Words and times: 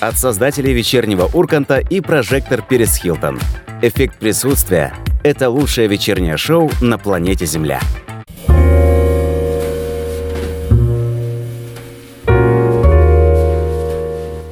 От 0.00 0.16
создателей 0.16 0.74
вечернего 0.74 1.28
Урганта 1.34 1.78
и 1.78 2.00
прожектор 2.00 2.62
Перес 2.62 2.96
Хилтон. 2.98 3.40
Эффект 3.82 4.16
присутствия– 4.18 4.94
это 5.24 5.50
лучшее 5.50 5.88
вечернее 5.88 6.36
шоу 6.36 6.70
на 6.80 6.98
планете 6.98 7.46
Земля. 7.46 7.80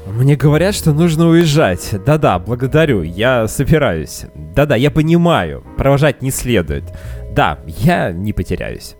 Мне 0.06 0.34
говорят, 0.34 0.74
что 0.74 0.92
нужно 0.92 1.28
уезжать. 1.28 1.94
Да-да, 2.04 2.40
благодарю, 2.40 3.02
я 3.02 3.46
собираюсь. 3.46 4.24
Да-да, 4.34 4.74
я 4.74 4.90
понимаю, 4.90 5.64
провожать 5.76 6.22
не 6.22 6.32
следует. 6.32 6.82
Да, 7.30 7.60
я 7.66 8.10
не 8.10 8.32
потеряюсь. 8.32 8.96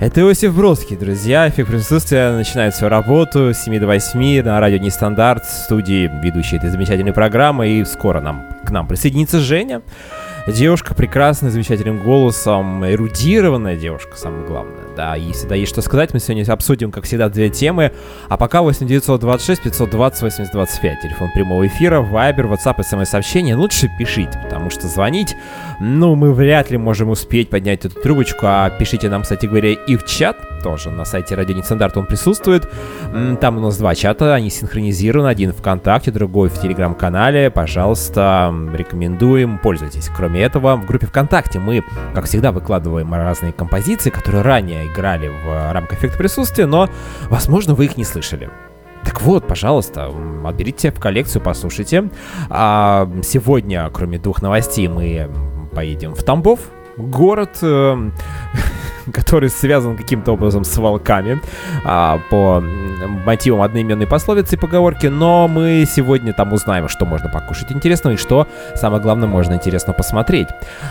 Это 0.00 0.20
Иосиф 0.22 0.54
Бродский, 0.54 0.96
друзья. 0.96 1.48
Эффект 1.48 1.70
присутствия 1.70 2.32
начинает 2.32 2.74
свою 2.74 2.90
работу 2.90 3.54
с 3.54 3.58
7 3.58 3.78
до 3.78 3.86
8 3.86 4.42
на 4.42 4.58
радио 4.58 4.78
Нестандарт, 4.78 5.44
студии 5.44 6.10
ведущей 6.22 6.56
этой 6.56 6.70
замечательной 6.70 7.12
программы. 7.12 7.68
И 7.68 7.84
скоро 7.84 8.20
нам, 8.20 8.44
к 8.64 8.70
нам 8.70 8.88
присоединится 8.88 9.38
Женя. 9.38 9.82
Девушка 10.48 10.94
прекрасная, 10.94 11.50
замечательным 11.50 12.02
голосом, 12.02 12.84
эрудированная 12.84 13.76
девушка, 13.76 14.16
самое 14.16 14.44
главное. 14.44 14.83
Да, 14.96 15.16
и 15.16 15.32
всегда 15.32 15.56
есть 15.56 15.72
что 15.72 15.82
сказать. 15.82 16.14
Мы 16.14 16.20
сегодня 16.20 16.50
обсудим, 16.52 16.92
как 16.92 17.04
всегда, 17.04 17.28
две 17.28 17.50
темы. 17.50 17.92
А 18.28 18.36
пока 18.36 18.62
8926 18.62 19.62
520 19.62 20.22
8025. 20.22 21.02
Телефон 21.02 21.30
прямого 21.34 21.66
эфира, 21.66 22.00
Viber, 22.00 22.48
WhatsApp, 22.52 22.82
смс-сообщения. 22.82 23.56
Лучше 23.56 23.90
пишите, 23.98 24.38
потому 24.42 24.70
что 24.70 24.86
звонить, 24.86 25.36
ну, 25.80 26.14
мы 26.14 26.32
вряд 26.32 26.70
ли 26.70 26.78
можем 26.78 27.10
успеть 27.10 27.50
поднять 27.50 27.84
эту 27.84 28.00
трубочку. 28.00 28.46
А 28.46 28.70
пишите 28.70 29.08
нам, 29.08 29.22
кстати 29.22 29.46
говоря, 29.46 29.72
и 29.72 29.96
в 29.96 30.04
чат 30.06 30.36
тоже. 30.64 30.90
На 30.90 31.04
сайте 31.04 31.34
Радио 31.34 31.54
Нестандарт 31.54 31.94
он 31.98 32.06
присутствует. 32.06 32.66
Там 33.38 33.58
у 33.58 33.60
нас 33.60 33.76
два 33.76 33.94
чата, 33.94 34.34
они 34.34 34.48
синхронизированы. 34.48 35.28
Один 35.28 35.52
в 35.52 35.58
ВКонтакте, 35.58 36.10
другой 36.10 36.48
в 36.48 36.58
Телеграм-канале. 36.58 37.50
Пожалуйста, 37.50 38.52
рекомендуем, 38.72 39.58
пользуйтесь. 39.58 40.08
Кроме 40.16 40.40
этого, 40.40 40.76
в 40.76 40.86
группе 40.86 41.06
ВКонтакте 41.06 41.58
мы, 41.58 41.84
как 42.14 42.24
всегда, 42.24 42.50
выкладываем 42.50 43.12
разные 43.12 43.52
композиции, 43.52 44.08
которые 44.08 44.40
ранее 44.40 44.86
играли 44.86 45.28
в 45.28 45.72
рамках 45.72 45.98
эффекта 45.98 46.16
присутствия, 46.16 46.64
но, 46.64 46.88
возможно, 47.28 47.74
вы 47.74 47.84
их 47.84 47.98
не 47.98 48.04
слышали. 48.04 48.48
Так 49.04 49.20
вот, 49.20 49.46
пожалуйста, 49.46 50.10
отберите 50.46 50.90
в 50.90 50.98
коллекцию, 50.98 51.42
послушайте. 51.42 52.08
А 52.48 53.06
сегодня, 53.22 53.90
кроме 53.90 54.18
двух 54.18 54.40
новостей, 54.40 54.88
мы 54.88 55.30
поедем 55.74 56.14
в 56.14 56.22
Тамбов, 56.22 56.60
город, 56.96 57.58
э, 57.60 58.10
который 59.12 59.48
связан 59.48 59.96
каким-то 59.96 60.32
образом 60.32 60.64
с 60.64 60.76
волками 60.76 61.40
а, 61.84 62.20
по 62.30 62.60
мотивам 63.24 63.62
одноименной 63.62 64.06
пословицы 64.06 64.56
и 64.56 64.58
поговорки, 64.58 65.06
но 65.06 65.48
мы 65.48 65.84
сегодня 65.90 66.32
там 66.32 66.52
узнаем, 66.52 66.88
что 66.88 67.06
можно 67.06 67.28
покушать 67.28 67.72
интересного 67.72 68.14
и 68.14 68.16
что, 68.16 68.46
самое 68.74 69.02
главное, 69.02 69.28
можно 69.28 69.54
интересно 69.54 69.92
посмотреть. 69.92 70.48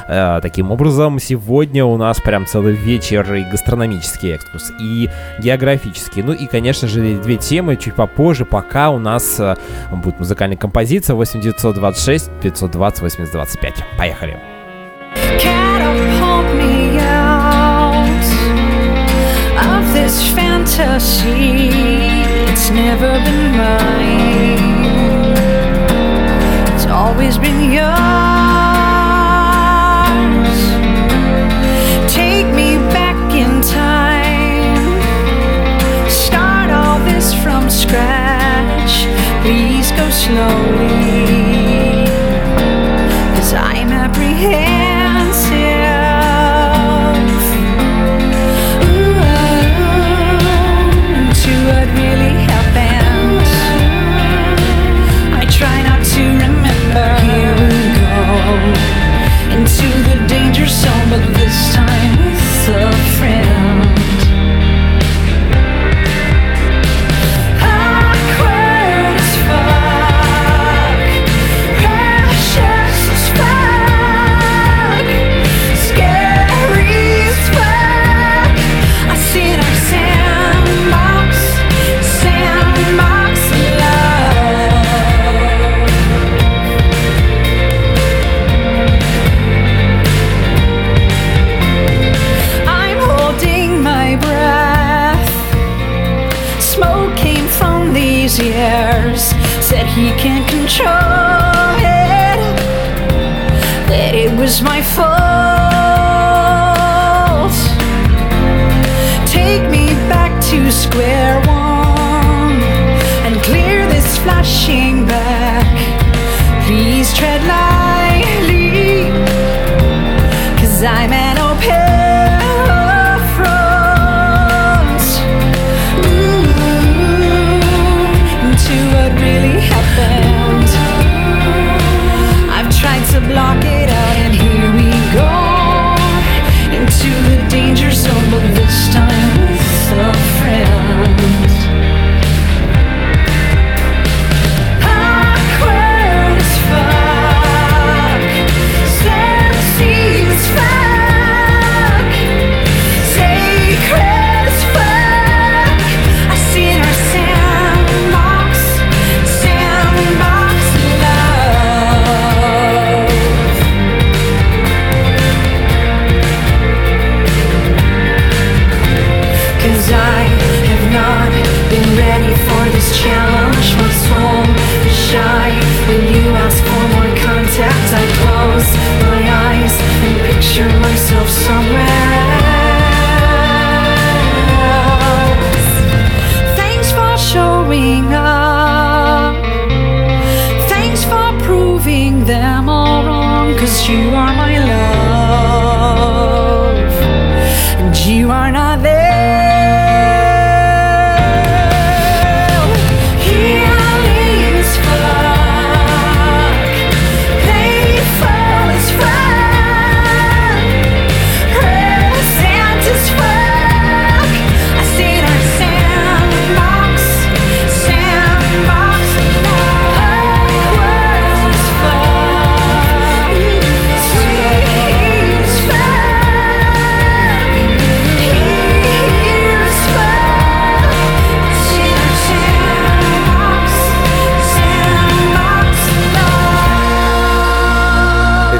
А, 0.08 0.41
таким 0.41 0.72
образом, 0.72 1.19
сегодня 1.19 1.86
у 1.86 1.97
нас 1.97 2.19
прям 2.19 2.45
целый 2.45 2.73
вечер 2.73 3.34
и 3.34 3.44
гастрономический 3.44 4.34
экскурс, 4.34 4.72
и 4.80 5.09
географический. 5.39 6.23
Ну 6.23 6.34
и, 6.34 6.47
конечно 6.47 6.88
же, 6.88 7.17
две 7.17 7.38
темы 7.38 7.75
чуть 7.75 7.95
попозже, 7.95 8.45
пока 8.45 8.89
у 8.89 9.00
нас 9.00 9.39
а, 9.39 9.58
будет 9.91 10.19
музыкальная 10.19 10.58
композиция 10.58 11.16
8926 11.16 12.31
520 12.41 13.02
8025. 13.02 13.73
Поехали! 13.97 14.39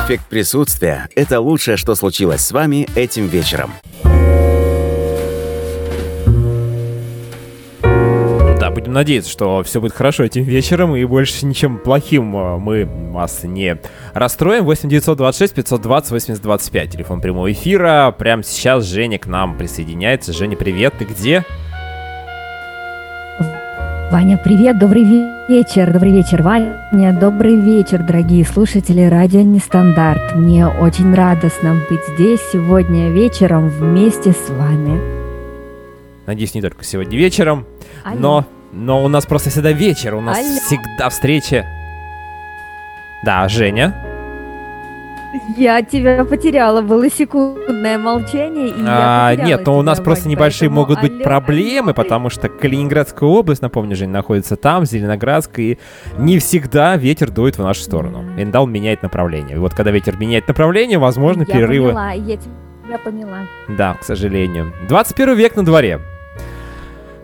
Эффект 0.06 0.26
присутствия– 0.26 1.08
это 1.16 1.40
лучшее, 1.40 1.78
что 1.78 1.96
случилось 1.96 2.42
с 2.42 2.52
вами 2.52 2.90
этим 2.94 3.28
вечером. 3.28 3.72
Да, 8.60 8.70
будем 8.70 8.92
надеяться, 8.92 9.32
что 9.32 9.64
все 9.64 9.80
будет 9.80 9.94
хорошо 9.94 10.26
этим 10.26 10.44
вечером 10.44 10.94
и 10.94 11.06
больше 11.06 11.46
ничем 11.46 11.78
плохим 11.78 12.36
э, 12.36 12.58
мы 12.58 12.84
вас 13.14 13.44
не 13.44 13.78
расстроим. 14.14 14.66
8 14.66 14.90
926 14.90 15.56
520 15.56 16.12
80 16.12 16.42
25, 16.44 16.90
телефон 16.92 17.22
прямого 17.22 17.50
эфира. 17.50 18.14
Прямо 18.18 18.44
сейчас 18.44 18.84
Женя 18.84 19.20
к 19.20 19.28
нам 19.28 19.58
присоединяется. 19.58 20.34
Женя, 20.34 20.58
привет, 20.58 20.96
ты 21.00 21.06
где? 21.06 21.46
Ваня, 24.14 24.38
привет, 24.38 24.78
добрый 24.78 25.06
вечер, 25.50 25.92
добрый 25.92 26.12
вечер, 26.12 26.44
Ваня, 26.44 27.18
добрый 27.20 27.56
вечер, 27.56 27.98
дорогие 27.98 28.46
слушатели 28.46 29.02
Радио 29.02 29.42
Нестандарт. 29.42 30.36
Мне 30.36 30.68
очень 30.68 31.16
радостно 31.16 31.82
быть 31.90 32.00
здесь 32.14 32.40
сегодня 32.52 33.10
вечером 33.10 33.70
вместе 33.70 34.34
с 34.34 34.50
вами. 34.50 35.02
Надеюсь, 36.28 36.54
не 36.54 36.62
только 36.62 36.84
сегодня 36.84 37.18
вечером, 37.18 37.66
Алло. 38.04 38.20
но, 38.20 38.46
но 38.72 39.04
у 39.04 39.08
нас 39.08 39.26
просто 39.26 39.50
всегда 39.50 39.72
вечер, 39.72 40.14
у 40.14 40.22
нас 40.22 40.38
Алло. 40.38 40.60
всегда 40.60 41.10
встреча. 41.10 41.66
Да, 43.26 43.50
Женя. 43.50 44.13
Я 45.58 45.82
тебя 45.82 46.24
потеряла, 46.26 46.82
было 46.82 47.10
секундное 47.10 47.98
молчание, 47.98 48.68
и 48.70 48.74
А, 48.86 49.32
я 49.32 49.44
нет, 49.44 49.66
но 49.66 49.78
у 49.78 49.82
нас 49.82 50.00
просто 50.00 50.30
небольшие 50.30 50.70
поэтому 50.70 50.82
могут 50.82 51.02
быть 51.02 51.24
проблемы, 51.24 51.94
потому 51.96 52.30
что 52.30 52.50
Калининградская 52.50 53.28
область, 53.28 53.62
напомню, 53.64 53.96
Жень, 53.96 54.10
находится 54.10 54.56
там, 54.56 54.86
Зеленоградская, 54.86 55.66
и 55.66 55.78
не 56.20 56.38
всегда 56.38 56.96
ветер 56.98 57.32
дует 57.32 57.58
в 57.58 57.64
нашу 57.64 57.82
сторону. 57.82 58.24
Иногда 58.38 58.62
он 58.62 58.72
меняет 58.72 59.02
направление. 59.02 59.56
И 59.56 59.60
вот 59.60 59.74
когда 59.74 59.90
ветер 59.92 60.18
меняет 60.18 60.48
направление, 60.48 61.00
возможно, 61.00 61.42
Я 61.42 61.46
перерывы. 61.48 61.88
поняла, 61.90 62.12
я 62.12 62.38
тебя 62.38 62.98
поняла. 63.04 63.38
Да, 63.68 63.96
к 63.96 64.04
сожалению. 64.04 64.72
21 64.88 65.36
век 65.36 65.56
на 65.56 65.66
дворе. 65.66 66.00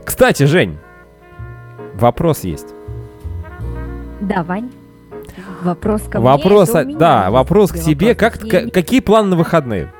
Кстати, 0.03 0.43
Жень, 0.43 0.77
вопрос 1.93 2.43
есть. 2.43 2.73
Да, 4.21 4.43
Вань? 4.43 4.71
Вопрос 5.61 6.01
ко 6.03 6.19
мне, 6.19 6.29
вопрос, 6.29 6.75
а- 6.75 6.83
меня 6.83 6.97
да, 6.97 7.29
вопрос 7.31 7.71
к 7.71 7.79
тебе 7.79 8.09
вопрос. 8.09 8.31
Как, 8.33 8.43
не- 8.43 8.69
какие 8.71 8.99
планы 8.99 9.29
на 9.29 9.35
выходные? 9.35 9.91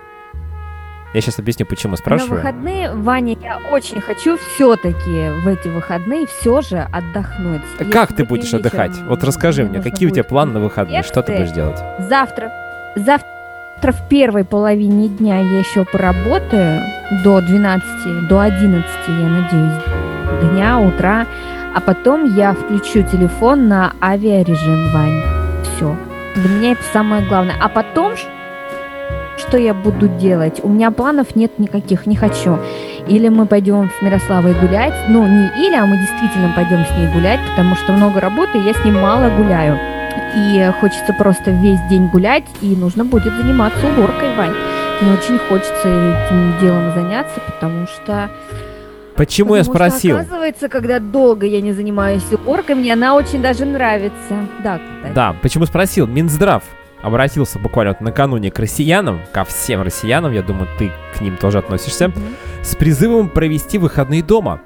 Я 1.13 1.21
сейчас 1.21 1.39
объясню, 1.39 1.65
почему 1.65 1.91
На 1.91 1.97
спрашиваю. 1.97 2.35
выходные, 2.35 2.93
Ваня, 2.93 3.35
я 3.41 3.57
очень 3.71 3.99
хочу 3.99 4.37
все-таки 4.37 5.29
в 5.43 5.47
эти 5.47 5.67
выходные 5.67 6.27
все 6.27 6.61
же 6.61 6.77
отдохнуть. 6.91 7.61
Как 7.91 8.13
ты 8.13 8.25
будешь 8.25 8.53
отдыхать? 8.53 8.91
Вот 9.07 9.23
расскажи 9.23 9.63
мне 9.63 9.79
мне, 9.79 9.81
какие 9.81 10.07
у 10.07 10.11
тебя 10.11 10.23
планы 10.23 10.53
на 10.53 10.59
выходные? 10.59 11.01
Что 11.01 11.23
ты 11.23 11.33
будешь 11.35 11.51
делать? 11.51 11.79
Завтра, 11.97 12.51
завтра 12.95 13.91
в 13.91 14.07
первой 14.07 14.43
половине 14.45 15.07
дня 15.07 15.39
я 15.39 15.59
еще 15.59 15.83
поработаю 15.83 16.81
до 17.23 17.41
12, 17.41 18.27
до 18.27 18.41
11, 18.41 18.85
я 19.07 19.27
надеюсь, 19.27 20.51
дня, 20.51 20.79
утра. 20.79 21.25
А 21.73 21.81
потом 21.81 22.35
я 22.35 22.53
включу 22.53 23.03
телефон 23.03 23.67
на 23.67 23.93
авиарежим, 24.01 24.91
Вань. 24.91 25.38
Все. 25.79 25.95
Для 26.35 26.49
меня 26.49 26.71
это 26.73 26.83
самое 26.91 27.25
главное. 27.25 27.55
А 27.57 27.69
потом, 27.69 28.13
что 29.37 29.57
я 29.57 29.73
буду 29.73 30.09
делать? 30.09 30.59
У 30.61 30.67
меня 30.67 30.91
планов 30.91 31.37
нет 31.37 31.57
никаких, 31.57 32.05
не 32.05 32.17
хочу. 32.17 32.59
Или 33.07 33.29
мы 33.29 33.45
пойдем 33.45 33.89
с 33.97 34.01
Мирославой 34.01 34.53
гулять. 34.55 34.93
Ну, 35.07 35.25
не 35.25 35.47
или, 35.65 35.75
а 35.75 35.85
мы 35.85 35.97
действительно 35.97 36.51
пойдем 36.53 36.85
с 36.85 36.97
ней 36.97 37.07
гулять, 37.13 37.39
потому 37.51 37.75
что 37.75 37.93
много 37.93 38.19
работы, 38.19 38.57
я 38.57 38.73
с 38.73 38.83
ней 38.83 38.91
мало 38.91 39.29
гуляю. 39.29 39.79
И 40.35 40.69
хочется 40.81 41.13
просто 41.13 41.51
весь 41.51 41.79
день 41.89 42.07
гулять, 42.07 42.43
и 42.61 42.75
нужно 42.75 43.05
будет 43.05 43.33
заниматься 43.33 43.87
уборкой, 43.87 44.35
Вань. 44.35 44.53
Мне 44.99 45.13
очень 45.13 45.39
хочется 45.39 45.87
этим 45.87 46.59
делом 46.59 46.93
заняться, 46.93 47.39
потому 47.39 47.87
что... 47.87 48.29
Почему 49.19 49.55
я 49.55 49.63
потому 49.65 49.77
что, 49.77 49.89
спросил? 49.89 50.15
оказывается, 50.17 50.69
когда 50.69 50.99
долго 50.99 51.45
я 51.45 51.59
не 51.59 51.73
занимаюсь 51.73 52.23
уборкой, 52.31 52.75
мне 52.75 52.93
она 52.93 53.15
очень 53.15 53.41
даже 53.41 53.65
нравится. 53.65 54.47
Да, 54.63 54.79
кстати. 54.79 55.13
Да, 55.13 55.35
почему 55.41 55.65
спросил? 55.65 56.07
Минздрав 56.07 56.63
обратился 57.01 57.59
буквально 57.59 57.91
вот 57.91 58.01
накануне 58.01 58.49
к 58.49 58.57
россиянам, 58.59 59.19
ко 59.33 59.43
всем 59.43 59.81
россиянам, 59.81 60.31
я 60.31 60.41
думаю, 60.41 60.69
ты 60.77 60.91
к 61.17 61.19
ним 61.19 61.35
тоже 61.35 61.57
относишься, 61.59 62.07
Мгм. 62.07 62.21
с 62.61 62.75
призывом 62.77 63.27
провести 63.29 63.77
выходные 63.77 64.23
дома. 64.23 64.61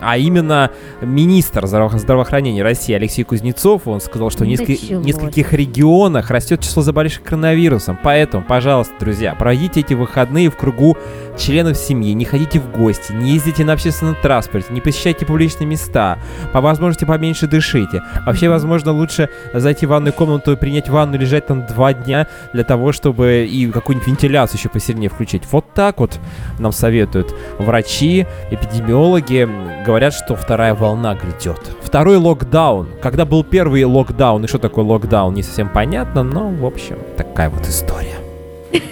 А 0.00 0.18
именно 0.18 0.70
министр 1.00 1.66
здраво- 1.66 1.98
здравоохранения 1.98 2.62
России 2.62 2.94
Алексей 2.94 3.24
Кузнецов, 3.24 3.86
он 3.86 4.00
сказал, 4.00 4.30
что 4.30 4.44
в 4.44 4.46
нескольких, 4.46 4.82
Началось. 4.82 5.06
нескольких 5.06 5.52
регионах 5.54 6.30
растет 6.30 6.60
число 6.60 6.82
заболевших 6.82 7.22
коронавирусом. 7.22 7.98
Поэтому, 8.02 8.44
пожалуйста, 8.44 8.92
друзья, 9.00 9.34
проводите 9.34 9.80
эти 9.80 9.94
выходные 9.94 10.50
в 10.50 10.56
кругу 10.56 10.96
членов 11.38 11.76
семьи, 11.78 12.12
не 12.12 12.24
ходите 12.24 12.60
в 12.60 12.70
гости, 12.70 13.12
не 13.12 13.32
ездите 13.32 13.64
на 13.64 13.72
общественном 13.72 14.16
транспорте, 14.22 14.72
не 14.72 14.80
посещайте 14.80 15.24
публичные 15.24 15.66
места, 15.66 16.18
по 16.52 16.60
возможности 16.60 17.04
поменьше 17.04 17.46
дышите. 17.46 18.02
Вообще, 18.26 18.48
возможно, 18.48 18.92
лучше 18.92 19.30
зайти 19.54 19.86
в 19.86 19.90
ванную 19.90 20.12
комнату 20.12 20.52
и 20.52 20.56
принять 20.56 20.88
ванну 20.88 21.18
лежать 21.18 21.46
там 21.46 21.66
два 21.66 21.94
дня 21.94 22.26
для 22.52 22.64
того, 22.64 22.92
чтобы 22.92 23.46
и 23.50 23.66
какую-нибудь 23.70 24.08
вентиляцию 24.08 24.58
еще 24.58 24.68
посильнее 24.68 25.08
включить. 25.08 25.42
Вот 25.50 25.72
так 25.74 26.00
вот 26.00 26.18
нам 26.58 26.72
советуют 26.72 27.34
врачи, 27.58 28.26
эпидемиологи. 28.50 29.48
Говорят, 29.86 30.14
что 30.14 30.34
вторая 30.34 30.74
волна 30.74 31.14
грядет. 31.14 31.60
Второй 31.80 32.16
локдаун. 32.16 32.88
Когда 33.00 33.24
был 33.24 33.44
первый 33.44 33.84
локдаун 33.84 34.44
и 34.44 34.48
что 34.48 34.58
такое 34.58 34.84
локдаун, 34.84 35.32
не 35.32 35.44
совсем 35.44 35.68
понятно, 35.68 36.24
но, 36.24 36.48
в 36.48 36.66
общем, 36.66 36.98
такая 37.16 37.50
вот 37.50 37.68
история. 37.68 38.16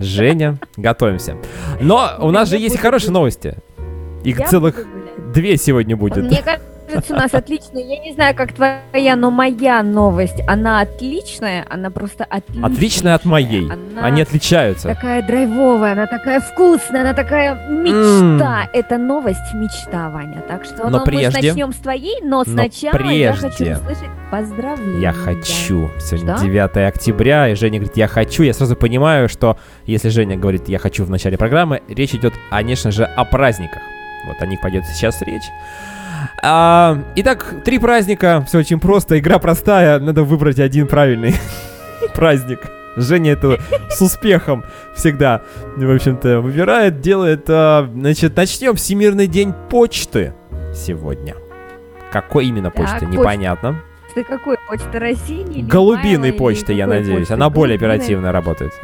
Женя, 0.00 0.58
готовимся. 0.76 1.36
Но 1.80 2.10
у 2.18 2.32
нас 2.32 2.48
же 2.48 2.58
есть 2.58 2.76
хорошие 2.76 3.12
новости. 3.12 3.56
Их 4.24 4.44
целых 4.48 4.84
две 5.32 5.56
сегодня 5.56 5.96
будет. 5.96 6.24
Мне 6.24 6.42
кажется, 6.42 6.71
у 7.10 7.14
нас 7.14 7.34
отлично. 7.34 7.78
Я 7.78 7.98
не 7.98 8.12
знаю, 8.12 8.34
как 8.34 8.52
твоя, 8.52 9.16
но 9.16 9.30
моя 9.30 9.82
новость, 9.82 10.40
она 10.46 10.80
отличная, 10.80 11.64
она 11.68 11.90
просто 11.90 12.24
отличная. 12.24 12.66
Отличная 12.70 13.14
от 13.14 13.24
моей. 13.24 13.70
Она 13.70 14.02
Они 14.02 14.22
отличаются. 14.22 14.88
такая 14.88 15.22
драйвовая, 15.26 15.92
она 15.92 16.06
такая 16.06 16.40
вкусная, 16.40 17.02
она 17.02 17.14
такая 17.14 17.54
мечта. 17.68 18.68
Это 18.72 18.98
новость 18.98 19.54
мечта, 19.54 20.10
Ваня. 20.10 20.42
Так 20.48 20.64
что 20.64 20.88
Но 20.88 20.98
ну, 20.98 21.04
прежде- 21.04 21.38
мы 21.40 21.48
начнем 21.48 21.72
с 21.72 21.76
твоей, 21.76 22.20
но 22.22 22.44
сначала 22.44 22.96
я 23.10 23.32
хочу 23.32 23.56
прежде 23.56 23.76
услышать 23.76 24.10
поздравления. 24.30 25.00
Я 25.00 25.12
хочу. 25.12 25.90
Сегодня 26.00 26.36
Что? 26.36 26.44
9 26.44 26.88
октября, 26.88 27.48
и 27.48 27.54
Женя 27.54 27.78
говорит, 27.78 27.96
я 27.96 28.08
хочу. 28.08 28.42
Я 28.42 28.54
сразу 28.54 28.76
понимаю, 28.76 29.28
что 29.28 29.58
если 29.86 30.08
Женя 30.08 30.36
говорит, 30.36 30.68
я 30.68 30.78
хочу 30.78 31.04
в 31.04 31.10
начале 31.10 31.36
программы, 31.36 31.82
речь 31.88 32.14
идет, 32.14 32.34
конечно 32.50 32.90
же, 32.90 33.04
о 33.04 33.24
праздниках. 33.24 33.82
Вот 34.26 34.40
о 34.40 34.46
них 34.46 34.60
пойдет 34.60 34.84
сейчас 34.86 35.20
речь. 35.22 35.42
А, 36.42 36.98
итак, 37.16 37.54
три 37.64 37.78
праздника. 37.78 38.44
Все 38.48 38.58
очень 38.58 38.80
просто. 38.80 39.18
Игра 39.18 39.38
простая. 39.38 39.98
Надо 40.00 40.22
выбрать 40.24 40.58
один 40.58 40.86
правильный 40.86 41.34
праздник. 42.14 42.60
Женя 42.96 43.32
это 43.32 43.58
с 43.90 44.00
успехом 44.02 44.64
всегда, 44.94 45.40
в 45.76 45.90
общем-то, 45.94 46.40
выбирает, 46.40 47.00
делает. 47.00 47.44
а, 47.48 47.88
значит, 47.94 48.36
начнем. 48.36 48.76
Всемирный 48.76 49.26
день 49.26 49.54
почты 49.70 50.34
сегодня. 50.74 51.34
Какой 52.12 52.46
именно 52.46 52.70
Так, 52.70 52.76
почты, 52.76 53.06
непонятно. 53.06 53.80
Ты 54.14 54.24
какой? 54.24 54.58
Почта 54.68 54.98
России? 55.00 55.40
или 55.40 55.62
Голубиной 55.62 56.18
Майло, 56.18 56.24
или 56.26 56.36
почты, 56.36 56.72
я 56.74 56.84
какой 56.84 56.98
надеюсь. 56.98 57.18
почты? 57.20 57.34
Она 57.34 57.48
более 57.48 57.76
оперативно 57.76 58.30
работает. 58.30 58.72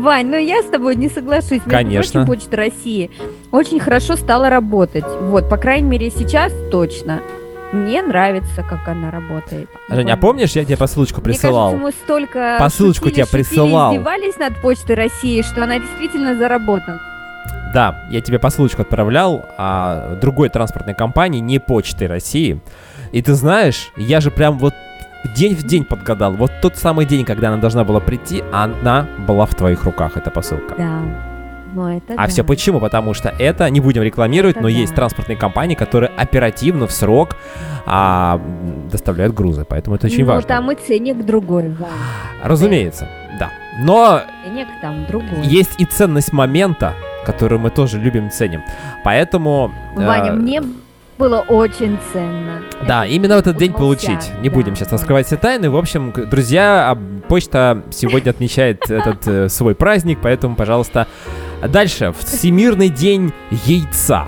Вань, 0.00 0.26
ну 0.28 0.36
я 0.36 0.62
с 0.62 0.66
тобой 0.66 0.96
не 0.96 1.08
соглашусь. 1.08 1.60
Между 1.66 1.70
Конечно. 1.70 2.24
прочим, 2.24 2.26
Почта 2.26 2.56
России 2.56 3.10
очень 3.50 3.78
хорошо 3.80 4.16
стала 4.16 4.48
работать. 4.48 5.04
Вот, 5.20 5.48
по 5.48 5.56
крайней 5.56 5.88
мере, 5.88 6.10
сейчас 6.10 6.52
точно. 6.70 7.20
Мне 7.72 8.02
нравится, 8.02 8.62
как 8.68 8.86
она 8.86 9.10
работает. 9.10 9.68
Женя, 9.88 10.12
а 10.12 10.16
помнишь, 10.18 10.50
я 10.52 10.64
тебе 10.64 10.76
посылочку 10.76 11.20
Мне 11.22 11.32
присылал? 11.32 11.70
кажется, 11.70 11.84
мы 11.86 11.92
столько 11.92 12.56
Посылочку 12.58 13.04
шутили, 13.08 13.14
тебе 13.22 13.24
шутили, 13.24 13.42
присылал. 13.42 13.94
издевались 13.94 14.36
над 14.36 14.60
Почтой 14.60 14.96
России, 14.96 15.40
что 15.42 15.64
она 15.64 15.78
действительно 15.78 16.36
заработала. 16.36 17.00
Да, 17.72 18.06
я 18.10 18.20
тебе 18.20 18.38
посылочку 18.38 18.82
отправлял 18.82 19.46
а, 19.56 20.16
другой 20.20 20.50
транспортной 20.50 20.94
компании, 20.94 21.40
не 21.40 21.58
Почты 21.58 22.06
России. 22.08 22.60
И 23.12 23.22
ты 23.22 23.32
знаешь, 23.32 23.90
я 23.96 24.20
же 24.20 24.30
прям 24.30 24.58
вот 24.58 24.74
день 25.34 25.54
в 25.54 25.62
день 25.64 25.84
подгадал. 25.84 26.32
Вот 26.32 26.52
тот 26.60 26.76
самый 26.76 27.06
день, 27.06 27.24
когда 27.24 27.48
она 27.48 27.56
должна 27.58 27.84
была 27.84 28.00
прийти, 28.00 28.42
она 28.52 29.06
была 29.26 29.46
в 29.46 29.54
твоих 29.54 29.84
руках, 29.84 30.16
эта 30.16 30.30
посылка. 30.30 30.74
Да. 30.76 31.00
Ну, 31.74 31.88
это 31.88 32.12
А 32.14 32.24
да. 32.24 32.26
все 32.26 32.44
почему? 32.44 32.80
Потому 32.80 33.14
что 33.14 33.30
это, 33.38 33.68
не 33.70 33.80
будем 33.80 34.02
рекламировать, 34.02 34.56
Это 34.56 34.62
но 34.62 34.68
да. 34.68 34.74
есть 34.74 34.94
транспортные 34.94 35.38
компании, 35.38 35.74
которые 35.74 36.10
оперативно, 36.10 36.86
в 36.86 36.92
срок 36.92 37.36
а, 37.86 38.40
доставляют 38.90 39.34
грузы. 39.34 39.64
Поэтому 39.66 39.96
это 39.96 40.06
очень 40.06 40.24
ну, 40.24 40.32
важно. 40.32 40.48
там 40.48 40.70
и 40.70 40.74
ценник 40.74 41.24
другой, 41.24 41.70
Вань. 41.70 41.88
Разумеется, 42.42 43.08
да. 43.38 43.50
Но 43.80 44.20
Ценник 44.44 44.68
там 44.82 45.06
другой. 45.06 45.46
есть 45.46 45.80
и 45.80 45.86
ценность 45.86 46.32
момента, 46.34 46.92
которую 47.24 47.60
мы 47.60 47.70
тоже 47.70 47.98
любим 47.98 48.30
ценим. 48.30 48.62
Поэтому... 49.02 49.72
э, 49.96 50.06
Ваня, 50.06 50.32
мне 50.32 50.62
было 51.18 51.40
очень 51.48 51.98
ценно. 52.12 52.62
Да, 52.86 53.04
Это 53.04 53.14
именно 53.14 53.36
в 53.36 53.38
этот 53.40 53.56
день 53.56 53.72
получить. 53.72 54.32
Не 54.40 54.48
да. 54.48 54.54
будем 54.54 54.74
сейчас 54.74 54.92
раскрывать 54.92 55.26
все 55.26 55.36
тайны. 55.36 55.70
В 55.70 55.76
общем, 55.76 56.12
друзья, 56.12 56.90
а, 56.90 56.98
почта 57.28 57.82
сегодня 57.90 58.30
отмечает 58.30 58.82
этот 58.90 59.26
э, 59.26 59.48
свой 59.48 59.74
праздник, 59.74 60.18
поэтому, 60.22 60.56
пожалуйста, 60.56 61.06
дальше. 61.66 62.12
Всемирный 62.18 62.88
день 62.88 63.32
яйца. 63.50 64.26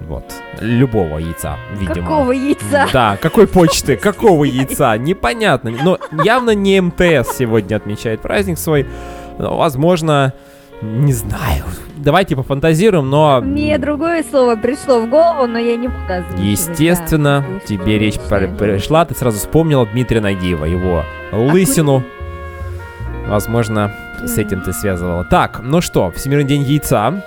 Вот. 0.00 0.24
Любого 0.60 1.18
яйца, 1.18 1.56
видимо. 1.72 1.94
Какого 1.94 2.32
яйца? 2.32 2.88
Да, 2.92 3.16
какой 3.20 3.46
почты, 3.46 3.96
какого 4.02 4.44
яйца, 4.44 4.96
непонятно. 4.96 5.70
Но 5.70 5.98
явно 6.24 6.50
не 6.50 6.80
МТС 6.80 7.36
сегодня 7.36 7.76
отмечает 7.76 8.20
праздник 8.20 8.58
свой. 8.58 8.86
Но, 9.38 9.56
возможно, 9.56 10.32
не 10.82 11.12
знаю. 11.12 11.64
Давайте 11.96 12.36
пофантазируем, 12.36 13.08
но... 13.08 13.40
Мне 13.40 13.78
другое 13.78 14.22
слово 14.22 14.56
пришло 14.56 15.00
в 15.00 15.08
голову, 15.08 15.46
но 15.46 15.58
я 15.58 15.76
не 15.76 15.88
буду 15.88 15.98
озвучивать, 16.08 16.40
Естественно, 16.44 17.44
да. 17.48 17.66
тебе 17.66 17.98
речь 17.98 18.18
пр- 18.28 18.54
пришла, 18.56 19.04
ты 19.04 19.14
сразу 19.14 19.38
вспомнила 19.38 19.86
Дмитрия 19.86 20.20
Нагиева, 20.20 20.66
его 20.66 21.02
лысину. 21.32 22.02
Возможно, 23.26 23.92
с 24.24 24.38
этим 24.38 24.60
ты 24.60 24.72
связывала. 24.72 25.24
Так, 25.24 25.60
ну 25.62 25.80
что, 25.80 26.10
Всемирный 26.12 26.44
день 26.46 26.62
яйца, 26.62 27.22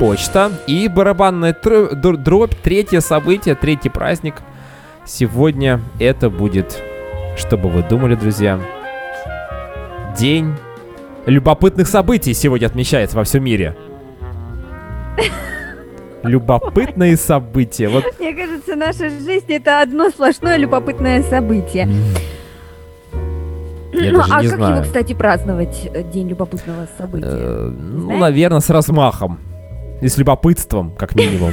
почта 0.00 0.50
и 0.66 0.88
барабанная 0.88 1.52
тр- 1.52 1.94
др- 1.94 2.16
дробь, 2.16 2.54
третье 2.62 3.00
событие, 3.00 3.54
третий 3.54 3.90
праздник. 3.90 4.34
Сегодня 5.04 5.80
это 6.00 6.30
будет, 6.30 6.82
что 7.36 7.56
бы 7.56 7.68
вы 7.68 7.82
думали, 7.82 8.14
друзья, 8.16 8.58
день 10.18 10.54
любопытных 11.26 11.88
событий 11.88 12.34
сегодня 12.34 12.66
отмечается 12.66 13.16
во 13.16 13.24
всем 13.24 13.44
мире. 13.44 13.76
Любопытные 16.22 17.16
события. 17.16 17.88
Вот 17.88 18.04
Мне 18.18 18.32
кажется, 18.32 18.76
наша 18.76 19.10
жизнь 19.10 19.52
это 19.52 19.82
одно 19.82 20.08
сплошное 20.08 20.56
любопытное 20.56 21.22
событие. 21.22 21.88
Я 23.92 24.12
ну, 24.12 24.20
а 24.20 24.40
как 24.40 24.44
знаю. 24.44 24.74
его, 24.74 24.84
кстати, 24.84 25.12
праздновать, 25.12 25.88
э, 25.92 26.02
День 26.02 26.28
любопытного 26.28 26.88
события? 26.98 27.28
Э, 27.28 27.68
ну, 27.68 28.06
Знаешь? 28.06 28.20
наверное, 28.20 28.60
с 28.60 28.68
размахом. 28.68 29.38
И 30.00 30.08
с 30.08 30.16
любопытством, 30.18 30.90
как 30.96 31.14
минимум. 31.14 31.52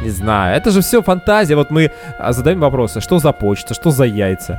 Не 0.00 0.10
знаю, 0.10 0.56
это 0.56 0.70
же 0.70 0.80
все 0.80 1.02
фантазия. 1.02 1.54
Вот 1.54 1.70
мы 1.70 1.90
а, 2.18 2.32
задаем 2.32 2.60
вопросы, 2.60 3.00
что 3.00 3.18
за 3.18 3.32
почта, 3.32 3.74
что 3.74 3.90
за 3.90 4.04
яйца. 4.04 4.58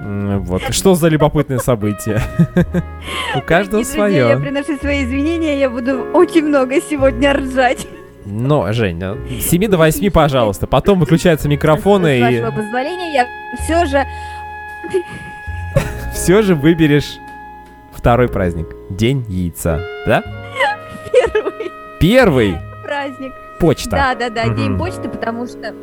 Вот, 0.00 0.62
что 0.74 0.94
за 0.94 1.08
любопытные 1.08 1.58
события. 1.58 2.20
У 3.34 3.40
каждого 3.40 3.82
друзья, 3.82 4.06
Я 4.06 4.24
свое. 4.34 4.38
приношу 4.38 4.76
свои 4.76 5.04
извинения, 5.04 5.58
я 5.58 5.70
буду 5.70 6.02
очень 6.12 6.44
много 6.44 6.80
сегодня 6.82 7.32
ржать. 7.32 7.86
Но, 8.26 8.72
Женя, 8.72 9.16
с 9.40 9.46
7 9.48 9.68
до 9.68 9.78
8, 9.78 10.10
пожалуйста. 10.10 10.66
Потом 10.66 10.98
выключаются 11.00 11.48
микрофоны 11.48 12.18
С 12.18 12.18
и 12.18 12.22
вашего 12.40 12.50
позволения, 12.50 13.14
я 13.14 13.26
все 13.62 13.86
же 13.86 14.04
все 16.12 16.42
же 16.42 16.54
выберешь 16.54 17.18
второй 17.92 18.28
праздник. 18.28 18.66
День 18.90 19.24
яйца. 19.28 19.80
Да? 20.06 20.22
первый 21.32 21.70
Первый. 22.00 22.56
праздник. 22.84 23.32
Почта. 23.60 23.90
Да, 23.90 24.14
да, 24.14 24.28
да, 24.28 24.48
День 24.54 24.76
почты, 24.76 25.08
потому 25.08 25.46
что 25.46 25.74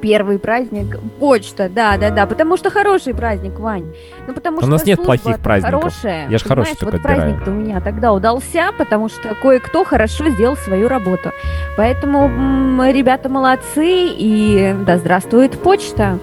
первый 0.00 0.38
праздник 0.38 0.98
почта, 1.18 1.68
да, 1.68 1.96
да, 1.96 2.10
да, 2.10 2.26
потому 2.26 2.56
что 2.56 2.70
хороший 2.70 3.14
праздник, 3.14 3.58
Вань. 3.58 3.92
Ну 4.26 4.34
потому 4.34 4.58
У 4.58 4.66
нас 4.66 4.84
нет 4.84 5.02
плохих 5.02 5.38
праздников. 5.40 5.80
Хорошая. 5.80 6.28
Я 6.28 6.38
ж 6.38 6.42
хороший 6.44 6.76
только 6.76 6.96
вот 6.96 7.02
праздник-то 7.02 7.50
у 7.50 7.54
меня 7.54 7.80
тогда 7.80 8.12
удался, 8.12 8.70
потому 8.78 9.08
что 9.08 9.34
кое-кто 9.34 9.84
хорошо 9.84 10.28
сделал 10.30 10.56
свою 10.56 10.88
работу. 10.88 11.32
Поэтому 11.76 12.24
м, 12.26 12.82
ребята 12.92 13.28
молодцы 13.28 13.86
и 13.86 14.74
да 14.86 14.98
здравствует 14.98 15.58
почта. 15.58 16.18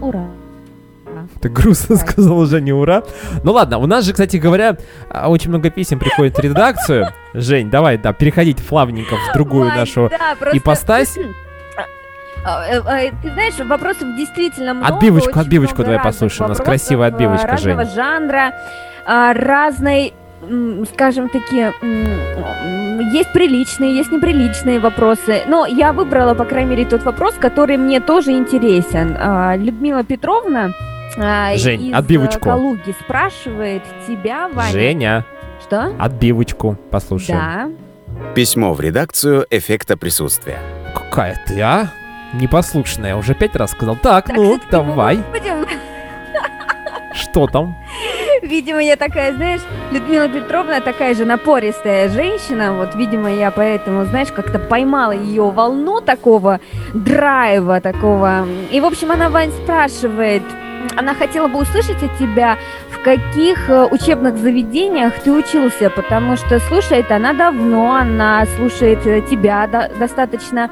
Ура. 0.00 0.26
Ты 1.40 1.48
грустно 1.48 1.96
сказал 1.96 2.38
уже 2.38 2.60
не 2.60 2.72
ура. 2.72 3.02
Ну 3.42 3.52
ладно, 3.52 3.78
у 3.78 3.86
нас 3.86 4.04
же, 4.04 4.12
кстати 4.12 4.36
говоря, 4.36 4.76
а, 5.10 5.28
очень 5.28 5.50
много 5.50 5.70
писем 5.70 5.98
приходит 5.98 6.36
в 6.36 6.40
редакцию. 6.40 7.08
Жень, 7.34 7.68
давай, 7.70 7.98
да, 7.98 8.12
переходить 8.12 8.58
плавненько 8.58 9.16
в 9.16 9.32
другую 9.34 9.68
Вань, 9.68 9.78
нашу 9.78 10.08
да, 10.10 10.34
просто- 10.38 10.56
ипостась. 10.58 11.18
А, 12.46 12.64
э, 12.68 12.80
э, 13.08 13.12
Ты 13.22 13.32
знаешь, 13.32 13.58
вопросов 13.58 14.16
действительно 14.16 14.74
много. 14.74 14.94
Отбивочку, 14.94 15.38
отбивочку 15.40 15.76
много 15.82 15.90
давай 15.90 16.04
послушаем. 16.04 16.46
У 16.46 16.48
нас 16.50 16.58
красивая 16.58 17.08
а, 17.08 17.12
отбивочка, 17.12 17.48
разного 17.48 17.84
Жень. 17.84 17.94
жанра, 17.94 18.54
а, 19.04 19.32
разной, 19.34 20.14
скажем 20.94 21.28
таки, 21.28 21.72
есть 23.12 23.32
приличные, 23.32 23.96
есть 23.96 24.12
неприличные 24.12 24.78
вопросы. 24.78 25.42
Но 25.48 25.66
я 25.66 25.92
выбрала, 25.92 26.34
по 26.34 26.44
крайней 26.44 26.70
мере, 26.70 26.84
тот 26.84 27.02
вопрос, 27.02 27.34
который 27.34 27.76
мне 27.76 28.00
тоже 28.00 28.32
интересен. 28.32 29.16
А, 29.18 29.56
Людмила 29.56 30.04
Петровна 30.04 30.70
а, 31.18 31.56
Жень, 31.56 31.88
из 31.88 31.94
отбивочку. 31.94 32.48
э, 32.48 32.52
Калуги 32.52 32.94
спрашивает 33.00 33.82
тебя, 34.06 34.48
Ваня. 34.48 34.70
Женя, 34.70 35.24
Что? 35.62 35.92
отбивочку 35.98 36.78
послушаем. 36.90 37.38
Да. 37.38 37.68
Письмо 38.34 38.72
в 38.72 38.80
редакцию 38.80 39.46
эффекта 39.50 39.96
присутствия. 39.96 40.58
Какая 40.94 41.40
ты, 41.46 41.60
а? 41.60 41.90
Непослушная, 42.32 43.16
уже 43.16 43.34
пять 43.34 43.56
раз 43.56 43.70
сказал. 43.72 43.96
Так, 43.96 44.26
Так, 44.26 44.36
ну, 44.36 44.44
всё-таки 44.44 44.70
давай. 44.70 45.16
будем 45.32 45.66
Что 47.14 47.46
там? 47.46 47.76
Видимо, 48.42 48.82
я 48.82 48.96
такая, 48.96 49.34
знаешь, 49.34 49.62
Людмила 49.90 50.28
Петровна 50.28 50.80
такая 50.80 51.14
же 51.14 51.24
напористая 51.24 52.08
женщина, 52.10 52.74
вот, 52.74 52.94
видимо, 52.94 53.30
я 53.30 53.50
поэтому, 53.50 54.04
знаешь, 54.04 54.28
как-то 54.30 54.58
поймала 54.58 55.12
ее 55.12 55.50
волну 55.50 56.00
такого 56.02 56.60
драйва, 56.92 57.80
такого. 57.80 58.46
И, 58.70 58.80
в 58.80 58.84
общем, 58.84 59.10
она, 59.12 59.30
Вань, 59.30 59.50
спрашивает, 59.62 60.42
она 60.96 61.14
хотела 61.14 61.48
бы 61.48 61.58
услышать 61.60 62.02
от 62.02 62.18
тебя, 62.18 62.58
в 62.90 63.02
каких 63.02 63.70
э, 63.70 63.86
учебных 63.86 64.36
заведениях 64.36 65.14
ты 65.24 65.32
учился, 65.32 65.88
потому 65.90 66.36
что 66.36 66.60
слушает 66.60 67.10
она 67.10 67.32
давно, 67.32 67.94
она 67.94 68.44
слушает 68.56 69.04
э, 69.06 69.22
тебя 69.22 69.66
до- 69.66 69.90
достаточно 69.98 70.70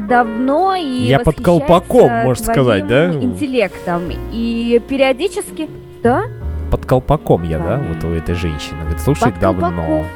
давно 0.00 0.74
и 0.74 0.84
Я 1.04 1.18
под 1.20 1.40
колпаком, 1.40 2.10
можно 2.10 2.44
сказать, 2.44 2.86
да? 2.86 3.12
интеллектом. 3.12 4.04
И 4.32 4.80
периодически... 4.88 5.68
Да? 6.02 6.24
Под 6.70 6.86
колпаком 6.86 7.42
я, 7.42 7.58
да? 7.58 7.76
Да. 7.76 7.82
Вот 7.88 8.04
у 8.04 8.14
этой 8.14 8.34
женщины. 8.34 8.80
Говорит, 8.80 9.00
слушай, 9.00 9.30
Под 9.30 9.40
давно. 9.40 9.68
колпаком. 9.68 10.06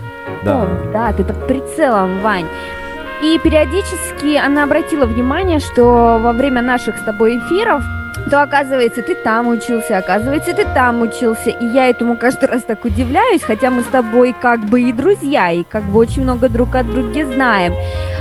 Да. 0.44 0.68
Да, 0.92 1.12
ты 1.12 1.24
под 1.24 1.46
прицелом, 1.46 2.20
Вань. 2.20 2.46
И 3.22 3.38
периодически 3.42 4.36
она 4.36 4.64
обратила 4.64 5.06
внимание, 5.06 5.58
что 5.58 6.18
во 6.22 6.32
время 6.32 6.62
наших 6.62 6.98
с 6.98 7.02
тобой 7.02 7.38
эфиров, 7.38 7.82
то 8.30 8.42
оказывается, 8.42 9.02
ты 9.02 9.14
там 9.14 9.48
учился, 9.48 9.98
оказывается, 9.98 10.54
ты 10.54 10.64
там 10.74 11.02
учился. 11.02 11.50
И 11.50 11.66
я 11.66 11.88
этому 11.88 12.16
каждый 12.16 12.48
раз 12.48 12.62
так 12.62 12.84
удивляюсь, 12.84 13.42
хотя 13.42 13.70
мы 13.70 13.82
с 13.82 13.86
тобой 13.86 14.34
как 14.40 14.60
бы 14.64 14.80
и 14.80 14.92
друзья, 14.92 15.50
и 15.50 15.62
как 15.64 15.84
бы 15.84 15.98
очень 15.98 16.22
много 16.22 16.48
друг 16.48 16.74
от 16.74 16.86
друга 16.86 17.24
знаем. 17.26 17.74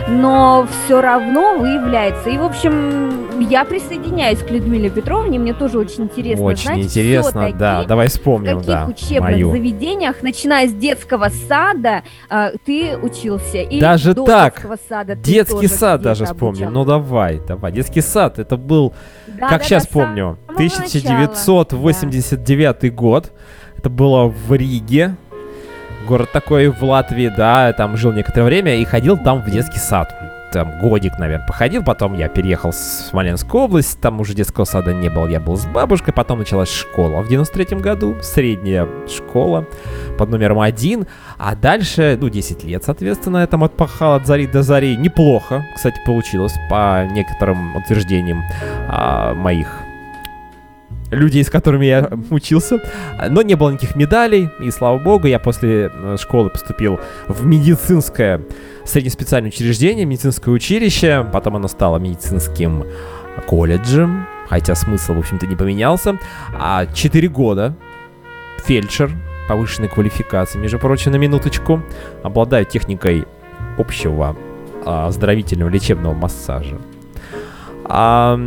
Но 0.08 0.68
все 0.86 1.02
равно 1.02 1.58
выявляется. 1.58 2.30
И, 2.30 2.38
в 2.38 2.44
общем, 2.44 3.42
я 3.42 3.66
присоединяюсь 3.66 4.40
к 4.40 4.50
Людмиле 4.52 4.90
Петровне, 4.90 5.40
мне 5.40 5.54
тоже 5.54 5.80
очень 5.80 6.04
интересно 6.04 6.46
Очень 6.46 6.64
знать, 6.64 6.80
интересно, 6.80 7.52
да. 7.54 7.84
Давай 7.84 8.08
в 8.08 8.12
вспомним, 8.12 8.60
каких 8.60 8.68
да. 8.68 8.86
учебных 8.86 9.22
Мою. 9.22 9.52
заведениях, 9.52 10.22
начиная 10.22 10.68
с 10.68 10.74
детского 10.74 11.30
сада, 11.48 12.04
а, 12.30 12.52
ты 12.66 12.98
учился? 12.98 13.58
Или 13.58 13.80
Даже 13.80 14.14
до 14.14 14.26
так? 14.26 14.54
детского 14.56 14.78
сада 14.88 15.16
Детский 15.16 15.68
сад 15.68 16.02
даже 16.02 16.26
вспомним. 16.26 16.72
Ну 16.72 16.86
давай, 16.86 17.42
давай. 17.46 17.72
Детский 17.72 18.02
сад, 18.02 18.40
это 18.40 18.58
был, 18.58 18.94
Да, 19.28 19.50
как 19.50 19.62
да, 19.62 19.66
сейчас 19.66 19.85
да, 19.86 19.92
помню, 19.92 20.16
самого 20.16 20.38
начала. 20.48 20.56
1989 20.56 22.94
год. 22.94 23.32
Это 23.78 23.90
было 23.90 24.28
в 24.28 24.54
Риге. 24.54 25.16
Город 26.08 26.32
такой 26.32 26.68
в 26.68 26.84
Латвии, 26.84 27.34
да, 27.36 27.74
там 27.74 27.98
жил 27.98 28.14
некоторое 28.14 28.46
время 28.46 28.76
и 28.76 28.86
ходил 28.86 29.18
там 29.18 29.42
в 29.42 29.50
детский 29.50 29.80
сад. 29.80 30.35
Там 30.56 30.80
годик, 30.80 31.20
наверное, 31.20 31.46
походил, 31.46 31.84
потом 31.84 32.14
я 32.14 32.30
переехал 32.30 32.72
в 32.72 32.76
Смоленскую 32.76 33.66
область, 33.66 34.00
там 34.00 34.22
уже 34.22 34.34
детского 34.34 34.64
сада 34.64 34.94
не 34.94 35.10
было, 35.10 35.28
я 35.28 35.42
был 35.42 35.58
с 35.58 35.66
бабушкой, 35.66 36.14
потом 36.14 36.40
началась 36.40 36.72
школа 36.72 37.22
в 37.22 37.28
93 37.28 37.78
году, 37.80 38.16
средняя 38.22 38.88
школа 39.06 39.66
под 40.18 40.30
номером 40.30 40.62
один, 40.62 41.08
а 41.38 41.58
дальше, 41.58 42.18
ну, 42.22 42.30
10 42.30 42.64
лет, 42.64 42.86
соответственно, 42.86 43.40
я 43.40 43.48
там 43.48 43.66
отпахал 43.66 44.14
от 44.14 44.26
зари 44.26 44.48
до 44.48 44.64
зари. 44.64 44.96
Неплохо, 44.96 45.66
кстати, 45.76 46.00
получилось 46.06 46.54
по 46.70 47.06
некоторым 47.06 47.76
утверждениям 47.76 48.42
а, 48.88 49.34
моих 49.34 49.85
людей, 51.16 51.44
с 51.44 51.50
которыми 51.50 51.86
я 51.86 52.10
учился. 52.30 52.80
Но 53.30 53.42
не 53.42 53.56
было 53.56 53.72
никаких 53.72 53.96
медалей, 53.96 54.50
и 54.60 54.72
слава 54.72 54.98
богу, 54.98 55.28
я 55.28 55.40
после 55.40 55.92
э, 55.94 56.18
школы 56.20 56.50
поступил 56.50 57.00
в 57.28 57.46
медицинское 57.46 58.42
среднеспециальное 58.86 59.50
учреждение, 59.50 60.06
медицинское 60.06 60.52
училище, 60.52 61.26
потом 61.32 61.56
оно 61.56 61.68
стало 61.68 61.98
медицинским 61.98 62.86
колледжем, 63.48 64.28
хотя 64.48 64.76
смысл, 64.76 65.14
в 65.14 65.20
общем-то, 65.20 65.48
не 65.48 65.56
поменялся. 65.56 66.18
А 66.54 66.86
4 66.86 67.28
года 67.30 67.76
фельдшер 68.66 69.12
повышенной 69.48 69.90
квалификации, 69.90 70.58
между 70.58 70.80
прочим, 70.80 71.12
на 71.12 71.18
минуточку. 71.18 71.82
Обладаю 72.24 72.66
техникой 72.66 73.26
общего 73.78 74.36
а, 74.86 75.08
оздоровительного 75.08 75.70
лечебного 75.70 76.14
массажа. 76.14 76.78
А, 77.86 78.40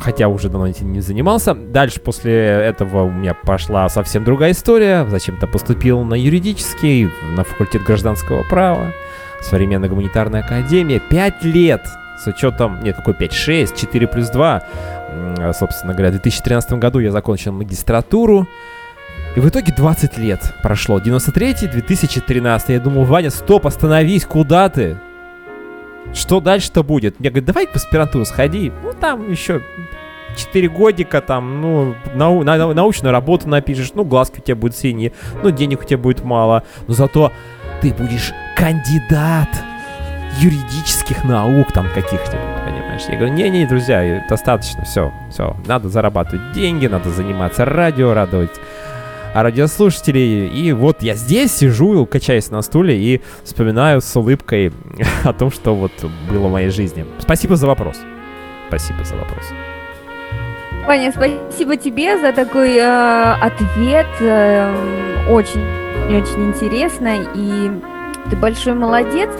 хотя 0.00 0.28
уже 0.28 0.48
давно 0.48 0.68
этим 0.68 0.92
не 0.92 1.00
занимался. 1.00 1.54
Дальше 1.54 2.00
после 2.00 2.34
этого 2.34 3.04
у 3.04 3.10
меня 3.10 3.34
пошла 3.34 3.88
совсем 3.88 4.24
другая 4.24 4.52
история. 4.52 5.06
Зачем-то 5.08 5.46
поступил 5.46 6.02
на 6.02 6.14
юридический, 6.14 7.10
на 7.36 7.44
факультет 7.44 7.82
гражданского 7.84 8.42
права, 8.44 8.92
современная 9.40 9.88
гуманитарная 9.88 10.42
академия. 10.42 11.00
Пять 11.00 11.44
лет 11.44 11.86
с 12.22 12.26
учетом, 12.26 12.82
нет, 12.82 12.96
какой 12.96 13.14
5, 13.14 13.32
6, 13.32 13.76
4 13.76 14.06
плюс 14.08 14.28
2. 14.30 14.62
Собственно 15.52 15.92
говоря, 15.92 16.08
в 16.08 16.12
2013 16.12 16.72
году 16.74 16.98
я 16.98 17.10
закончил 17.10 17.52
магистратуру. 17.52 18.48
И 19.36 19.40
в 19.40 19.48
итоге 19.48 19.72
20 19.72 20.16
лет 20.18 20.54
прошло. 20.62 21.00
93 21.00 21.68
2013 21.72 22.68
Я 22.68 22.80
думал, 22.80 23.04
Ваня, 23.04 23.30
стоп, 23.30 23.66
остановись, 23.66 24.24
куда 24.24 24.68
ты? 24.68 24.96
Что 26.14 26.40
дальше-то 26.40 26.82
будет? 26.82 27.20
Мне 27.20 27.30
говорят, 27.30 27.46
давай 27.46 27.66
в 27.66 27.74
аспирантуру 27.74 28.24
сходи. 28.24 28.72
Ну, 28.82 28.92
там 28.92 29.30
еще 29.30 29.62
4 30.36 30.68
годика, 30.68 31.20
там, 31.20 31.60
ну, 31.60 31.94
нау 32.14 32.42
на 32.42 32.72
научную 32.72 33.12
работу 33.12 33.48
напишешь, 33.48 33.92
ну, 33.94 34.04
глазки 34.04 34.38
у 34.38 34.42
тебя 34.42 34.56
будут 34.56 34.76
синие, 34.76 35.12
ну, 35.42 35.50
денег 35.50 35.82
у 35.82 35.84
тебя 35.84 35.98
будет 35.98 36.24
мало. 36.24 36.64
Но 36.86 36.94
зато 36.94 37.32
ты 37.80 37.92
будешь 37.92 38.32
кандидат 38.56 39.48
юридических 40.38 41.24
наук 41.24 41.72
там 41.72 41.86
каких-нибудь, 41.94 42.64
понимаешь? 42.64 43.02
Я 43.08 43.16
говорю, 43.16 43.34
не-не, 43.34 43.66
друзья, 43.66 44.24
достаточно, 44.28 44.84
все, 44.84 45.12
все, 45.30 45.56
надо 45.66 45.88
зарабатывать 45.88 46.52
деньги, 46.52 46.86
надо 46.86 47.10
заниматься 47.10 47.64
радио, 47.64 48.14
радовать 48.14 48.50
радиослушателей. 49.42 50.48
И 50.48 50.72
вот 50.72 51.02
я 51.02 51.14
здесь 51.14 51.52
сижу, 51.52 52.06
качаясь 52.06 52.50
на 52.50 52.62
стуле 52.62 52.98
и 52.98 53.22
вспоминаю 53.42 54.00
с 54.00 54.16
улыбкой 54.16 54.72
о 55.24 55.32
том, 55.32 55.50
что 55.50 55.74
вот 55.74 55.92
было 56.30 56.48
в 56.48 56.52
моей 56.52 56.70
жизни. 56.70 57.04
Спасибо 57.18 57.56
за 57.56 57.66
вопрос. 57.66 57.96
Спасибо 58.68 59.04
за 59.04 59.16
вопрос. 59.16 59.44
Ваня, 60.86 61.12
спасибо 61.12 61.76
тебе 61.76 62.18
за 62.18 62.32
такой 62.32 62.76
э, 62.76 63.32
ответ. 63.40 64.06
Э, 64.20 64.74
очень, 65.30 65.62
очень 66.08 66.48
интересно. 66.48 67.26
И 67.34 67.70
ты 68.30 68.36
большой 68.36 68.74
молодец. 68.74 69.30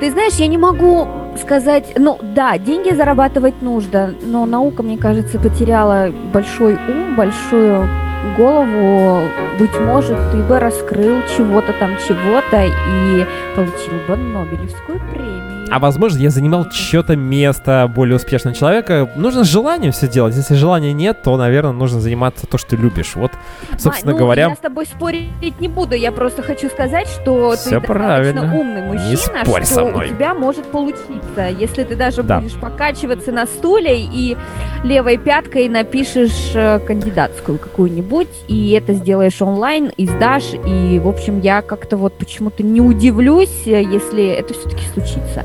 Ты 0.00 0.10
знаешь, 0.10 0.34
я 0.34 0.46
не 0.46 0.58
могу 0.58 1.08
сказать, 1.40 1.92
ну 1.96 2.18
да, 2.22 2.58
деньги 2.58 2.94
зарабатывать 2.94 3.62
нужно, 3.62 4.14
но 4.22 4.46
наука, 4.46 4.82
мне 4.82 4.98
кажется, 4.98 5.38
потеряла 5.38 6.12
большой 6.32 6.74
ум, 6.74 7.16
большую 7.16 7.88
голову, 8.36 9.28
быть 9.58 9.78
может, 9.80 10.16
ты 10.30 10.42
бы 10.42 10.58
раскрыл 10.58 11.22
чего-то 11.36 11.72
там, 11.74 11.96
чего-то 12.06 12.64
и 12.64 13.26
получил 13.54 13.94
бы 14.06 14.16
Нобелевскую 14.16 15.00
премию. 15.10 15.59
А 15.70 15.78
возможно, 15.78 16.18
я 16.18 16.30
занимал 16.30 16.68
чье-то 16.68 17.16
место 17.16 17.90
более 17.94 18.16
успешного 18.16 18.56
человека. 18.56 19.10
Нужно 19.16 19.44
желание 19.44 19.92
все 19.92 20.08
делать. 20.08 20.34
Если 20.34 20.54
желания 20.54 20.92
нет, 20.92 21.22
то, 21.22 21.36
наверное, 21.36 21.72
нужно 21.72 22.00
заниматься 22.00 22.46
то, 22.46 22.58
что 22.58 22.70
ты 22.70 22.76
любишь. 22.76 23.14
Вот, 23.14 23.32
собственно 23.78 24.12
а, 24.12 24.14
ну, 24.14 24.18
говоря... 24.18 24.48
Я 24.48 24.54
с 24.54 24.58
тобой 24.58 24.86
спорить 24.86 25.60
не 25.60 25.68
буду. 25.68 25.94
Я 25.94 26.12
просто 26.12 26.42
хочу 26.42 26.68
сказать, 26.68 27.08
что 27.08 27.52
все 27.52 27.80
ты 27.80 27.86
правильно. 27.86 28.42
умный 28.42 28.82
мужчина, 28.82 29.10
не 29.10 29.16
спорь 29.16 29.64
что 29.64 29.74
со 29.74 29.84
мной. 29.84 30.06
у 30.06 30.08
тебя 30.08 30.34
может 30.34 30.66
получиться. 30.66 31.48
Если 31.58 31.84
ты 31.84 31.94
даже 31.94 32.22
да. 32.22 32.40
будешь 32.40 32.54
покачиваться 32.54 33.30
на 33.30 33.46
стуле 33.46 34.00
и 34.00 34.36
левой 34.82 35.18
пяткой 35.18 35.68
напишешь 35.68 36.52
э, 36.54 36.80
кандидатскую 36.80 37.58
какую-нибудь, 37.58 38.28
и 38.48 38.72
это 38.72 38.94
сделаешь 38.94 39.40
онлайн, 39.40 39.92
и 39.96 40.06
сдашь, 40.06 40.52
и, 40.54 40.98
в 40.98 41.08
общем, 41.08 41.40
я 41.40 41.62
как-то 41.62 41.96
вот 41.96 42.14
почему-то 42.14 42.62
не 42.62 42.80
удивлюсь, 42.80 43.66
э, 43.66 43.82
если 43.82 44.26
это 44.26 44.54
все-таки 44.54 44.84
случится. 44.92 45.44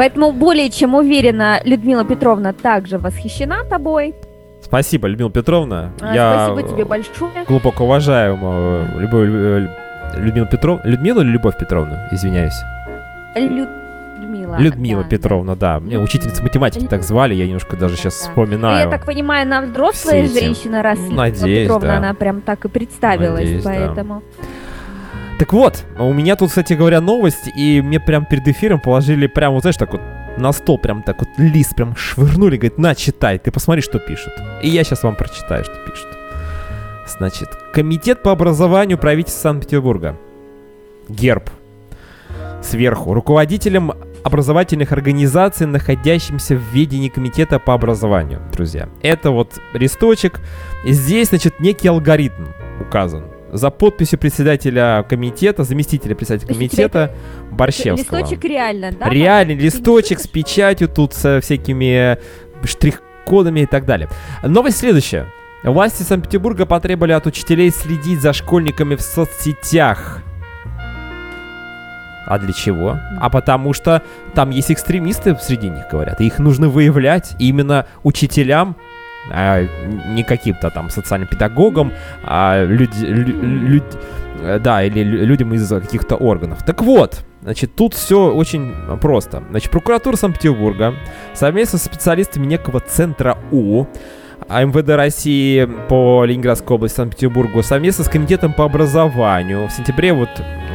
Поэтому 0.00 0.32
более 0.32 0.70
чем 0.70 0.94
уверена, 0.94 1.60
Людмила 1.62 2.06
Петровна 2.06 2.54
также 2.54 2.96
восхищена 2.96 3.64
тобой. 3.64 4.14
Спасибо, 4.62 5.06
Людмила 5.08 5.30
Петровна. 5.30 5.92
А, 6.00 6.14
я 6.14 6.46
спасибо 6.46 6.68
тебе 6.70 6.84
большое. 6.86 7.44
Глубоко 7.46 7.84
уважаю 7.84 8.38
Любовь, 8.96 9.28
Людмила 10.16 10.46
Петровна. 10.46 10.82
Людмила 10.86 11.20
или 11.20 11.28
Любовь 11.28 11.58
Петровна? 11.58 12.08
Извиняюсь. 12.12 12.54
Людмила. 13.36 14.56
Людмила 14.58 15.02
да, 15.02 15.08
Петровна, 15.10 15.54
да. 15.54 15.74
да. 15.74 15.80
Мне 15.80 15.98
учительница 15.98 16.42
математики 16.42 16.86
так 16.86 17.02
звали, 17.02 17.34
я 17.34 17.44
немножко 17.44 17.76
даже 17.76 17.96
сейчас 17.96 18.22
да. 18.22 18.30
вспоминаю. 18.30 18.84
Я 18.86 18.90
так 18.90 19.04
понимаю, 19.04 19.42
она 19.42 19.60
взрослая 19.60 20.26
женщина, 20.26 20.82
раз 20.82 20.98
Надеюсь, 21.10 21.64
Петровна, 21.64 21.88
да. 21.88 21.96
она 21.98 22.14
прям 22.14 22.40
так 22.40 22.64
и 22.64 22.68
представилась, 22.68 23.40
Надеюсь, 23.40 23.64
поэтому... 23.64 24.22
Да. 24.38 24.44
Так 25.40 25.54
вот, 25.54 25.86
у 25.98 26.12
меня 26.12 26.36
тут, 26.36 26.50
кстати 26.50 26.74
говоря, 26.74 27.00
новость, 27.00 27.48
и 27.56 27.80
мне 27.80 27.98
прям 27.98 28.26
перед 28.26 28.46
эфиром 28.46 28.78
положили 28.78 29.26
прям, 29.26 29.54
вот 29.54 29.62
знаешь, 29.62 29.78
так 29.78 29.90
вот 29.90 30.02
на 30.36 30.52
стол 30.52 30.76
прям 30.76 31.02
так 31.02 31.18
вот 31.18 31.30
лист 31.38 31.74
прям 31.74 31.96
швырнули, 31.96 32.58
говорит, 32.58 32.76
на, 32.76 32.94
читай, 32.94 33.38
ты 33.38 33.50
посмотри, 33.50 33.80
что 33.80 33.98
пишут. 33.98 34.34
И 34.62 34.68
я 34.68 34.84
сейчас 34.84 35.02
вам 35.02 35.16
прочитаю, 35.16 35.64
что 35.64 35.74
пишут. 35.86 36.08
Значит, 37.08 37.48
Комитет 37.72 38.22
по 38.22 38.32
образованию 38.32 38.98
правительства 38.98 39.40
Санкт-Петербурга. 39.40 40.14
Герб. 41.08 41.48
Сверху. 42.62 43.14
Руководителем 43.14 43.92
образовательных 44.22 44.92
организаций, 44.92 45.66
находящимся 45.66 46.54
в 46.54 46.62
ведении 46.74 47.08
Комитета 47.08 47.58
по 47.58 47.72
образованию, 47.72 48.42
друзья. 48.52 48.90
Это 49.00 49.30
вот 49.30 49.58
листочек. 49.72 50.38
Здесь, 50.84 51.28
значит, 51.28 51.60
некий 51.60 51.88
алгоритм 51.88 52.44
указан 52.78 53.39
за 53.52 53.70
подписью 53.70 54.18
председателя 54.18 55.04
комитета, 55.08 55.64
заместителя 55.64 56.14
председателя 56.14 56.54
комитета 56.54 57.14
Борщевского. 57.50 58.18
Листочек 58.18 58.44
реально, 58.44 58.92
да? 58.92 59.08
Реальный 59.08 59.54
листочек 59.54 60.20
с 60.20 60.26
печатью, 60.26 60.88
тут 60.88 61.14
со 61.14 61.40
всякими 61.40 62.18
штрих-кодами 62.64 63.60
и 63.60 63.66
так 63.66 63.86
далее. 63.86 64.08
Новость 64.42 64.78
следующая. 64.78 65.26
Власти 65.62 66.02
Санкт-Петербурга 66.02 66.64
потребовали 66.64 67.12
от 67.12 67.26
учителей 67.26 67.70
следить 67.70 68.20
за 68.20 68.32
школьниками 68.32 68.94
в 68.94 69.02
соцсетях. 69.02 70.22
А 72.26 72.38
для 72.38 72.52
чего? 72.52 72.96
А 73.20 73.28
потому 73.28 73.72
что 73.72 74.02
там 74.34 74.50
есть 74.50 74.70
экстремисты 74.70 75.36
среди 75.36 75.68
них, 75.68 75.84
говорят. 75.90 76.20
И 76.20 76.26
их 76.26 76.38
нужно 76.38 76.68
выявлять. 76.68 77.32
И 77.40 77.48
именно 77.48 77.86
учителям 78.04 78.76
а 79.30 79.66
не 80.08 80.24
каким-то 80.24 80.70
там 80.70 80.90
социальным 80.90 81.28
педагогам, 81.28 81.92
а 82.22 82.64
люди, 82.64 83.04
лю, 83.04 83.42
лю, 83.42 83.82
да, 84.60 84.82
или 84.82 85.02
людям 85.02 85.54
из 85.54 85.68
каких-то 85.68 86.16
органов. 86.16 86.64
Так 86.64 86.82
вот, 86.82 87.24
значит, 87.42 87.74
тут 87.74 87.94
все 87.94 88.32
очень 88.32 88.74
просто. 89.00 89.42
Значит, 89.50 89.70
прокуратура 89.70 90.16
Санкт-Петербурга 90.16 90.94
совместно 91.34 91.78
с 91.78 91.84
специалистами 91.84 92.46
некого 92.46 92.80
центра 92.80 93.38
У 93.50 93.86
а 94.48 94.64
МВД 94.64 94.88
России 94.90 95.68
по 95.88 96.24
Ленинградской 96.24 96.74
области 96.76 96.96
Санкт-Петербургу 96.96 97.62
совместно 97.62 98.04
с 98.04 98.08
Комитетом 98.08 98.52
по 98.52 98.64
образованию 98.64 99.68
в 99.68 99.70
сентябре 99.70 100.12
вот 100.12 100.30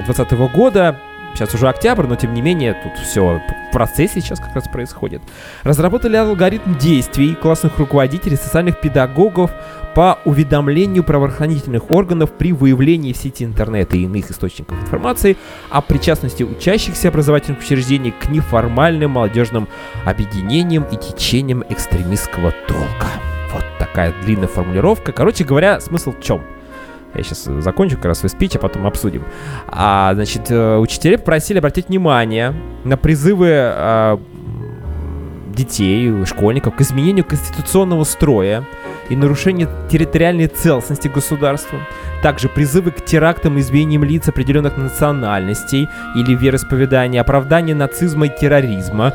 2020 0.06 0.54
года 0.56 1.00
Сейчас 1.36 1.54
уже 1.54 1.68
октябрь, 1.68 2.08
но 2.08 2.16
тем 2.16 2.34
не 2.34 2.42
менее 2.42 2.74
тут 2.82 2.98
все 2.98 3.42
в 3.70 3.72
процессе 3.74 4.22
сейчас 4.22 4.40
как 4.40 4.56
раз 4.56 4.70
происходит. 4.70 5.22
Разработали 5.64 6.16
алгоритм 6.16 6.78
действий 6.78 7.36
классных 7.36 7.78
руководителей, 7.78 8.38
социальных 8.38 8.80
педагогов 8.80 9.52
по 9.96 10.18
уведомлению 10.24 11.04
правоохранительных 11.04 11.92
органов 11.92 12.32
при 12.32 12.54
выявлении 12.54 13.12
в 13.12 13.18
сети 13.18 13.44
интернета 13.44 13.98
и 13.98 14.04
иных 14.04 14.32
источников 14.32 14.82
информации 14.82 15.36
о 15.70 15.82
причастности 15.82 16.44
учащихся 16.44 17.10
образовательных 17.10 17.60
учреждений 17.60 18.12
к 18.12 18.30
неформальным 18.30 19.12
молодежным 19.12 19.68
объединениям 20.06 20.84
и 20.84 20.96
течениям 20.96 21.66
экстремистского 21.68 22.54
толка. 22.66 23.08
Вот 23.54 23.64
такая 23.78 24.14
длинная 24.24 24.48
формулировка. 24.48 25.12
Короче 25.12 25.44
говоря, 25.44 25.82
смысл 25.82 26.14
в 26.14 26.22
чем? 26.22 26.55
Я 27.16 27.24
сейчас 27.24 27.44
закончу 27.44 27.96
как 27.96 28.06
раз 28.06 28.20
свой 28.20 28.30
спич, 28.30 28.56
а 28.56 28.60
потом 28.60 28.86
обсудим. 28.86 29.24
А, 29.68 30.14
значит, 30.14 30.50
э, 30.50 30.78
учителя 30.78 31.18
попросили 31.18 31.60
обратить 31.60 31.88
внимание 31.88 32.54
на 32.84 32.98
призывы 32.98 33.50
а, 33.52 34.20
детей, 35.56 36.26
школьников 36.26 36.76
к 36.76 36.82
изменению 36.82 37.26
конституционного 37.26 38.04
строя 38.04 38.66
и 39.10 39.16
нарушению 39.16 39.70
территориальной 39.90 40.48
целостности 40.48 41.08
государства. 41.08 41.80
Также 42.22 42.50
призывы 42.50 42.92
к 42.92 43.06
терактам 43.06 43.58
и 43.58 43.62
избиениям 43.62 44.04
лиц 44.04 44.28
определенных 44.28 44.78
национальностей 44.78 45.88
или 46.16 46.36
вероисповедания, 46.36 47.22
оправдание 47.22 47.76
нацизма 47.76 48.28
и 48.28 48.30
терроризма, 48.30 49.14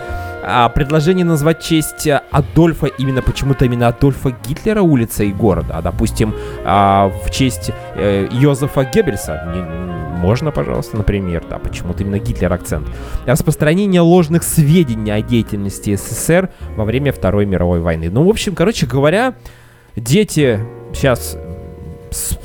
предложение 0.75 1.25
назвать 1.25 1.63
честь 1.63 2.09
Адольфа, 2.31 2.87
именно 2.87 3.23
почему-то 3.23 3.65
именно 3.65 3.89
Адольфа 3.89 4.35
Гитлера 4.47 4.83
улица 4.83 5.25
и 5.25 5.33
города, 5.33 5.77
а, 5.77 5.83
допустим, 5.83 6.35
а, 6.65 7.13
в 7.25 7.31
честь 7.31 7.71
э, 7.95 8.29
Йозефа 8.31 8.85
Геббельса, 8.85 9.43
можно, 10.21 10.51
пожалуйста, 10.51 10.99
например, 10.99 11.45
да, 11.49 11.59
почему-то 11.59 12.03
именно 12.03 12.19
Гитлер 12.19 12.53
акцент. 12.53 12.87
Распространение 13.25 14.03
ложных 14.03 14.43
сведений 14.43 15.11
о 15.11 15.23
деятельности 15.23 15.97
СССР 15.97 16.51
во 16.77 16.85
время 16.85 17.13
Второй 17.13 17.47
мировой 17.47 17.81
войны. 17.81 18.11
Ну, 18.11 18.25
в 18.25 18.29
общем, 18.29 18.55
короче 18.55 18.87
говоря, 18.87 19.35
дети 19.97 20.61
сейчас 20.93 21.39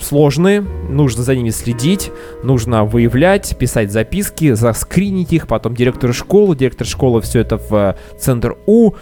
сложные, 0.05 0.61
нужно 0.61 1.23
за 1.23 1.35
ними 1.35 1.49
следить, 1.49 2.11
нужно 2.43 2.85
выявлять, 2.85 3.57
писать 3.57 3.91
записки, 3.91 4.53
заскринить 4.53 5.33
их, 5.33 5.47
потом 5.47 5.75
директору 5.75 6.13
школы, 6.13 6.55
директор 6.55 6.85
школы 6.85 7.21
все 7.21 7.39
это 7.39 7.57
в 7.57 7.73
э, 7.73 7.95
центр 8.19 8.55
У, 8.67 8.93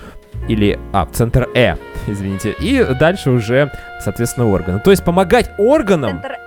или, 0.47 0.79
а, 0.91 1.05
центр 1.11 1.47
Э, 1.53 1.75
извините, 2.07 2.55
и 2.59 2.83
дальше 2.99 3.31
уже, 3.31 3.71
соответственно, 4.01 4.49
органы. 4.49 4.79
То 4.79 4.91
есть 4.91 5.03
помогать 5.03 5.51
органам... 5.57 6.21
Центр 6.21 6.37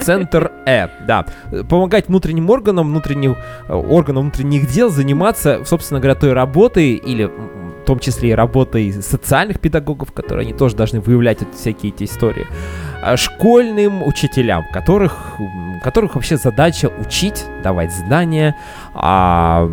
Центр 0.00 0.50
Э, 0.66 0.88
да. 1.06 1.24
Помогать 1.68 2.08
внутренним 2.08 2.50
органам, 2.50 2.88
внутренним 2.88 3.36
э, 3.68 3.72
органам 3.72 4.24
внутренних 4.24 4.68
дел 4.68 4.90
заниматься, 4.90 5.64
собственно 5.64 6.00
говоря, 6.00 6.18
той 6.18 6.32
работой 6.32 6.94
или 6.94 7.24
в 7.24 7.84
том 7.86 8.00
числе 8.00 8.30
и 8.30 8.32
работой 8.32 8.92
социальных 8.92 9.60
педагогов, 9.60 10.12
которые 10.12 10.42
они 10.42 10.52
тоже 10.52 10.74
должны 10.74 11.00
выявлять 11.00 11.40
вот 11.40 11.54
всякие 11.54 11.92
эти 11.92 12.02
истории, 12.02 12.46
а 13.00 13.16
школьным 13.16 14.02
учителям, 14.02 14.64
которых, 14.72 15.36
которых 15.84 16.16
вообще 16.16 16.36
задача 16.36 16.90
учить, 16.98 17.44
давать 17.62 17.92
знания, 17.92 18.56
а, 18.92 19.70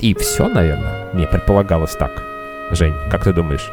и 0.00 0.14
все, 0.14 0.48
наверное, 0.48 1.14
мне 1.14 1.26
предполагалось 1.26 1.96
так. 1.96 2.22
Жень, 2.72 2.94
как 3.10 3.24
ты 3.24 3.32
думаешь? 3.32 3.70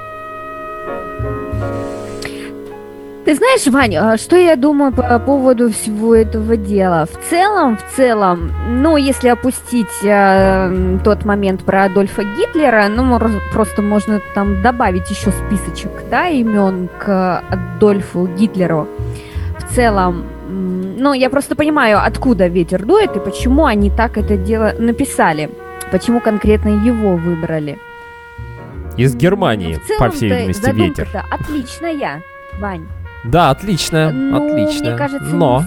Ты 3.25 3.35
знаешь, 3.35 3.67
Вань, 3.67 3.95
а 3.95 4.17
что 4.17 4.35
я 4.35 4.55
думаю 4.55 4.91
по 4.91 5.19
поводу 5.19 5.71
всего 5.71 6.15
этого 6.15 6.57
дела? 6.57 7.05
В 7.05 7.29
целом, 7.29 7.77
в 7.77 7.95
целом, 7.95 8.51
ну, 8.67 8.97
если 8.97 9.29
опустить 9.29 10.03
э, 10.03 10.97
тот 11.03 11.23
момент 11.23 11.63
про 11.63 11.83
Адольфа 11.83 12.23
Гитлера, 12.23 12.87
ну, 12.89 13.19
просто 13.53 13.83
можно 13.83 14.21
там 14.33 14.63
добавить 14.63 15.11
еще 15.11 15.31
списочек, 15.31 15.91
да, 16.09 16.29
имен 16.29 16.89
к 16.97 17.43
Адольфу 17.47 18.25
Гитлеру. 18.25 18.87
В 19.59 19.75
целом, 19.75 20.25
ну, 20.49 21.13
я 21.13 21.29
просто 21.29 21.55
понимаю, 21.55 22.03
откуда 22.03 22.47
ветер 22.47 22.83
дует 22.85 23.15
и 23.15 23.19
почему 23.19 23.65
они 23.65 23.91
так 23.91 24.17
это 24.17 24.35
дело 24.35 24.73
написали. 24.79 25.51
Почему 25.91 26.21
конкретно 26.21 26.69
его 26.69 27.17
выбрали. 27.17 27.77
Из 28.97 29.15
Германии, 29.15 29.79
Ну, 29.87 29.95
в 29.95 29.99
по 29.99 30.09
всей 30.09 30.29
видимости, 30.29 30.71
ветер. 30.71 31.07
отличная, 31.29 32.23
Вань. 32.59 32.87
Да, 33.23 33.49
отлично, 33.51 34.11
Ну, 34.11 34.35
отлично. 34.37 34.89
Мне 34.89 34.97
кажется, 34.97 35.35
Но... 35.35 35.63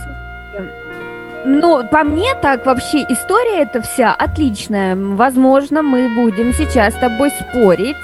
Ну, 1.46 1.86
по 1.86 2.04
мне 2.04 2.34
так 2.40 2.64
вообще 2.64 3.04
история 3.06 3.62
эта 3.62 3.82
вся 3.82 4.14
отличная. 4.14 4.96
Возможно, 4.96 5.82
мы 5.82 6.08
будем 6.08 6.54
сейчас 6.54 6.94
с 6.94 6.98
тобой 6.98 7.30
спорить 7.30 7.96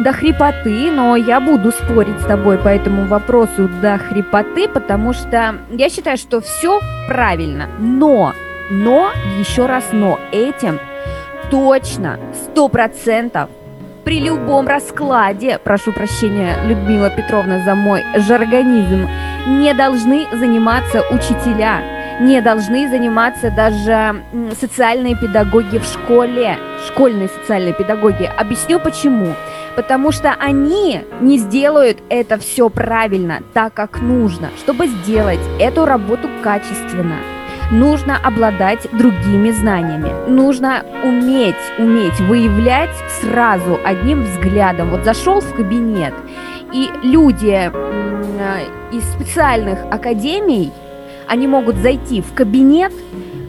до 0.00 0.12
хрипоты, 0.12 0.90
но 0.90 1.14
я 1.14 1.40
буду 1.40 1.72
спорить 1.72 2.18
с 2.20 2.24
тобой 2.24 2.56
по 2.56 2.68
этому 2.68 3.04
вопросу 3.06 3.68
до 3.82 3.98
хрипоты, 3.98 4.66
потому 4.66 5.12
что 5.12 5.56
я 5.70 5.90
считаю, 5.90 6.16
что 6.16 6.40
все 6.40 6.80
правильно. 7.06 7.68
Но, 7.78 8.32
но, 8.70 9.10
еще 9.38 9.66
раз 9.66 9.84
но, 9.92 10.18
этим 10.32 10.80
точно, 11.50 12.18
сто 12.32 12.68
процентов 12.68 13.50
при 14.06 14.20
любом 14.20 14.68
раскладе, 14.68 15.58
прошу 15.58 15.92
прощения, 15.92 16.56
Людмила 16.64 17.10
Петровна, 17.10 17.64
за 17.64 17.74
мой 17.74 18.04
жаргонизм, 18.14 19.08
не 19.48 19.74
должны 19.74 20.28
заниматься 20.32 21.02
учителя, 21.10 21.80
не 22.20 22.40
должны 22.40 22.88
заниматься 22.88 23.50
даже 23.50 24.22
социальные 24.60 25.16
педагоги 25.16 25.78
в 25.78 25.84
школе, 25.84 26.56
школьные 26.86 27.28
социальные 27.28 27.74
педагоги. 27.74 28.30
Объясню 28.38 28.78
почему. 28.78 29.34
Потому 29.74 30.12
что 30.12 30.36
они 30.38 31.02
не 31.20 31.38
сделают 31.38 31.98
это 32.08 32.38
все 32.38 32.70
правильно, 32.70 33.42
так 33.54 33.74
как 33.74 34.00
нужно. 34.00 34.50
Чтобы 34.56 34.86
сделать 34.86 35.40
эту 35.58 35.84
работу 35.84 36.30
качественно, 36.44 37.16
нужно 37.70 38.16
обладать 38.16 38.86
другими 38.92 39.50
знаниями. 39.50 40.12
Нужно 40.28 40.84
уметь, 41.04 41.54
уметь 41.78 42.18
выявлять 42.20 42.94
сразу 43.20 43.78
одним 43.84 44.22
взглядом. 44.22 44.90
Вот 44.90 45.04
зашел 45.04 45.40
в 45.40 45.54
кабинет, 45.54 46.14
и 46.72 46.90
люди 47.02 47.70
э, 47.72 48.64
из 48.92 49.04
специальных 49.04 49.84
академий, 49.90 50.72
они 51.28 51.46
могут 51.46 51.76
зайти 51.76 52.22
в 52.22 52.32
кабинет, 52.34 52.92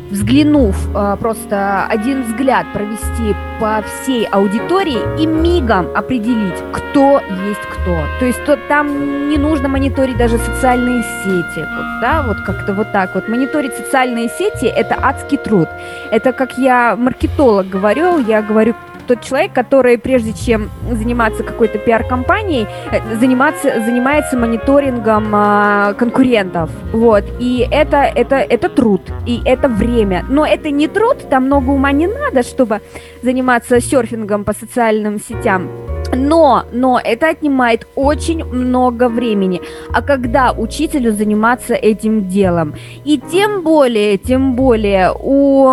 взглянув 0.09 0.75
э, 0.95 1.17
просто 1.19 1.85
один 1.89 2.23
взгляд 2.23 2.65
провести 2.73 3.35
по 3.59 3.81
всей 3.81 4.25
аудитории 4.25 5.21
и 5.21 5.25
мигом 5.25 5.87
определить, 5.95 6.55
кто 6.71 7.19
есть 7.19 7.61
кто. 7.61 8.03
То 8.19 8.25
есть 8.25 8.43
то, 8.45 8.57
там 8.67 9.29
не 9.29 9.37
нужно 9.37 9.67
мониторить 9.67 10.17
даже 10.17 10.37
социальные 10.37 11.03
сети, 11.23 11.59
вот, 11.59 12.01
да, 12.01 12.23
вот 12.25 12.37
как-то 12.41 12.73
вот 12.73 12.91
так 12.91 13.15
вот. 13.15 13.27
Мониторить 13.27 13.73
социальные 13.75 14.29
сети– 14.29 14.65
это 14.65 14.95
адский 15.01 15.37
труд. 15.37 15.67
Это, 16.11 16.31
как 16.31 16.57
я 16.57 16.95
маркетолог 16.95 17.67
говорю, 17.67 18.19
я 18.19 18.41
говорю 18.41 18.75
тот 19.07 19.21
человек, 19.21 19.53
который 19.53 19.97
прежде 19.97 20.33
чем 20.33 20.69
заниматься 20.91 21.43
какой-то 21.43 21.77
пиар-компанией, 21.77 22.67
э, 22.91 23.15
заниматься, 23.19 23.81
занимается 23.85 24.37
мониторингом 24.37 25.31
а, 25.33 25.93
конкурентов. 25.93 26.69
Вот. 26.91 27.23
И 27.39 27.67
это, 27.71 27.97
это, 27.97 28.35
это 28.35 28.69
труд, 28.69 29.01
и 29.25 29.41
это 29.45 29.67
время. 29.67 30.25
Но 30.29 30.45
это 30.45 30.69
не 30.69 30.87
труд, 30.87 31.29
там 31.29 31.45
много 31.45 31.71
ума 31.71 31.91
не 31.91 32.07
надо, 32.07 32.43
чтобы 32.43 32.81
заниматься 33.23 33.79
серфингом 33.79 34.43
по 34.43 34.53
социальным 34.53 35.19
сетям. 35.19 35.69
Но, 36.13 36.65
но 36.71 36.99
это 37.03 37.29
отнимает 37.29 37.87
очень 37.95 38.43
много 38.45 39.09
времени. 39.09 39.61
А 39.93 40.01
когда 40.01 40.51
учителю 40.51 41.11
заниматься 41.11 41.73
этим 41.73 42.27
делом? 42.29 42.75
И 43.05 43.19
тем 43.31 43.61
более, 43.61 44.17
тем 44.17 44.53
более 44.53 45.11
у 45.19 45.67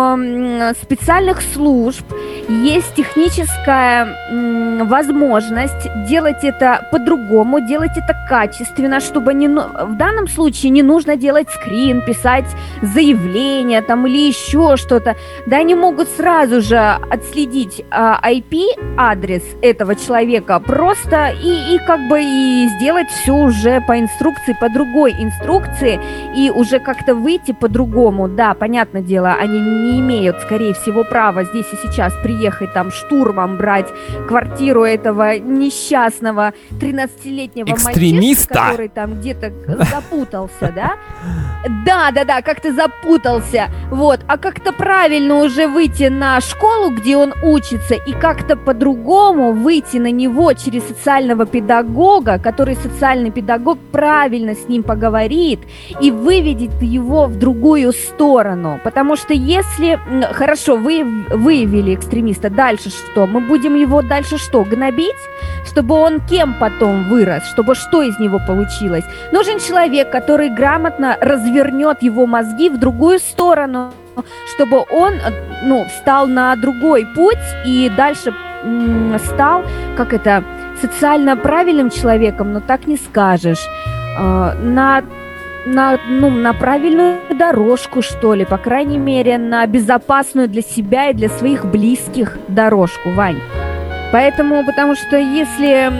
специальных 0.81 1.41
служб 1.41 2.05
есть 2.47 2.93
техническая 2.95 4.07
возможность 4.85 5.87
делать 6.07 6.43
это 6.43 6.87
по-другому, 6.91 7.59
делать 7.67 7.91
это 7.95 8.15
качественно, 8.29 8.99
чтобы 8.99 9.33
не, 9.33 9.47
ну- 9.47 9.63
в 9.63 9.97
данном 9.97 10.27
случае 10.27 10.71
не 10.71 10.83
нужно 10.83 11.15
делать 11.15 11.49
скрин, 11.49 12.01
писать 12.01 12.45
заявление 12.81 13.81
там 13.81 14.05
или 14.07 14.27
еще 14.27 14.75
что-то. 14.77 15.15
Да, 15.47 15.57
они 15.57 15.75
могут 15.75 16.07
сразу 16.09 16.61
же 16.61 16.77
отследить 16.77 17.83
а, 17.89 18.19
IP-адрес 18.23 19.43
этого 19.61 19.95
человека 19.95 20.24
просто 20.59 21.33
и, 21.41 21.75
и 21.75 21.79
как 21.85 22.07
бы 22.07 22.21
и 22.21 22.67
сделать 22.77 23.09
все 23.09 23.33
уже 23.33 23.81
по 23.81 23.99
инструкции, 23.99 24.55
по 24.59 24.69
другой 24.69 25.11
инструкции 25.11 25.99
и 26.35 26.49
уже 26.49 26.79
как-то 26.79 27.15
выйти 27.15 27.51
по-другому. 27.51 28.27
Да, 28.27 28.53
понятное 28.53 29.01
дело, 29.01 29.33
они 29.33 29.59
не 29.59 29.99
имеют, 29.99 30.41
скорее 30.41 30.73
всего, 30.73 31.03
права 31.03 31.43
здесь 31.43 31.67
и 31.71 31.87
сейчас 31.87 32.13
приехать 32.23 32.73
там 32.73 32.91
штурмом 32.91 33.57
брать 33.57 33.87
квартиру 34.27 34.83
этого 34.83 35.37
несчастного 35.37 36.53
13-летнего 36.71 37.69
Экстремиста. 37.69 38.55
мальчишки, 38.55 38.71
который 38.71 38.89
там 38.89 39.19
где-то 39.19 39.51
запутался, 39.91 40.71
да? 40.75 40.95
Да, 41.85 42.11
да, 42.11 42.23
да, 42.25 42.41
как-то 42.41 42.73
запутался. 42.73 43.69
Вот, 43.89 44.21
а 44.27 44.37
как-то 44.37 44.71
правильно 44.71 45.35
уже 45.35 45.67
выйти 45.67 46.09
на 46.09 46.39
школу, 46.41 46.91
где 46.91 47.17
он 47.17 47.33
учится, 47.43 47.95
и 47.95 48.13
как-то 48.13 48.55
по-другому 48.55 49.53
выйти 49.53 49.97
на 49.97 50.11
него 50.17 50.53
через 50.53 50.87
социального 50.87 51.45
педагога, 51.45 52.39
который 52.39 52.75
социальный 52.75 53.31
педагог 53.31 53.77
правильно 53.91 54.55
с 54.55 54.67
ним 54.67 54.83
поговорит 54.83 55.59
и 56.01 56.11
выведет 56.11 56.81
его 56.81 57.25
в 57.25 57.37
другую 57.37 57.91
сторону. 57.91 58.79
Потому 58.83 59.15
что 59.15 59.33
если, 59.33 59.99
хорошо, 60.33 60.75
вы 60.77 61.03
выявили 61.29 61.95
экстремиста, 61.95 62.49
дальше 62.49 62.89
что? 62.89 63.27
Мы 63.27 63.41
будем 63.41 63.75
его 63.75 64.01
дальше 64.01 64.37
что, 64.37 64.63
гнобить? 64.63 65.15
Чтобы 65.65 65.95
он 65.95 66.19
кем 66.19 66.55
потом 66.59 67.09
вырос? 67.09 67.43
Чтобы 67.49 67.75
что 67.75 68.01
из 68.01 68.19
него 68.19 68.39
получилось? 68.45 69.05
Нужен 69.31 69.59
человек, 69.59 70.11
который 70.11 70.49
грамотно 70.49 71.17
развернет 71.19 72.01
его 72.01 72.25
мозги 72.25 72.69
в 72.69 72.79
другую 72.79 73.19
сторону, 73.19 73.91
чтобы 74.55 74.85
он, 74.91 75.13
ну, 75.63 75.85
встал 75.85 76.27
на 76.27 76.55
другой 76.55 77.05
путь 77.15 77.37
и 77.65 77.91
дальше 77.95 78.33
стал, 79.19 79.63
как 79.95 80.13
это, 80.13 80.43
социально 80.81 81.37
правильным 81.37 81.89
человеком, 81.89 82.53
но 82.53 82.59
так 82.59 82.87
не 82.87 82.97
скажешь, 82.97 83.65
э, 84.19 84.53
на 84.61 85.03
на, 85.65 85.97
ну, 86.07 86.29
на 86.29 86.53
правильную 86.53 87.21
дорожку, 87.31 88.03
что 88.03 88.35
ли, 88.35 88.45
по 88.45 88.57
крайней 88.57 88.99
мере, 88.99 89.39
на 89.39 89.65
безопасную 89.65 90.47
для 90.47 90.61
себя 90.61 91.09
и 91.09 91.13
для 91.13 91.27
своих 91.27 91.65
близких 91.65 92.37
дорожку, 92.47 93.09
Вань. 93.11 93.39
Поэтому, 94.11 94.63
потому 94.63 94.95
что 94.95 95.17
если 95.17 95.91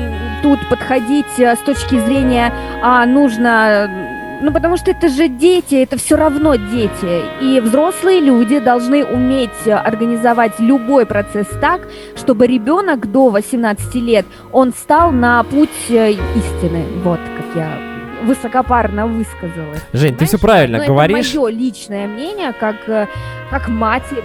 тут 0.44 0.60
подходить 0.70 1.40
э, 1.40 1.56
с 1.56 1.60
точки 1.60 2.00
зрения, 2.00 2.54
а, 2.84 3.06
нужно, 3.06 4.05
ну, 4.42 4.52
потому 4.52 4.78
что 4.78 4.92
это 4.92 5.10
же 5.10 5.28
дети, 5.28 5.76
это 5.76 5.98
все 5.98 6.16
равно 6.16 6.56
дети. 6.56 7.22
И 7.42 7.60
взрослые 7.60 8.20
люди 8.20 8.60
должны 8.60 9.06
уметь 9.06 9.68
организовать 9.68 10.60
любой 10.60 11.06
процесс 11.06 11.48
так, 11.62 11.82
чтобы 12.16 12.48
ребенок 12.48 13.12
до 13.12 13.30
18 13.30 13.96
лет, 13.96 14.26
он 14.52 14.74
встал 14.74 15.12
на 15.12 15.44
путь 15.44 15.70
э, 15.90 16.12
истины. 16.12 16.84
Вот, 17.04 17.20
как 17.38 17.56
я 17.56 17.96
высокопарно 18.24 19.08
высказалась. 19.08 19.82
Жень, 19.94 20.16
ты 20.16 20.26
все 20.26 20.38
правильно 20.38 20.80
Но 20.80 20.86
говоришь. 20.86 21.30
Это 21.30 21.40
мое 21.40 21.52
личное 21.52 22.08
мнение, 22.08 22.54
как, 22.54 22.88
э, 22.88 23.08
как 23.50 23.68
матери. 23.68 24.24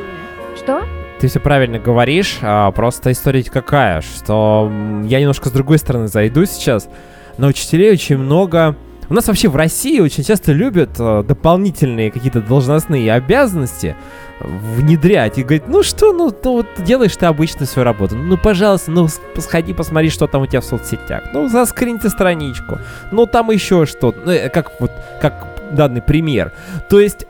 Что? 0.57 0.83
Ты 1.21 1.29
все 1.29 1.39
правильно 1.39 1.79
говоришь, 1.79 2.39
а 2.41 2.71
просто 2.73 3.13
история 3.13 3.43
какая, 3.43 4.01
что 4.01 4.73
я 5.05 5.21
немножко 5.21 5.51
с 5.51 5.53
другой 5.53 5.79
стороны 5.79 6.09
зайду 6.09 6.47
сейчас. 6.47 6.89
На 7.37 7.47
учителей 7.47 7.93
очень 7.93 8.17
много 8.17 8.75
у 9.11 9.15
нас 9.15 9.27
вообще 9.27 9.49
в 9.49 9.57
России 9.57 9.99
очень 10.01 10.25
часто 10.25 10.53
любят 10.53 10.91
э, 10.99 11.25
дополнительные 11.27 12.13
какие-то 12.13 12.41
должностные 12.41 13.13
обязанности 13.13 13.97
внедрять 14.41 15.37
и 15.37 15.43
говорить, 15.43 15.65
ну 15.67 15.83
что, 15.83 16.13
ну, 16.13 16.35
ну 16.45 16.53
вот 16.53 16.67
делаешь 16.79 17.17
ты 17.17 17.27
обычно 17.27 17.67
свою 17.67 17.85
работу, 17.85 18.17
ну 18.17 18.39
пожалуйста, 18.39 18.91
ну 18.91 19.09
сходи 19.37 19.75
посмотри, 19.75 20.11
что 20.11 20.27
там 20.29 20.43
у 20.43 20.47
тебя 20.47 20.61
в 20.61 20.65
соцсетях, 20.65 21.25
ну 21.35 21.49
заскриньте 21.49 22.09
страничку, 22.09 22.79
ну 23.11 23.27
там 23.27 23.51
еще 23.51 23.85
что-то, 23.85 24.19
ну, 24.25 24.31
э, 24.31 24.49
как 24.49 24.81
вот, 24.81 24.93
как 25.21 25.50
данный 25.71 26.03
пример. 26.03 26.53
То 26.89 27.01
есть 27.01 27.27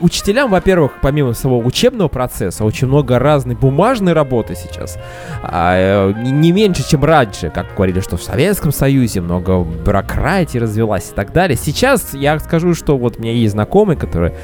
учителям, 0.00 0.50
во-первых, 0.50 0.92
помимо 1.00 1.32
своего 1.32 1.58
учебного 1.58 2.08
процесса, 2.08 2.64
очень 2.64 2.88
много 2.88 3.18
разной 3.18 3.54
бумажной 3.54 4.12
работы 4.12 4.54
сейчас. 4.54 4.98
А, 5.42 6.10
э, 6.10 6.12
не 6.22 6.52
меньше, 6.52 6.88
чем 6.88 7.04
раньше, 7.04 7.50
как 7.50 7.74
говорили, 7.74 8.00
что 8.00 8.16
в 8.16 8.22
Советском 8.22 8.72
Союзе 8.72 9.20
много 9.20 9.62
бюрократии 9.62 10.58
развелась 10.58 11.10
и 11.10 11.14
так 11.14 11.32
далее. 11.32 11.56
Сейчас 11.56 12.14
я 12.14 12.38
скажу, 12.38 12.74
что 12.74 12.96
вот 12.96 13.18
у 13.18 13.22
меня 13.22 13.32
есть 13.32 13.52
знакомые, 13.52 13.96
которые 13.96 14.34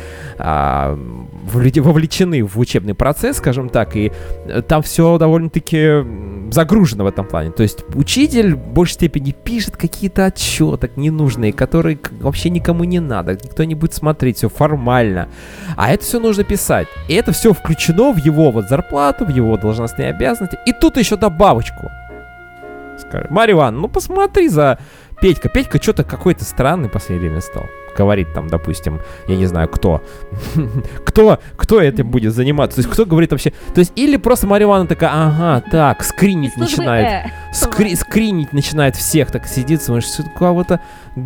а, 0.44 0.98
вовлечены 1.44 2.42
в 2.42 2.58
учебный 2.58 2.94
процесс, 2.94 3.36
скажем 3.36 3.68
так, 3.68 3.94
и 3.94 4.10
э, 4.46 4.62
там 4.62 4.82
все 4.82 5.16
довольно-таки 5.16 6.04
загружено 6.50 7.04
в 7.04 7.06
этом 7.06 7.26
плане. 7.26 7.52
То 7.52 7.62
есть 7.62 7.84
учитель 7.94 8.54
в 8.54 8.58
большей 8.58 8.94
степени 8.94 9.30
пишет 9.30 9.76
какие-то 9.76 10.24
отчеты 10.24 10.90
ненужные, 10.96 11.52
которые 11.52 11.98
вообще 12.20 12.50
никому 12.50 12.82
не 12.82 12.98
надо, 12.98 13.34
никто 13.34 13.62
не 13.62 13.76
будет 13.76 13.94
смотреть, 13.94 14.38
все 14.38 14.48
формально. 14.48 15.28
А 15.76 15.92
это 15.92 16.02
все 16.02 16.18
нужно 16.18 16.42
писать. 16.42 16.88
И 17.08 17.14
это 17.14 17.30
все 17.30 17.52
включено 17.52 18.12
в 18.12 18.16
его 18.16 18.50
вот 18.50 18.68
зарплату, 18.68 19.24
в 19.24 19.28
его 19.28 19.56
должностные 19.56 20.10
обязанности. 20.10 20.58
И 20.66 20.72
тут 20.72 20.96
еще 20.96 21.16
добавочку. 21.16 21.88
Скажи, 22.98 23.28
Марья 23.30 23.54
Ивановна, 23.54 23.82
ну 23.82 23.88
посмотри 23.88 24.48
за 24.48 24.78
Петька. 25.20 25.48
Петька 25.48 25.80
что-то 25.80 26.02
какой-то 26.02 26.44
странный 26.44 26.88
в 26.88 26.92
последнее 26.92 27.30
время 27.30 27.40
стал 27.40 27.66
говорит 27.96 28.32
там, 28.34 28.48
допустим, 28.48 29.00
я 29.28 29.36
не 29.36 29.46
знаю, 29.46 29.68
кто. 29.68 30.02
кто, 31.04 31.38
кто 31.56 31.80
этим 31.80 32.10
будет 32.10 32.34
заниматься? 32.34 32.76
То 32.76 32.80
есть 32.82 32.92
кто 32.92 33.06
говорит 33.06 33.30
вообще... 33.30 33.52
То 33.74 33.80
есть 33.80 33.92
или 33.96 34.16
просто 34.16 34.46
Мария 34.46 34.66
Ивановна 34.66 34.88
такая, 34.88 35.10
ага, 35.12 35.64
так, 35.70 36.02
скринить 36.04 36.56
начинает. 36.56 37.26
Э. 37.26 37.30
Скри 37.52 37.94
скринить 37.96 38.52
начинает 38.52 38.96
всех, 38.96 39.30
так 39.30 39.46
сидит, 39.46 39.82
смотришь, 39.82 40.06
кого-то 40.38 40.80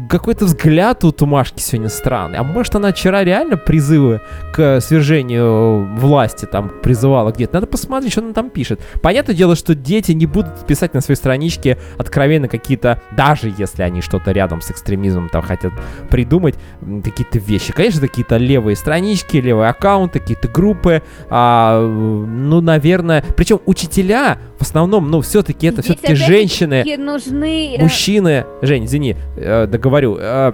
какой-то 0.08 0.46
взгляд 0.46 1.04
у 1.04 1.12
Тумашки 1.12 1.60
сегодня 1.60 1.88
странный. 1.88 2.38
А 2.38 2.42
может, 2.42 2.74
она 2.74 2.92
вчера 2.92 3.22
реально 3.22 3.56
призывы 3.56 4.20
к 4.52 4.80
свержению 4.80 5.86
власти 5.96 6.44
там 6.46 6.70
призывала 6.82 7.30
где-то. 7.30 7.54
Надо 7.54 7.66
посмотреть, 7.66 8.12
что 8.12 8.22
она 8.22 8.32
там 8.32 8.50
пишет. 8.50 8.80
Понятное 9.02 9.34
дело, 9.34 9.54
что 9.54 9.74
дети 9.74 10.12
не 10.12 10.26
будут 10.26 10.66
писать 10.66 10.94
на 10.94 11.00
своей 11.00 11.16
страничке 11.16 11.78
откровенно 11.98 12.48
какие-то, 12.48 13.00
даже 13.16 13.52
если 13.56 13.82
они 13.82 14.00
что-то 14.00 14.32
рядом 14.32 14.60
с 14.60 14.70
экстремизмом 14.70 15.28
там 15.28 15.42
хотят 15.42 15.72
придумать, 16.10 16.56
какие-то 17.04 17.38
вещи. 17.38 17.72
Конечно, 17.72 18.00
какие-то 18.00 18.36
левые 18.36 18.76
странички, 18.76 19.36
левые 19.36 19.68
аккаунты, 19.68 20.18
какие-то 20.18 20.48
группы. 20.48 21.02
А, 21.28 21.80
ну, 21.80 22.60
наверное, 22.60 23.24
причем 23.36 23.60
учителя 23.66 24.38
в 24.58 24.62
основном, 24.62 25.10
ну, 25.10 25.20
все-таки 25.20 25.66
это 25.66 25.82
все-таки 25.82 26.14
женщины, 26.14 26.84
нужны... 26.96 27.76
Э, 27.76 27.82
мужчины. 27.82 28.46
Жень, 28.62 28.86
извини, 28.86 29.16
э, 29.36 29.66
договорю. 29.66 30.16
Э, 30.18 30.52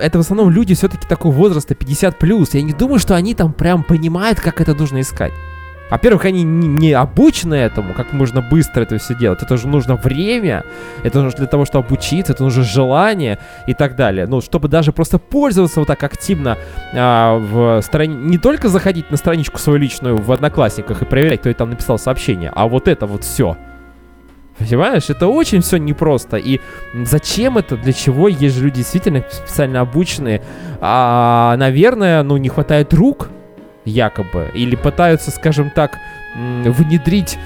это 0.00 0.18
в 0.18 0.20
основном 0.22 0.50
люди 0.50 0.74
все-таки 0.74 1.06
такого 1.06 1.32
возраста 1.32 1.74
50 1.74 2.18
плюс. 2.18 2.54
Я 2.54 2.62
не 2.62 2.72
думаю, 2.72 2.98
что 2.98 3.14
они 3.14 3.34
там 3.34 3.52
прям 3.52 3.82
понимают, 3.82 4.40
как 4.40 4.60
это 4.60 4.74
нужно 4.74 5.00
искать. 5.00 5.32
Во-первых, 5.90 6.24
они 6.24 6.42
не, 6.42 6.66
не 6.66 6.92
обучены 6.92 7.54
этому, 7.54 7.94
как 7.94 8.12
можно 8.12 8.40
быстро 8.40 8.82
это 8.82 8.98
все 8.98 9.14
делать. 9.14 9.42
Это 9.42 9.56
же 9.56 9.68
нужно 9.68 9.96
время, 9.96 10.64
это 11.04 11.22
нужно 11.22 11.38
для 11.38 11.46
того, 11.46 11.64
чтобы 11.64 11.86
обучиться, 11.86 12.32
это 12.32 12.42
нужно 12.42 12.64
желание 12.64 13.38
и 13.66 13.74
так 13.74 13.94
далее. 13.94 14.26
Ну, 14.26 14.40
чтобы 14.40 14.68
даже 14.68 14.92
просто 14.92 15.18
пользоваться 15.18 15.80
вот 15.80 15.86
так 15.86 16.02
активно 16.02 16.58
а, 16.92 17.38
в 17.38 17.82
стране, 17.82 18.14
не 18.14 18.38
только 18.38 18.68
заходить 18.68 19.10
на 19.10 19.16
страничку 19.16 19.58
свою 19.58 19.78
личную 19.78 20.16
в 20.16 20.32
Одноклассниках 20.32 21.02
и 21.02 21.04
проверять, 21.04 21.40
кто 21.40 21.52
там 21.52 21.70
написал 21.70 21.98
сообщение, 21.98 22.50
а 22.54 22.66
вот 22.66 22.88
это 22.88 23.06
вот 23.06 23.22
все. 23.24 23.56
Понимаешь, 24.58 25.10
это 25.10 25.26
очень 25.26 25.60
все 25.60 25.76
непросто. 25.76 26.38
И 26.38 26.60
зачем 26.94 27.58
это? 27.58 27.76
Для 27.76 27.92
чего? 27.92 28.28
Есть 28.28 28.56
же 28.56 28.64
люди 28.64 28.76
действительно 28.76 29.22
специально 29.30 29.80
обученные. 29.80 30.42
А, 30.80 31.56
наверное, 31.58 32.22
ну, 32.22 32.38
не 32.38 32.48
хватает 32.48 32.94
рук 32.94 33.28
якобы, 33.86 34.50
или 34.54 34.76
пытаются, 34.76 35.30
скажем 35.30 35.70
так, 35.70 35.98
внедрить 36.34 37.38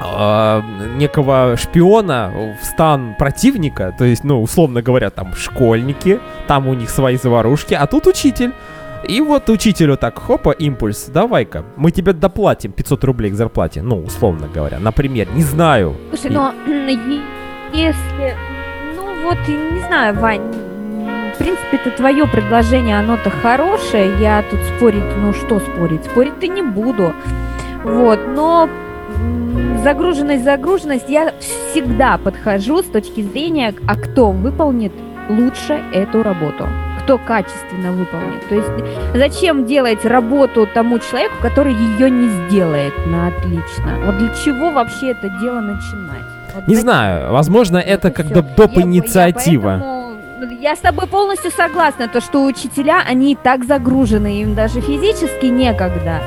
э, 0.00 0.62
некого 0.96 1.56
шпиона 1.56 2.30
в 2.60 2.64
стан 2.64 3.16
противника, 3.18 3.92
то 3.98 4.04
есть, 4.04 4.24
ну, 4.24 4.40
условно 4.40 4.82
говоря, 4.82 5.10
там 5.10 5.34
школьники, 5.34 6.20
там 6.46 6.68
у 6.68 6.74
них 6.74 6.90
свои 6.90 7.16
заварушки, 7.16 7.74
а 7.74 7.86
тут 7.86 8.06
учитель. 8.06 8.52
И 9.08 9.20
вот 9.20 9.50
учителю 9.50 9.96
так, 9.96 10.18
хопа, 10.18 10.50
импульс, 10.50 11.06
давай-ка, 11.06 11.64
мы 11.76 11.90
тебе 11.90 12.12
доплатим 12.12 12.70
500 12.70 13.04
рублей 13.04 13.32
к 13.32 13.34
зарплате, 13.34 13.82
ну, 13.82 14.00
условно 14.00 14.48
говоря, 14.54 14.78
например, 14.78 15.26
не 15.34 15.42
знаю. 15.42 15.96
Слушай, 16.10 16.30
но 16.30 16.54
если, 17.72 18.36
ну 18.94 19.22
вот, 19.24 19.38
не 19.48 19.80
знаю, 19.88 20.14
Вань, 20.20 20.42
в 21.34 21.38
принципе, 21.38 21.76
это 21.76 21.90
твое 21.90 22.26
предложение, 22.26 22.98
оно-то 22.98 23.30
хорошее. 23.30 24.12
Я 24.20 24.42
тут 24.50 24.60
спорить, 24.76 25.04
ну 25.18 25.32
что 25.32 25.60
спорить? 25.60 26.04
Спорить-то 26.04 26.46
не 26.48 26.62
буду. 26.62 27.14
Вот, 27.84 28.20
но 28.28 28.68
загруженность, 29.82 30.44
загруженность, 30.44 31.08
я 31.08 31.32
всегда 31.40 32.18
подхожу 32.18 32.82
с 32.82 32.86
точки 32.86 33.22
зрения, 33.22 33.74
а 33.86 33.96
кто 33.96 34.30
выполнит 34.30 34.92
лучше 35.28 35.80
эту 35.92 36.22
работу 36.22 36.66
кто 37.02 37.18
качественно 37.18 37.90
выполнит. 37.92 38.48
То 38.48 38.54
есть 38.54 39.12
зачем 39.14 39.66
делать 39.66 40.04
работу 40.04 40.68
тому 40.72 40.98
человеку, 40.98 41.34
который 41.40 41.74
ее 41.74 42.08
не 42.10 42.28
сделает 42.28 42.94
на 43.06 43.28
отлично? 43.28 43.98
Вот 44.04 44.18
для 44.18 44.28
чего 44.34 44.70
вообще 44.70 45.10
это 45.10 45.28
дело 45.40 45.60
начинать? 45.60 46.22
Вот 46.54 46.68
не 46.68 46.74
зачем? 46.74 46.90
знаю, 46.90 47.32
возможно, 47.32 47.78
это, 47.78 48.08
это 48.08 48.22
как 48.22 48.28
доп. 48.28 48.76
инициатива. 48.76 49.70
Я, 49.70 49.76
я 49.76 49.80
поэтому 49.80 50.01
я 50.50 50.74
с 50.76 50.80
тобой 50.80 51.06
полностью 51.06 51.50
согласна, 51.50 52.08
то 52.08 52.20
что 52.20 52.44
учителя, 52.44 53.02
они 53.06 53.36
так 53.36 53.64
загружены, 53.64 54.42
им 54.42 54.54
даже 54.54 54.80
физически 54.80 55.46
некогда. 55.46 56.20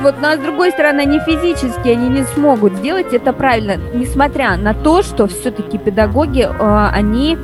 Вот, 0.00 0.16
но 0.20 0.34
с 0.34 0.38
другой 0.38 0.72
стороны, 0.72 1.02
они 1.02 1.20
физически, 1.20 1.88
они 1.88 2.08
не 2.08 2.24
смогут 2.24 2.74
сделать 2.74 3.12
это 3.12 3.32
правильно, 3.32 3.76
несмотря 3.94 4.56
на 4.56 4.74
то, 4.74 5.02
что 5.02 5.28
все-таки 5.28 5.78
педагоги, 5.78 6.42
э, 6.42 6.88
они 6.92 7.38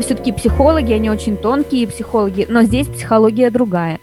все-таки 0.00 0.32
психологи, 0.32 0.92
они 0.92 1.10
очень 1.10 1.36
тонкие 1.36 1.86
психологи, 1.86 2.46
но 2.48 2.62
здесь 2.62 2.86
психология 2.86 3.50
другая. 3.50 4.00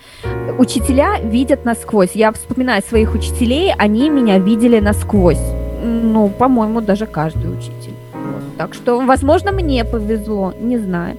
Учителя 0.58 1.20
видят 1.20 1.66
насквозь. 1.66 2.12
Я 2.14 2.32
вспоминаю 2.32 2.82
своих 2.84 3.14
учителей, 3.16 3.74
они 3.78 4.10
меня 4.10 4.38
видели 4.38 4.80
насквозь. 4.80 5.42
Ну, 5.84 6.30
по-моему, 6.30 6.82
даже 6.82 7.06
каждый 7.06 7.52
учитель. 7.58 7.94
Вот. 8.14 8.58
Так 8.58 8.74
что, 8.74 9.00
возможно, 9.00 9.52
мне 9.52 9.84
повезло, 9.84 10.54
не 10.60 10.78
знаю. 10.78 11.18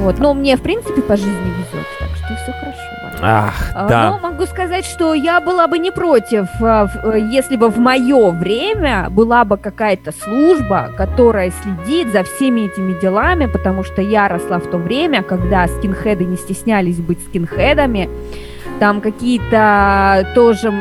Вот. 0.00 0.18
Но 0.18 0.34
мне, 0.34 0.56
в 0.56 0.62
принципе, 0.62 1.00
по 1.02 1.16
жизни 1.16 1.32
везет, 1.32 1.86
так 1.98 2.08
что 2.16 2.34
все 2.36 2.52
хорошо. 2.52 2.94
Ах, 3.26 3.72
а, 3.74 3.88
да. 3.88 4.10
Но 4.10 4.18
могу 4.18 4.44
сказать, 4.44 4.84
что 4.84 5.14
я 5.14 5.40
была 5.40 5.66
бы 5.66 5.78
не 5.78 5.90
против, 5.90 6.46
а, 6.60 6.88
э, 7.04 7.18
если 7.30 7.56
бы 7.56 7.68
в 7.70 7.78
мое 7.78 8.30
время 8.30 9.08
была 9.08 9.44
бы 9.44 9.56
какая-то 9.56 10.12
служба, 10.12 10.90
которая 10.96 11.50
следит 11.62 12.12
за 12.12 12.24
всеми 12.24 12.62
этими 12.62 13.00
делами, 13.00 13.46
потому 13.46 13.82
что 13.82 14.02
я 14.02 14.28
росла 14.28 14.58
в 14.58 14.66
то 14.66 14.76
время, 14.76 15.22
когда 15.22 15.66
скинхеды 15.68 16.24
не 16.24 16.36
стеснялись 16.36 16.98
быть 16.98 17.20
скинхедами, 17.24 18.10
там 18.78 19.00
какие-то 19.00 20.26
тоже 20.34 20.72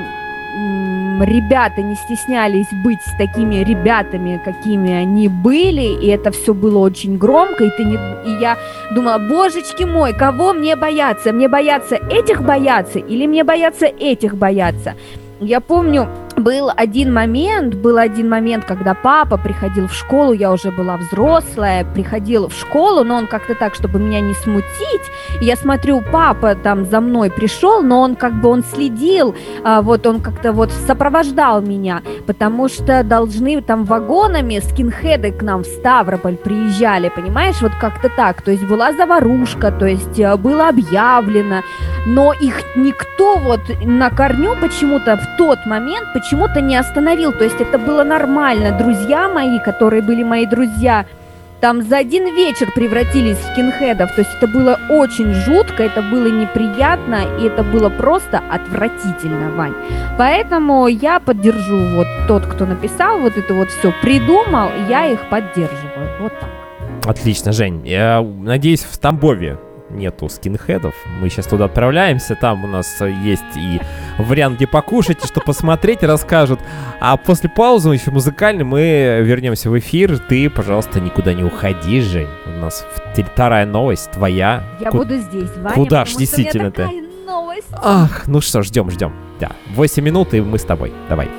ребята 1.22 1.82
не 1.82 1.96
стеснялись 1.96 2.68
быть 2.84 3.00
такими 3.18 3.64
ребятами, 3.64 4.42
какими 4.44 4.94
они 4.94 5.28
были, 5.28 6.04
и 6.04 6.08
это 6.08 6.32
все 6.32 6.54
было 6.54 6.80
очень 6.80 7.18
громко, 7.18 7.66
и, 7.66 7.70
ты 7.70 7.84
не... 7.84 7.96
и 7.96 8.42
я 8.42 8.58
думала, 8.92 9.20
божечки 9.20 9.84
мой, 9.84 10.14
кого 10.14 10.54
мне 10.54 10.76
бояться? 10.76 11.32
Мне 11.32 11.48
бояться 11.48 11.96
этих 12.10 12.42
бояться 12.42 13.00
или 13.00 13.28
мне 13.28 13.44
бояться 13.44 13.86
этих 13.86 14.36
бояться? 14.36 14.96
Я 15.40 15.60
помню, 15.60 16.08
был 16.38 16.70
один 16.76 17.14
момент, 17.14 17.76
был 17.76 17.98
один 17.98 18.30
момент, 18.30 18.66
когда 18.66 18.94
папа 18.94 19.38
приходил 19.38 19.88
в 19.88 19.94
школу, 19.94 20.34
я 20.34 20.52
уже 20.52 20.72
была 20.72 20.98
взрослая, 20.98 21.86
приходил 21.86 22.48
в 22.48 22.54
школу, 22.54 23.04
но 23.04 23.16
он 23.16 23.28
как-то 23.28 23.56
так, 23.56 23.76
чтобы 23.76 24.00
меня 24.00 24.22
не 24.22 24.34
смутить. 24.34 25.12
Я 25.42 25.56
смотрю, 25.56 26.02
папа 26.12 26.56
там 26.56 26.86
за 26.86 27.02
мной 27.02 27.30
пришел, 27.30 27.82
но 27.82 28.02
он 28.02 28.16
как 28.16 28.34
бы 28.42 28.50
он 28.50 28.64
следил, 28.64 29.36
а, 29.64 29.82
вот 29.82 30.06
он 30.08 30.22
как-то 30.22 30.52
вот 30.52 30.72
сопровождал 30.72 31.62
меня, 31.62 32.02
потому 32.26 32.70
что 32.70 33.04
должны 33.04 33.62
там 33.62 33.86
вагонами 33.86 34.60
скинхеды 34.60 35.32
к 35.32 35.42
нам 35.42 35.64
в 35.64 35.68
Ставрополь 35.68 36.38
приезжали, 36.38 37.10
понимаешь, 37.10 37.62
вот 37.62 37.72
как-то 37.80 38.10
так. 38.10 38.42
То 38.42 38.52
есть 38.52 38.64
была 38.64 38.94
заварушка, 38.94 39.72
то 39.72 39.86
есть 39.86 40.20
э, 40.20 40.36
было 40.38 40.70
объявлено, 40.70 41.62
но 42.06 42.34
их 42.34 42.62
никто 42.76 43.38
вот 43.38 43.62
на 43.84 44.10
корню 44.10 44.56
почему-то 44.60 45.18
в 45.18 45.38
тот 45.38 45.66
момент 45.66 46.14
почему-то 46.24 46.62
не 46.62 46.78
остановил. 46.78 47.34
То 47.34 47.44
есть 47.44 47.60
это 47.60 47.78
было 47.78 48.04
нормально. 48.04 48.78
Друзья 48.78 49.28
мои, 49.28 49.60
которые 49.60 50.02
были 50.02 50.24
мои 50.24 50.46
друзья, 50.46 51.06
там 51.60 51.82
за 51.82 51.98
один 51.98 52.24
вечер 52.36 52.72
превратились 52.74 53.38
в 53.38 53.52
скинхедов. 53.52 54.12
То 54.16 54.22
есть 54.22 54.32
это 54.38 54.48
было 54.48 54.80
очень 54.90 55.34
жутко, 55.34 55.84
это 55.84 56.02
было 56.02 56.28
неприятно, 56.28 57.22
и 57.40 57.48
это 57.48 57.64
было 57.64 57.90
просто 57.90 58.42
отвратительно, 58.50 59.52
Вань. 59.52 59.74
Поэтому 60.18 60.88
я 60.88 61.20
поддержу 61.20 61.96
вот 61.96 62.08
тот, 62.28 62.46
кто 62.46 62.66
написал 62.66 63.20
вот 63.20 63.38
это 63.38 63.54
вот 63.54 63.70
все, 63.70 63.94
придумал, 64.02 64.70
я 64.90 65.08
их 65.08 65.30
поддерживаю. 65.30 66.10
Вот 66.22 66.34
так. 66.40 66.50
Отлично, 67.06 67.52
Жень. 67.52 67.86
Я 67.86 68.22
надеюсь, 68.22 68.84
в 68.84 68.98
Тамбове 68.98 69.58
нету 69.94 70.30
скинхедов. 70.30 70.94
Мы 71.20 71.30
сейчас 71.30 71.48
туда 71.48 71.66
отправляемся, 71.66 72.36
там 72.36 72.64
у 72.64 72.68
нас 72.68 73.00
есть 73.02 73.44
и 73.56 73.80
вариант, 74.18 74.58
где 74.58 74.68
покушать, 74.68 75.24
и 75.24 75.28
что 75.28 75.40
посмотреть, 75.42 76.04
расскажут. 76.04 76.60
А 77.00 77.18
после 77.18 77.50
паузы, 77.50 77.90
еще 77.90 78.12
музыкальной, 78.12 78.64
мы 78.64 79.20
вернемся 79.22 79.70
в 79.70 79.78
эфир. 79.80 80.18
Ты, 80.20 80.50
пожалуйста, 80.50 81.00
никуда 81.00 81.34
не 81.34 81.44
уходи, 81.44 82.02
Жень. 82.02 82.28
У 82.46 82.60
нас 82.60 82.86
вторая 83.16 83.66
новость 83.66 84.12
твоя. 84.12 84.64
Я 84.80 84.92
Ку- 84.92 84.98
буду 84.98 85.18
здесь, 85.18 85.50
Ваня, 85.58 85.76
Куда 85.76 86.06
ж 86.06 86.16
действительно 86.16 86.72
ты? 86.72 86.90
Ах, 87.76 88.28
ну 88.28 88.42
что, 88.42 88.62
ждем, 88.62 88.90
ждем. 88.92 89.14
Да, 89.40 89.52
8 89.76 90.04
минут, 90.04 90.34
и 90.34 90.42
мы 90.42 90.58
с 90.58 90.64
тобой. 90.64 90.94
Давай. 91.10 91.30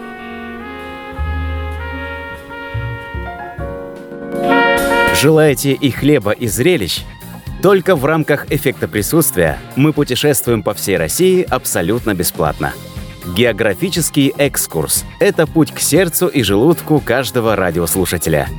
Желаете 5.21 5.73
и 5.73 5.91
хлеба, 5.91 6.33
и 6.33 6.47
зрелищ? 6.47 7.03
Только 7.65 7.97
в 7.97 8.05
рамках 8.05 8.53
эффекта 8.53 8.87
присутствия 8.87 9.59
мы 9.75 9.95
путешествуем 9.95 10.63
по 10.63 10.75
всей 10.75 10.99
России 10.99 11.41
абсолютно 11.49 12.13
бесплатно. 12.13 12.75
Географический 13.35 14.35
экскурс– 14.37 15.03
это 15.19 15.47
путь 15.47 15.73
к 15.73 15.81
сердцу 15.81 16.27
и 16.27 16.43
желудку 16.43 17.01
каждого 17.01 17.57
радиослушателя. 17.57 18.51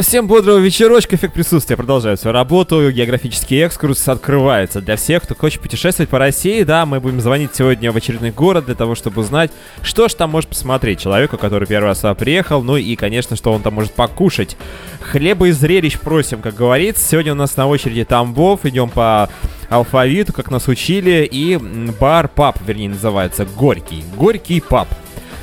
Всем 0.00 0.26
бодрого 0.26 0.58
вечерочка, 0.58 1.14
эффект 1.14 1.34
присутствия. 1.34 1.76
Продолжает 1.76 2.18
свою 2.18 2.32
работу, 2.32 2.90
географический 2.90 3.60
экскурс 3.62 4.08
открывается 4.08 4.80
для 4.80 4.96
всех, 4.96 5.22
кто 5.22 5.34
хочет 5.34 5.60
путешествовать 5.60 6.08
по 6.08 6.18
России, 6.18 6.62
да, 6.62 6.86
мы 6.86 7.00
будем 7.00 7.20
звонить 7.20 7.54
сегодня 7.54 7.92
в 7.92 7.96
очередной 7.96 8.30
город 8.30 8.64
для 8.64 8.74
того, 8.74 8.94
чтобы 8.94 9.20
узнать, 9.20 9.52
что 9.82 10.08
ж 10.08 10.14
там 10.14 10.30
может 10.30 10.48
посмотреть 10.48 11.00
человеку, 11.00 11.36
который 11.36 11.68
первый 11.68 11.88
раз 11.88 11.98
сюда 11.98 12.14
приехал, 12.14 12.62
ну 12.62 12.76
и, 12.76 12.96
конечно, 12.96 13.36
что 13.36 13.52
он 13.52 13.62
там 13.62 13.74
может 13.74 13.92
покушать. 13.92 14.56
Хлеба 15.00 15.48
и 15.48 15.52
зрелищ 15.52 15.98
просим, 15.98 16.40
как 16.40 16.54
говорится, 16.54 17.06
сегодня 17.06 17.32
у 17.32 17.36
нас 17.36 17.56
на 17.56 17.66
очереди 17.66 18.04
Тамбов, 18.04 18.64
идем 18.64 18.88
по 18.88 19.28
алфавиту, 19.68 20.32
как 20.32 20.50
нас 20.50 20.66
учили, 20.66 21.28
и 21.30 21.56
бар-паб, 22.00 22.58
вернее, 22.66 22.88
называется 22.88 23.44
Горький, 23.44 24.02
Горький 24.16 24.60
паб, 24.60 24.88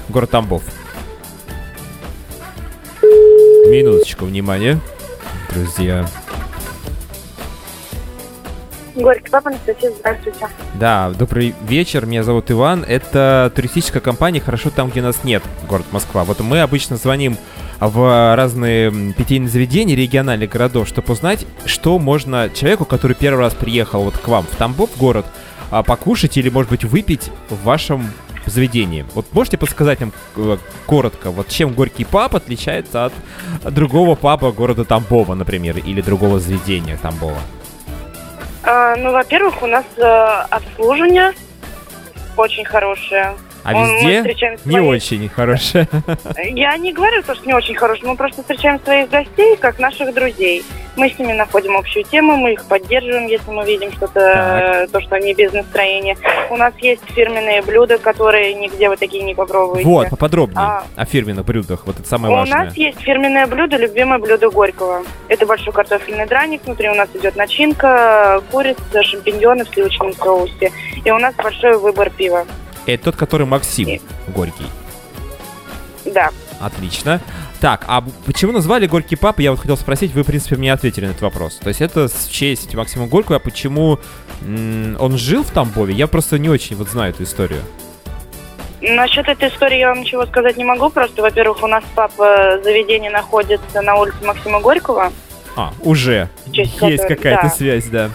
город 0.10 0.32
Тамбов. 0.32 0.64
Минуточку, 3.68 4.26
внимания, 4.26 4.80
друзья. 5.54 6.08
Горький 8.96 9.30
папа, 9.30 9.50
Анастасия, 9.50 9.92
здравствуйте. 9.98 10.48
Да, 10.76 11.12
добрый 11.12 11.56
вечер, 11.62 12.06
меня 12.06 12.24
зовут 12.24 12.52
Иван. 12.52 12.84
Это 12.86 13.52
туристическая 13.56 14.02
компания 14.02 14.42
«Хорошо 14.42 14.70
там, 14.70 14.90
где 14.90 15.02
нас 15.02 15.24
нет», 15.24 15.44
город 15.70 15.86
Москва. 15.92 16.24
Вот 16.24 16.40
мы 16.40 16.62
обычно 16.62 16.98
звоним 16.98 17.38
в 17.80 18.36
разные 18.36 18.92
питейные 19.14 19.50
заведения 19.50 19.96
региональных 19.96 20.50
городов, 20.50 20.88
чтобы 20.88 21.14
узнать, 21.14 21.46
что 21.66 22.00
можно 22.00 22.50
человеку, 22.50 22.86
который 22.86 23.16
первый 23.16 23.40
раз 23.40 23.54
приехал 23.54 24.04
вот 24.04 24.18
к 24.18 24.28
вам 24.28 24.46
в 24.46 24.56
Тамбов 24.56 24.90
город, 24.98 25.26
а, 25.70 25.84
покушать 25.84 26.36
или, 26.38 26.50
может 26.50 26.70
быть, 26.70 26.84
выпить 26.84 27.32
в 27.50 27.64
вашем 27.64 28.12
заведении. 28.52 29.06
Вот 29.14 29.26
можете 29.32 29.58
подсказать 29.58 30.00
нам 30.00 30.12
э, 30.36 30.58
коротко, 30.86 31.32
вот 31.32 31.48
чем 31.48 31.74
Горький 31.74 32.06
паб 32.06 32.36
отличается 32.36 33.06
от 33.06 33.14
другого 33.74 34.16
паба 34.16 34.52
города 34.52 34.86
Тамбова, 34.86 35.36
например, 35.36 35.78
или 35.78 36.02
другого 36.02 36.40
заведения 36.40 36.98
Тамбова? 36.98 37.40
А, 38.64 38.96
ну, 38.96 39.12
во-первых, 39.12 39.64
у 39.64 39.68
нас 39.68 39.86
э, 39.98 40.02
обслуживание 40.50 41.34
очень 42.38 42.66
хорошее. 42.66 43.36
А 43.64 43.74
везде 43.74 44.36
не 44.66 44.72
своих... 44.72 44.88
очень 44.88 45.30
хорошее. 45.30 45.88
Я 46.54 46.76
не 46.78 46.94
говорю, 46.94 47.22
что 47.22 47.36
не 47.46 47.54
очень 47.54 47.76
хорошее. 47.76 48.10
Мы 48.10 48.18
просто 48.18 48.42
встречаем 48.42 48.80
своих 48.84 49.10
гостей 49.10 49.56
как 49.58 49.80
наших 49.80 50.14
друзей. 50.14 50.64
Мы 50.98 51.10
с 51.10 51.18
ними 51.18 51.32
находим 51.32 51.78
общую 51.78 52.04
тему, 52.04 52.36
мы 52.36 52.54
их 52.54 52.66
поддерживаем, 52.66 53.26
если 53.28 53.50
мы 53.50 53.64
видим 53.66 53.94
что-то, 53.94 54.88
то, 54.92 55.00
что 55.00 55.16
они 55.16 55.34
без 55.34 55.54
настроения. 55.54 56.18
У 56.50 56.58
нас 56.58 56.74
есть 56.82 57.02
фирменные 57.14 57.62
блюда, 57.62 57.98
которые 57.98 58.54
нигде 58.54 58.90
вы 58.90 58.98
такие 58.98 59.24
не 59.24 59.34
попробуете. 59.34 59.88
Вот, 59.88 60.10
поподробнее 60.10 60.60
а, 60.60 60.84
о 60.98 61.06
фирменных 61.06 61.46
блюдах. 61.46 61.86
Вот 61.86 61.98
это 61.98 62.08
самое 62.08 62.34
у 62.34 62.38
важное. 62.38 62.62
У 62.62 62.66
нас 62.66 62.76
есть 62.76 63.00
фирменное 63.00 63.48
блюдо, 63.48 63.78
любимое 63.78 64.20
блюдо 64.20 64.50
Горького. 64.50 65.04
Это 65.30 65.46
большой 65.46 65.72
картофельный 65.72 66.26
драник. 66.26 66.66
Внутри 66.66 66.90
у 66.90 66.96
нас 66.96 67.08
идет 67.14 67.38
начинка, 67.38 68.42
курица, 68.52 69.04
шампиньоны 69.04 69.64
в 69.64 69.70
сливочном 69.70 70.14
соусе. 70.14 70.72
И 71.06 71.10
у 71.10 71.18
нас 71.20 71.34
большой 71.36 71.78
выбор 71.78 72.10
пива. 72.10 72.46
Это 72.86 73.06
тот, 73.06 73.16
который 73.16 73.46
Максим 73.46 73.88
Нет. 73.88 74.02
Горький. 74.28 74.66
Да. 76.06 76.30
Отлично. 76.60 77.22
Так, 77.60 77.86
а 77.88 78.04
почему 78.26 78.52
назвали 78.52 78.88
Горький 78.88 79.16
пап? 79.16 79.40
Я 79.40 79.52
вот 79.52 79.60
хотел 79.60 79.78
спросить, 79.78 80.14
вы, 80.14 80.24
в 80.24 80.26
принципе, 80.26 80.56
мне 80.56 80.74
ответили 80.74 81.06
на 81.06 81.12
этот 81.12 81.22
вопрос. 81.22 81.56
То 81.56 81.70
есть 81.70 81.82
это 81.82 82.08
в 82.08 82.32
честь 82.32 82.74
Максима 82.74 83.08
Горького, 83.08 83.38
а 83.38 83.40
почему 83.40 84.00
м- 84.42 84.96
он 85.00 85.18
жил 85.18 85.44
в 85.44 85.52
Тамбове? 85.52 85.94
Я 85.94 86.08
просто 86.08 86.40
не 86.40 86.50
очень 86.50 86.76
вот 86.76 86.90
знаю 86.90 87.12
эту 87.12 87.24
историю. 87.24 87.62
Насчет 88.82 89.28
этой 89.28 89.50
истории 89.50 89.78
я 89.78 89.90
вам 89.90 90.02
ничего 90.02 90.26
сказать 90.26 90.58
не 90.58 90.64
могу. 90.64 90.90
Просто, 90.90 91.22
во-первых, 91.22 91.62
у 91.62 91.68
нас 91.68 91.84
папа 91.94 92.60
заведение 92.64 93.12
находится 93.12 93.82
на 93.82 93.96
улице 93.96 94.18
Максима 94.26 94.60
Горького. 94.60 95.14
А, 95.56 95.72
уже. 95.82 96.30
Есть 96.48 97.08
какая-то 97.08 97.44
да. 97.44 97.50
связь, 97.50 97.86
да. 97.86 98.10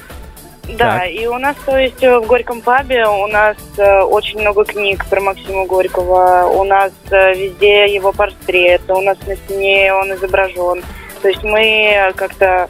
Да, 0.68 0.98
так. 0.98 1.11
и 1.11 1.26
у 1.29 1.38
нас, 1.38 1.57
то 1.64 1.79
есть, 1.79 2.02
э, 2.02 2.18
в 2.18 2.26
Горьком 2.26 2.61
пабе 2.61 3.07
у 3.07 3.26
нас 3.26 3.57
э, 3.76 4.00
очень 4.00 4.40
много 4.40 4.64
книг 4.64 5.07
про 5.07 5.20
Максима 5.20 5.64
Горького, 5.66 6.48
у 6.48 6.64
нас 6.64 6.92
э, 7.11 7.35
везде 7.35 7.87
его 7.94 8.12
портрет, 8.12 8.83
у 8.88 9.00
нас 9.00 9.16
на 9.26 9.37
стене 9.37 9.92
он 9.94 10.12
изображен. 10.14 10.83
То 11.22 11.29
есть 11.29 11.42
мы 11.44 12.12
как-то 12.16 12.68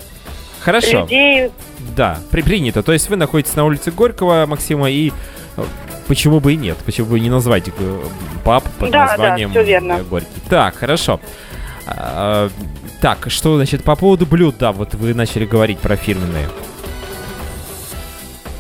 Хорошо. 0.61 1.00
людей... 1.00 1.50
Да, 1.96 2.18
при 2.30 2.42
принято. 2.42 2.82
То 2.82 2.92
есть 2.92 3.09
вы 3.09 3.16
находитесь 3.16 3.54
на 3.54 3.64
улице 3.64 3.90
Горького, 3.90 4.44
Максима, 4.46 4.90
и 4.90 5.11
э, 5.56 5.62
почему 6.06 6.40
бы 6.40 6.52
и 6.52 6.56
нет? 6.56 6.76
Почему 6.85 7.06
бы 7.06 7.20
не 7.20 7.30
назвать 7.30 7.68
э, 7.68 7.72
паб 8.44 8.64
под 8.78 8.90
да, 8.90 9.06
названием 9.06 9.52
да, 9.52 9.62
верно. 9.62 10.04
Горький? 10.11 10.28
Так, 10.50 10.74
хорошо. 10.76 11.20
А, 11.87 12.50
так, 13.00 13.30
что, 13.30 13.57
значит, 13.57 13.84
по 13.84 13.97
поводу 13.97 14.26
блюд, 14.26 14.57
да, 14.59 14.72
вот 14.72 14.94
вы 14.94 15.14
начали 15.14 15.47
говорить 15.47 15.78
про 15.78 15.97
фирменные. 15.97 16.49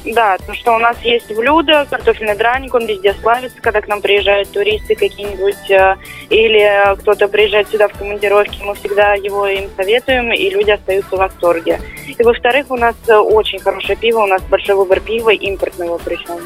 Да, 0.06 0.38
то 0.38 0.54
что 0.54 0.74
у 0.76 0.78
нас 0.78 0.96
есть 1.02 1.34
блюдо, 1.34 1.84
картофельный 1.90 2.36
драник, 2.36 2.74
он 2.74 2.86
везде 2.86 3.12
славится, 3.14 3.56
когда 3.60 3.80
к 3.80 3.88
нам 3.88 4.00
приезжают 4.00 4.50
туристы 4.50 4.94
какие-нибудь, 4.94 5.70
э, 5.70 5.96
или 6.30 6.96
кто-то 6.98 7.26
приезжает 7.26 7.68
сюда 7.68 7.88
в 7.88 7.92
командировке, 7.92 8.62
мы 8.62 8.74
всегда 8.76 9.14
его 9.14 9.46
им 9.46 9.68
советуем, 9.76 10.32
и 10.32 10.48
люди 10.48 10.70
остаются 10.70 11.16
в 11.16 11.18
восторге. 11.18 11.80
И 12.06 12.22
во-вторых, 12.22 12.66
у 12.70 12.76
нас 12.76 12.94
э, 13.08 13.16
очень 13.16 13.58
хорошее 13.58 13.96
пиво, 13.96 14.20
у 14.20 14.26
нас 14.26 14.42
большой 14.42 14.76
выбор 14.76 15.00
пива, 15.00 15.30
импортного 15.30 15.98
причем. 15.98 16.38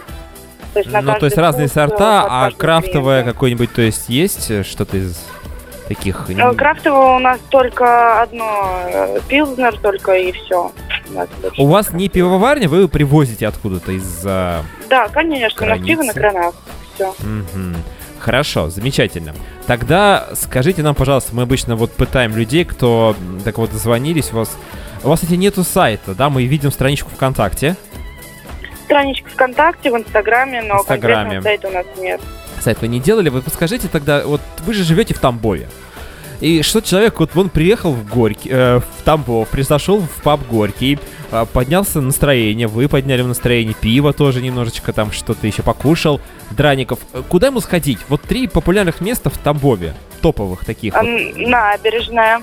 То 0.73 0.81
есть 0.81 0.91
ну, 0.91 1.15
то 1.19 1.27
есть 1.27 1.37
разные 1.37 1.67
э, 1.67 1.71
сорта, 1.71 2.27
а 2.31 2.51
крафтовое 2.53 3.25
какое-нибудь, 3.25 3.73
то 3.75 3.83
есть 3.83 4.09
есть 4.09 4.67
что-то 4.67 4.97
из 4.97 5.23
таких? 5.91 6.29
Крафтовое 6.57 7.17
у 7.17 7.19
нас 7.19 7.41
только 7.51 8.23
одно, 8.23 8.81
пилзнер 9.29 9.77
только 9.79 10.13
и 10.13 10.33
все. 10.33 10.73
У 11.59 11.67
вас 11.67 11.93
не 11.93 12.09
пивоварня, 12.09 12.69
вы 12.69 12.87
привозите 12.89 13.49
откуда-то 13.49 13.93
из-за... 13.93 14.63
Да, 14.89 15.09
конечно, 15.09 15.67
на 15.67 15.79
пиво 15.79 16.03
на 16.03 16.13
кранах. 16.13 16.55
Все. 16.95 17.09
Угу. 17.09 17.77
Хорошо, 18.21 18.71
замечательно. 18.71 19.35
Тогда 19.67 20.29
скажите 20.35 20.83
нам, 20.83 20.95
пожалуйста, 20.95 21.35
мы 21.35 21.43
обычно 21.43 21.75
вот 21.75 21.91
пытаем 21.93 22.37
людей, 22.37 22.65
кто 22.65 23.17
так 23.45 23.59
вот 23.59 23.73
звонились, 23.73 24.33
у 24.33 24.37
вас... 24.37 24.57
У 25.03 25.09
вас, 25.09 25.21
кстати, 25.21 25.37
нету 25.37 25.65
сайта, 25.65 26.15
да? 26.15 26.29
Мы 26.29 26.45
видим 26.45 26.71
страничку 26.71 27.11
ВКонтакте. 27.11 27.75
страничка 28.85 29.31
ВКонтакте, 29.31 29.91
в 29.91 29.97
Инстаграме, 29.97 30.63
но 30.63 30.81
Инстаграме. 30.81 31.41
конкретно 31.41 31.43
сайта 31.43 31.69
у 31.69 31.71
нас 31.73 31.87
нет. 31.99 32.21
Сайт 32.61 32.81
вы 32.81 32.89
не 32.89 33.01
делали, 33.01 33.29
вы 33.29 33.43
подскажите 33.43 33.89
тогда, 33.89 34.25
вот 34.27 34.41
вы 34.65 34.75
же 34.75 34.85
живете 34.85 35.15
в 35.15 35.19
Тамбове. 35.19 35.69
И 36.41 36.63
что 36.63 36.81
человек, 36.81 37.21
вот 37.21 37.37
он 37.37 37.51
приехал 37.51 37.93
в 37.93 38.09
Горький, 38.09 38.49
э, 38.51 38.79
в 38.79 39.03
Тамбов, 39.05 39.49
пришел 39.49 40.01
в 40.01 40.23
паб 40.23 40.41
Горький, 40.49 40.99
э, 41.31 41.47
поднялся 41.53 42.01
настроение, 42.01 42.67
вы 42.67 42.89
подняли 42.89 43.23
настроение, 43.23 43.75
пиво 43.79 44.15
тоже 44.15 44.41
немножечко 44.41 44.95
там 44.95 45.13
что-то 45.13 45.47
еще 45.47 45.63
покушал, 45.63 46.21
драников. 46.51 46.99
Э, 47.13 47.23
Куда 47.29 47.49
ему 47.49 47.61
сходить? 47.61 47.99
Вот 48.09 48.23
три 48.23 48.49
популярных 48.49 49.03
места 49.03 49.29
в 49.29 49.37
Тамбове, 49.37 49.95
топовых 50.23 50.65
таких. 50.65 50.95
А, 50.95 51.03
вот. 51.03 51.37
Набережная, 51.37 52.43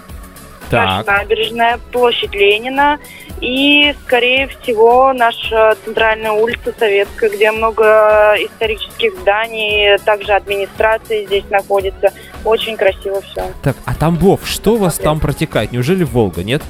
наша 0.72 1.04
Так, 1.04 1.08
набережная, 1.08 1.80
площадь 1.92 2.34
Ленина 2.34 3.00
и, 3.42 3.94
скорее 4.06 4.48
всего, 4.48 5.14
наша 5.14 5.76
центральная 5.86 6.32
улица 6.32 6.74
Советская, 6.78 7.30
где 7.30 7.52
много 7.52 8.36
исторических 8.40 9.18
зданий, 9.20 9.98
также 10.00 10.34
администрации 10.34 11.26
здесь 11.26 11.46
находится. 11.50 12.12
Очень 12.44 12.78
красиво 12.78 13.22
все. 13.22 13.52
так, 13.62 13.76
а 13.86 13.94
Тамбов, 13.94 14.48
что 14.48 14.74
у 14.74 14.78
вас 14.78 14.98
там 14.98 15.20
протекает? 15.20 15.72
Неужели 15.72 16.04
Волга, 16.04 16.44
нет? 16.44 16.64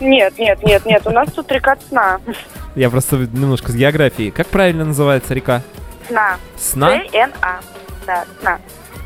Нет, 0.00 0.36
нет, 0.38 0.62
нет, 0.64 0.84
нет, 0.84 1.06
у 1.06 1.10
нас 1.10 1.30
тут 1.32 1.50
река 1.52 1.76
Сна. 1.88 2.20
Я 2.74 2.90
просто 2.90 3.16
немножко 3.16 3.70
с 3.70 3.74
географии. 3.74 4.30
Как 4.30 4.48
правильно 4.48 4.84
называется 4.84 5.34
река? 5.34 5.62
Сна. 6.08 6.36
Сна? 6.58 6.98
Т-Н-А. 7.10 7.60
Да, 8.06 8.24
Сна. 8.40 8.58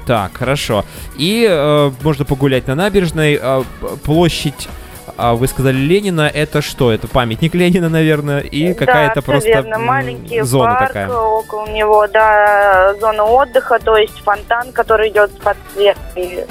Так, 0.06 0.36
хорошо. 0.36 0.84
И 1.18 1.46
э, 1.48 1.90
можно 2.02 2.24
погулять 2.24 2.68
на 2.68 2.76
набережной. 2.76 3.38
Э, 3.42 3.64
площадь, 4.04 4.68
а, 5.16 5.34
вы 5.34 5.46
сказали, 5.48 5.76
Ленина. 5.76 6.30
Это 6.32 6.62
что? 6.62 6.92
Это 6.92 7.08
памятник 7.08 7.54
Ленина, 7.54 7.88
наверное, 7.88 8.40
и 8.40 8.74
какая-то 8.74 9.16
да, 9.16 9.22
просто 9.22 9.48
верно. 9.48 9.78
маленький 9.78 10.42
зона 10.42 10.74
парк 10.74 10.88
такая. 10.88 11.10
около 11.10 11.66
него, 11.68 12.06
да, 12.08 12.94
зона 13.00 13.24
отдыха, 13.24 13.78
то 13.78 13.96
есть 13.96 14.18
фонтан, 14.20 14.72
который 14.72 15.10
идет 15.10 15.30
с 15.32 15.36
подсветкой. 15.36 16.46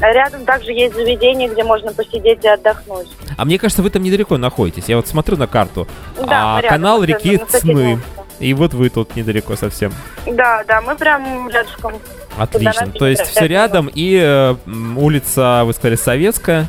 Рядом 0.00 0.44
также 0.44 0.72
есть 0.72 0.94
заведение, 0.94 1.48
где 1.48 1.62
можно 1.62 1.92
посидеть 1.92 2.44
и 2.44 2.48
отдохнуть. 2.48 3.08
А 3.36 3.44
мне 3.44 3.58
кажется, 3.58 3.82
вы 3.82 3.90
там 3.90 4.02
недалеко 4.02 4.36
находитесь. 4.36 4.84
Я 4.88 4.96
вот 4.96 5.06
смотрю 5.06 5.36
на 5.36 5.46
карту. 5.46 5.86
Да, 6.18 6.56
а 6.56 6.60
рядом, 6.60 6.78
канал 6.78 7.04
реки 7.04 7.38
Цны. 7.38 8.00
И 8.40 8.52
вот 8.54 8.74
вы 8.74 8.90
тут 8.90 9.14
недалеко 9.14 9.56
совсем. 9.56 9.92
Да, 10.26 10.64
да, 10.66 10.80
мы 10.80 10.96
прям 10.96 11.48
рядышком. 11.48 11.94
Отлично. 12.36 12.90
То 12.90 13.06
есть 13.06 13.22
все 13.22 13.46
рядом. 13.46 13.88
И 13.94 14.18
э, 14.20 14.56
улица, 14.96 15.62
вы 15.64 15.72
сказали, 15.72 15.96
Советская. 15.96 16.68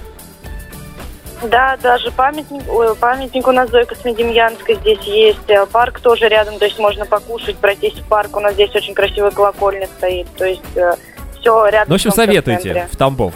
Да, 1.50 1.78
даже 1.82 2.12
памятник, 2.12 2.64
памятник 3.00 3.48
у 3.48 3.52
нас 3.52 3.70
Зои 3.70 3.84
Космодемьянской 3.84 4.76
здесь 4.76 5.02
есть. 5.04 5.50
э, 5.50 5.66
Парк 5.66 6.00
тоже 6.00 6.28
рядом, 6.28 6.58
то 6.60 6.66
есть 6.66 6.80
можно 6.80 7.06
покушать, 7.06 7.56
пройтись 7.58 7.94
в 7.94 8.08
парк. 8.08 8.36
У 8.36 8.40
нас 8.40 8.54
здесь 8.54 8.74
очень 8.76 8.94
красивая 8.94 9.32
колокольня 9.32 9.88
стоит. 9.98 10.28
То 10.38 10.46
есть 10.46 10.62
все 11.40 11.66
рядом. 11.68 11.90
Ну, 11.90 11.94
в 11.94 11.96
общем, 11.96 12.12
в 12.12 12.16
советуйте 12.16 12.62
центре. 12.62 12.88
в 12.92 12.96
Тамбов 12.98 13.34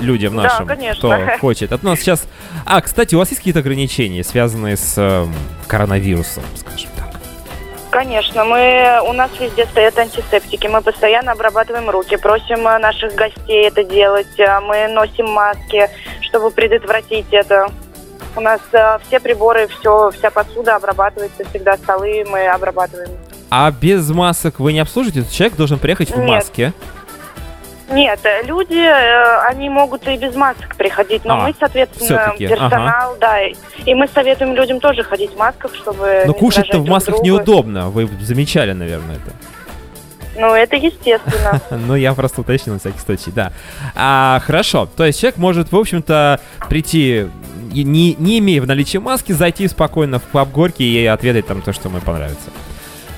людям 0.00 0.36
Да, 0.36 0.42
нашим, 0.42 0.66
конечно. 0.66 1.18
кто 1.26 1.38
хочет. 1.40 1.72
От 1.72 1.82
нас 1.82 1.98
сейчас... 2.00 2.26
А, 2.66 2.80
кстати, 2.80 3.14
у 3.14 3.18
вас 3.18 3.28
есть 3.30 3.40
какие-то 3.40 3.60
ограничения, 3.60 4.22
связанные 4.22 4.76
с 4.76 4.98
эм, 4.98 5.34
коронавирусом, 5.66 6.44
скажем? 6.56 6.90
Конечно, 7.90 8.44
мы 8.44 9.00
у 9.06 9.12
нас 9.14 9.30
везде 9.40 9.64
стоят 9.64 9.98
антисептики, 9.98 10.66
мы 10.66 10.82
постоянно 10.82 11.32
обрабатываем 11.32 11.88
руки, 11.88 12.16
просим 12.16 12.68
э, 12.68 12.78
наших 12.78 13.14
гостей 13.14 13.66
это 13.66 13.82
делать, 13.82 14.38
э, 14.38 14.60
мы 14.60 14.88
носим 14.88 15.26
маски, 15.30 15.88
чтобы 16.20 16.50
предотвратить 16.50 17.26
это. 17.30 17.68
У 18.36 18.40
нас 18.40 18.60
э, 18.72 18.98
все 19.06 19.20
приборы, 19.20 19.68
все, 19.68 20.10
вся 20.10 20.30
посуда 20.30 20.76
обрабатывается, 20.76 21.44
всегда 21.48 21.78
столы 21.78 22.26
мы 22.28 22.46
обрабатываем. 22.48 23.10
А 23.50 23.70
без 23.70 24.10
масок 24.10 24.58
вы 24.60 24.74
не 24.74 24.80
обслужите? 24.80 25.24
Человек 25.24 25.56
должен 25.56 25.78
приехать 25.78 26.10
в 26.10 26.18
Нет. 26.18 26.28
маске. 26.28 26.72
Нет, 27.90 28.20
э, 28.24 28.42
люди, 28.46 28.76
э, 28.78 29.40
они 29.48 29.70
могут 29.70 30.06
и 30.08 30.16
без 30.16 30.34
масок 30.34 30.76
приходить, 30.76 31.24
но 31.24 31.34
А, 31.40 31.46
мы, 31.46 31.54
соответственно, 31.58 32.34
персонал, 32.38 33.16
да, 33.18 33.40
и- 33.46 33.94
мы 33.94 34.06
советуем 34.08 34.54
людям 34.54 34.78
тоже 34.80 35.02
ходить 35.04 35.32
в 35.32 35.38
масках, 35.38 35.74
чтобы 35.74 36.24
Но 36.26 36.34
кушать-то 36.34 36.78
в 36.78 36.84
друг 36.84 36.88
масках 36.88 37.14
друга. 37.16 37.26
неудобно. 37.26 37.88
Вы 37.88 38.08
замечали, 38.20 38.72
наверное, 38.72 39.16
это. 39.16 39.32
Ну, 40.36 40.54
это 40.54 40.76
естественно. 40.76 41.60
Ну, 41.70 41.94
я 41.96 42.12
просто 42.14 42.42
уточнил 42.42 42.74
на 42.74 42.80
всякий 42.80 43.00
случай, 43.00 43.30
да. 43.32 43.52
А, 43.96 44.40
хорошо. 44.44 44.86
То 44.96 45.04
есть 45.04 45.18
человек 45.20 45.36
может, 45.38 45.72
в 45.72 45.76
общем-то, 45.76 46.40
прийти, 46.68 47.26
не, 47.72 48.14
не 48.14 48.38
имея 48.38 48.60
в 48.62 48.66
наличии 48.66 48.98
маски, 48.98 49.32
зайти 49.32 49.66
спокойно 49.66 50.18
в 50.18 50.22
паб 50.24 50.50
Горький 50.52 50.84
и 51.02 51.06
отведать 51.06 51.46
там 51.46 51.62
то, 51.62 51.72
что 51.72 51.88
ему 51.88 52.00
понравится. 52.00 52.50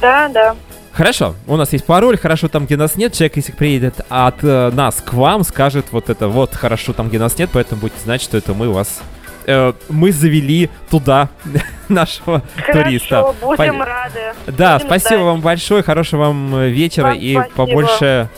Да, 0.00 0.28
да. 0.28 0.56
Хорошо, 1.00 1.34
у 1.46 1.56
нас 1.56 1.72
есть 1.72 1.86
пароль, 1.86 2.18
хорошо 2.18 2.48
там, 2.48 2.66
где 2.66 2.76
нас 2.76 2.94
нет. 2.94 3.14
Человек, 3.14 3.36
если 3.36 3.52
приедет 3.52 4.02
от 4.10 4.44
э, 4.44 4.70
нас 4.70 4.96
к 4.96 5.14
вам, 5.14 5.44
скажет 5.44 5.86
вот 5.92 6.10
это 6.10 6.28
вот 6.28 6.54
хорошо 6.54 6.92
там, 6.92 7.08
где 7.08 7.18
нас 7.18 7.38
нет, 7.38 7.48
поэтому 7.50 7.80
будете 7.80 7.98
знать, 8.04 8.20
что 8.20 8.36
это 8.36 8.52
мы 8.52 8.70
вас... 8.70 9.00
э, 9.46 9.72
мы 9.88 10.12
завели 10.12 10.68
туда 10.90 11.30
нашего 11.88 12.42
туриста. 12.70 13.22
Хорошо, 13.22 13.34
будем 13.40 13.80
Пон- 13.80 13.84
рады. 13.86 14.34
Да, 14.46 14.74
Будем 14.74 14.88
спасибо 14.88 15.14
ждать. 15.14 15.24
вам 15.24 15.40
большое, 15.40 15.82
хорошего 15.82 16.20
вам 16.20 16.54
э, 16.56 16.68
вечера 16.68 17.06
Вам 17.06 17.16
и 17.16 17.32
спасибо. 17.32 17.54
побольше 17.56 18.28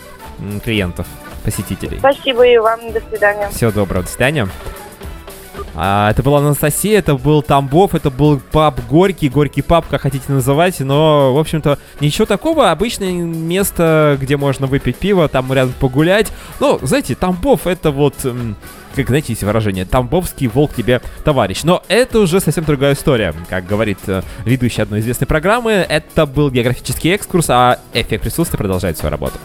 клиентов, 0.63 1.09
посетителей. 1.43 1.99
Спасибо 1.99 2.47
и 2.47 2.59
вам. 2.59 2.93
До 2.93 3.01
свидания. 3.01 3.49
Всего 3.51 3.73
доброго, 3.73 4.05
до 4.05 4.09
свидания. 4.09 4.49
А, 5.75 6.11
это 6.11 6.23
была 6.23 6.39
Анастасия, 6.39 6.99
это 6.99 7.17
был 7.17 7.43
Тамбов, 7.43 7.95
это 7.95 8.11
был 8.11 8.41
паб 8.53 8.81
Горький, 8.89 9.29
Горький 9.29 9.63
паб, 9.63 9.87
как 9.89 10.03
хотите 10.03 10.25
называть, 10.29 10.81
но, 10.81 11.35
в 11.35 11.39
общем-то, 11.39 11.79
ничего 12.01 12.27
такого, 12.27 12.71
обычное 12.71 13.13
место, 13.13 14.19
где 14.21 14.37
можно 14.37 14.67
выпить 14.67 14.97
пиво, 14.97 15.29
там 15.29 15.53
рядом 15.53 15.75
погулять. 15.81 16.31
Ну, 16.61 16.79
знаете, 16.83 17.15
Тамбов 17.15 17.67
это 17.67 17.91
вот, 17.91 18.15
как, 18.95 19.07
знаете, 19.07 19.33
есть 19.33 19.43
выражение, 19.43 19.85
тамбовский 19.85 20.49
волк 20.49 20.75
тебе 20.75 21.01
товарищ. 21.25 21.63
Но 21.65 21.83
это 21.89 22.19
уже 22.21 22.41
совсем 22.41 22.65
другая 22.65 22.95
история, 22.95 23.35
как 23.49 23.67
говорит 23.67 23.99
э, 24.07 24.23
ведущий 24.45 24.83
одной 24.83 25.01
известной 25.01 25.27
программы. 25.27 25.73
Это 25.73 26.27
был 26.27 26.51
географический 26.51 27.13
экскурс, 27.13 27.47
а 27.49 27.79
эффект 27.95 28.23
присутствия 28.23 28.59
продолжает 28.59 28.99
свою 28.99 29.11
работу. 29.11 29.39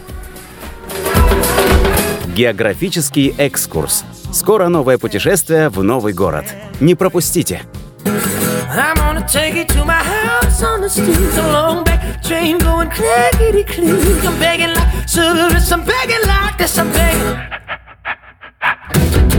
Географический 2.34 3.34
экскурс. 3.38 4.04
Скоро 4.32 4.68
новое 4.68 4.98
путешествие 4.98 5.68
в 5.68 5.82
новый 5.82 6.12
город. 6.12 6.44
Не 6.80 6.94
пропустите! 6.94 7.62
Take 18.88 19.32
you. 19.32 19.37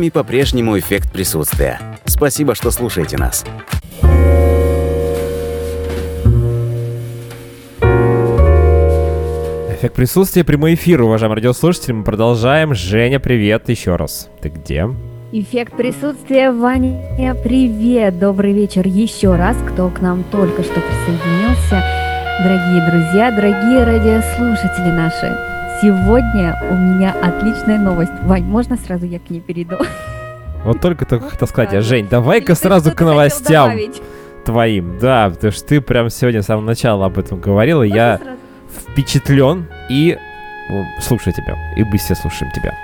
Вами 0.00 0.08
по-прежнему 0.08 0.78
эффект 0.78 1.12
присутствия. 1.12 1.78
Спасибо, 2.06 2.54
что 2.54 2.70
слушаете 2.70 3.18
нас. 3.18 3.44
Эффект 9.68 9.94
присутствия, 9.94 10.42
прямой 10.42 10.72
эфир, 10.72 11.02
уважаемые 11.02 11.36
радиослушатели. 11.36 11.92
Мы 11.92 12.04
продолжаем. 12.04 12.74
Женя, 12.74 13.20
привет 13.20 13.68
еще 13.68 13.96
раз. 13.96 14.30
Ты 14.40 14.48
где? 14.48 14.88
Эффект 15.32 15.76
присутствия, 15.76 16.50
Ваня, 16.50 17.34
привет, 17.34 18.18
добрый 18.18 18.54
вечер 18.54 18.86
еще 18.86 19.36
раз, 19.36 19.56
кто 19.70 19.90
к 19.90 20.00
нам 20.00 20.24
только 20.24 20.62
что 20.62 20.80
присоединился. 20.80 21.82
Дорогие 22.42 22.90
друзья, 22.90 23.30
дорогие 23.30 23.84
радиослушатели 23.84 24.92
наши, 24.92 25.49
сегодня 25.80 26.56
у 26.70 26.74
меня 26.74 27.14
отличная 27.22 27.78
новость. 27.78 28.12
Вань, 28.22 28.44
можно 28.44 28.76
сразу 28.76 29.06
я 29.06 29.18
к 29.18 29.30
ней 29.30 29.40
перейду? 29.40 29.76
Вот 30.64 30.80
только 30.80 31.06
только 31.06 31.30
хотел 31.30 31.48
сказать, 31.48 31.72
а, 31.72 31.80
Жень, 31.80 32.06
давай-ка 32.08 32.54
сразу 32.54 32.92
к 32.92 33.00
новостям 33.00 33.72
твоим. 34.44 34.98
Да, 34.98 35.30
потому 35.30 35.52
что 35.52 35.66
ты 35.66 35.80
прям 35.80 36.10
сегодня 36.10 36.42
с 36.42 36.46
самого 36.46 36.66
начала 36.66 37.06
об 37.06 37.18
этом 37.18 37.40
говорила, 37.40 37.82
я 37.82 38.20
впечатлен 38.70 39.66
и 39.88 40.18
ну, 40.68 40.84
слушаю 41.00 41.32
тебя, 41.32 41.56
и 41.76 41.84
мы 41.84 41.96
все 41.96 42.14
слушаем 42.14 42.52
тебя. 42.52 42.74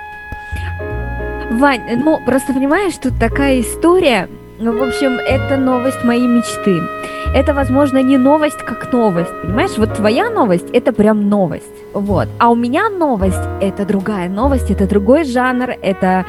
Вань, 1.51 1.81
ну 2.03 2.19
просто 2.25 2.53
понимаешь, 2.53 2.93
тут 3.01 3.19
такая 3.19 3.61
история. 3.61 4.27
Ну, 4.59 4.75
в 4.75 4.81
общем, 4.81 5.19
это 5.19 5.55
новость 5.55 6.03
моей 6.03 6.25
мечты. 6.25 6.81
Это, 7.35 7.53
возможно, 7.53 8.01
не 8.01 8.17
новость 8.17 8.57
как 8.57 8.91
новость, 8.91 9.31
понимаешь? 9.43 9.77
Вот 9.77 9.93
твоя 9.93 10.31
новость– 10.31 10.69
это 10.73 10.91
прям 10.93 11.29
новость, 11.29 11.65
вот. 11.93 12.27
А 12.39 12.49
у 12.49 12.55
меня 12.55 12.89
новость– 12.89 13.37
это 13.61 13.85
другая 13.85 14.29
новость, 14.29 14.71
это 14.71 14.87
другой 14.87 15.25
жанр, 15.25 15.75
это 15.81 16.25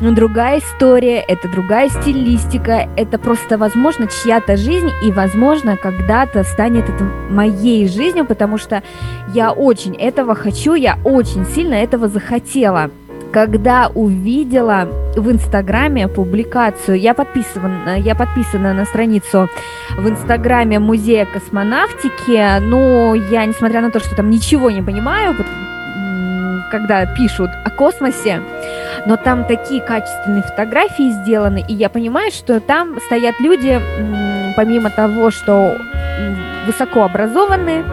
другая 0.00 0.58
история, 0.58 1.20
это 1.20 1.48
другая 1.48 1.88
стилистика, 1.88 2.86
это 2.96 3.18
просто, 3.18 3.56
возможно, 3.56 4.08
чья-то 4.08 4.58
жизнь, 4.58 4.90
и, 5.02 5.10
возможно, 5.10 5.78
когда-то 5.78 6.44
станет 6.44 6.88
это 6.88 7.04
моей 7.30 7.88
жизнью, 7.88 8.26
потому 8.26 8.58
что 8.58 8.82
я 9.32 9.52
очень 9.52 9.94
этого 9.94 10.34
хочу, 10.34 10.74
я 10.74 10.98
очень 11.04 11.46
сильно 11.46 11.74
этого 11.74 12.08
захотела 12.08 12.90
когда 13.32 13.90
увидела 13.94 14.88
в 15.16 15.30
Инстаграме 15.30 16.08
публикацию, 16.08 16.98
я 16.98 17.14
подписана, 17.14 17.98
я 17.98 18.14
подписана 18.14 18.74
на 18.74 18.84
страницу 18.84 19.48
в 19.96 20.08
Инстаграме 20.08 20.78
Музея 20.78 21.26
космонавтики, 21.26 22.60
но 22.60 23.14
я, 23.14 23.44
несмотря 23.46 23.80
на 23.80 23.90
то, 23.90 24.00
что 24.00 24.14
там 24.16 24.30
ничего 24.30 24.70
не 24.70 24.82
понимаю, 24.82 25.34
когда 26.70 27.06
пишут 27.14 27.50
о 27.64 27.70
космосе, 27.70 28.42
но 29.06 29.16
там 29.16 29.44
такие 29.44 29.80
качественные 29.80 30.42
фотографии 30.42 31.10
сделаны, 31.22 31.64
и 31.66 31.74
я 31.74 31.88
понимаю, 31.88 32.30
что 32.30 32.60
там 32.60 32.98
стоят 33.06 33.40
люди, 33.40 33.80
помимо 34.56 34.90
того, 34.90 35.30
что 35.30 35.76
высокообразованные, 36.66 37.84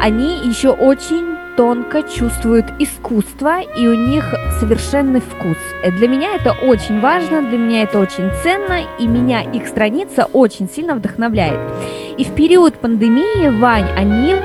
они 0.00 0.38
еще 0.44 0.70
очень 0.70 1.37
тонко 1.58 2.04
чувствуют 2.04 2.66
искусство, 2.78 3.60
и 3.60 3.88
у 3.88 3.94
них 3.94 4.32
совершенный 4.60 5.20
вкус. 5.20 5.56
Для 5.82 6.06
меня 6.06 6.36
это 6.36 6.52
очень 6.52 7.00
важно, 7.00 7.42
для 7.42 7.58
меня 7.58 7.82
это 7.82 7.98
очень 7.98 8.30
ценно, 8.44 8.78
и 9.00 9.08
меня 9.08 9.42
их 9.42 9.66
страница 9.66 10.26
очень 10.32 10.68
сильно 10.70 10.94
вдохновляет. 10.94 11.58
И 12.16 12.22
в 12.22 12.32
период 12.36 12.74
пандемии, 12.74 13.48
Вань, 13.58 13.88
они 13.96 14.36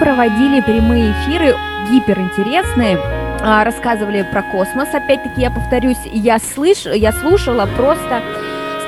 проводили 0.00 0.60
прямые 0.62 1.12
эфиры 1.12 1.54
гиперинтересные, 1.92 2.98
а, 3.40 3.62
рассказывали 3.62 4.26
про 4.32 4.42
космос. 4.42 4.88
Опять-таки, 4.92 5.40
я 5.40 5.52
повторюсь, 5.52 6.00
я, 6.12 6.40
слыш, 6.40 6.86
я 6.86 7.12
слушала 7.12 7.68
просто 7.76 8.20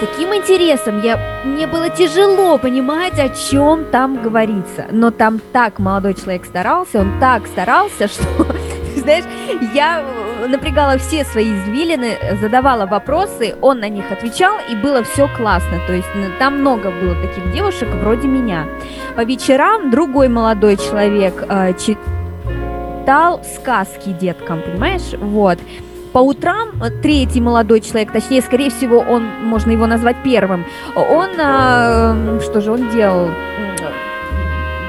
таким 0.01 0.35
интересом. 0.35 1.01
Я, 1.03 1.43
мне 1.45 1.67
было 1.67 1.91
тяжело 1.91 2.59
понимать, 2.59 3.19
о 3.19 3.29
чем 3.29 3.85
там 3.87 4.23
говорится. 4.23 4.87
Но 4.91 5.11
там 5.11 5.41
так 5.53 5.79
молодой 5.79 6.15
человек 6.15 6.45
старался, 6.45 7.01
он 7.01 7.19
так 7.21 7.47
старался, 7.47 8.09
что, 8.09 8.23
знаешь, 8.97 9.25
я 9.75 10.03
э, 10.03 10.47
напрягала 10.47 10.99
все 10.99 11.25
свои 11.25 11.53
извилины, 11.53 12.17
задавала 12.41 12.87
вопросы, 12.87 13.55
он 13.61 13.81
на 13.81 13.89
них 13.89 14.11
отвечал, 14.11 14.57
и 14.69 14.75
было 14.75 15.03
все 15.03 15.29
классно. 15.37 15.81
То 15.87 15.93
есть 15.93 16.09
там 16.39 16.61
много 16.61 16.91
было 16.91 17.15
таких 17.15 17.53
девушек 17.53 17.89
вроде 18.03 18.29
меня. 18.29 18.67
По 19.17 19.25
вечерам 19.25 19.91
другой 19.91 20.29
молодой 20.29 20.77
человек 20.77 21.45
э, 21.49 21.75
читал 21.75 23.43
сказки 23.45 24.11
деткам, 24.11 24.63
понимаешь? 24.63 25.15
Вот. 25.19 25.59
По 26.19 26.23
утрам 26.23 26.71
третий 27.01 27.41
молодой 27.41 27.81
человек, 27.81 28.11
точнее, 28.11 28.43
скорее 28.43 28.71
всего, 28.71 28.99
он, 28.99 29.23
можно 29.45 29.71
его 29.71 29.87
назвать 29.87 30.17
первым, 30.25 30.65
он, 30.97 31.29
э, 31.39 32.41
что 32.43 32.61
же 32.61 32.73
он 32.73 32.91
делал? 32.91 33.31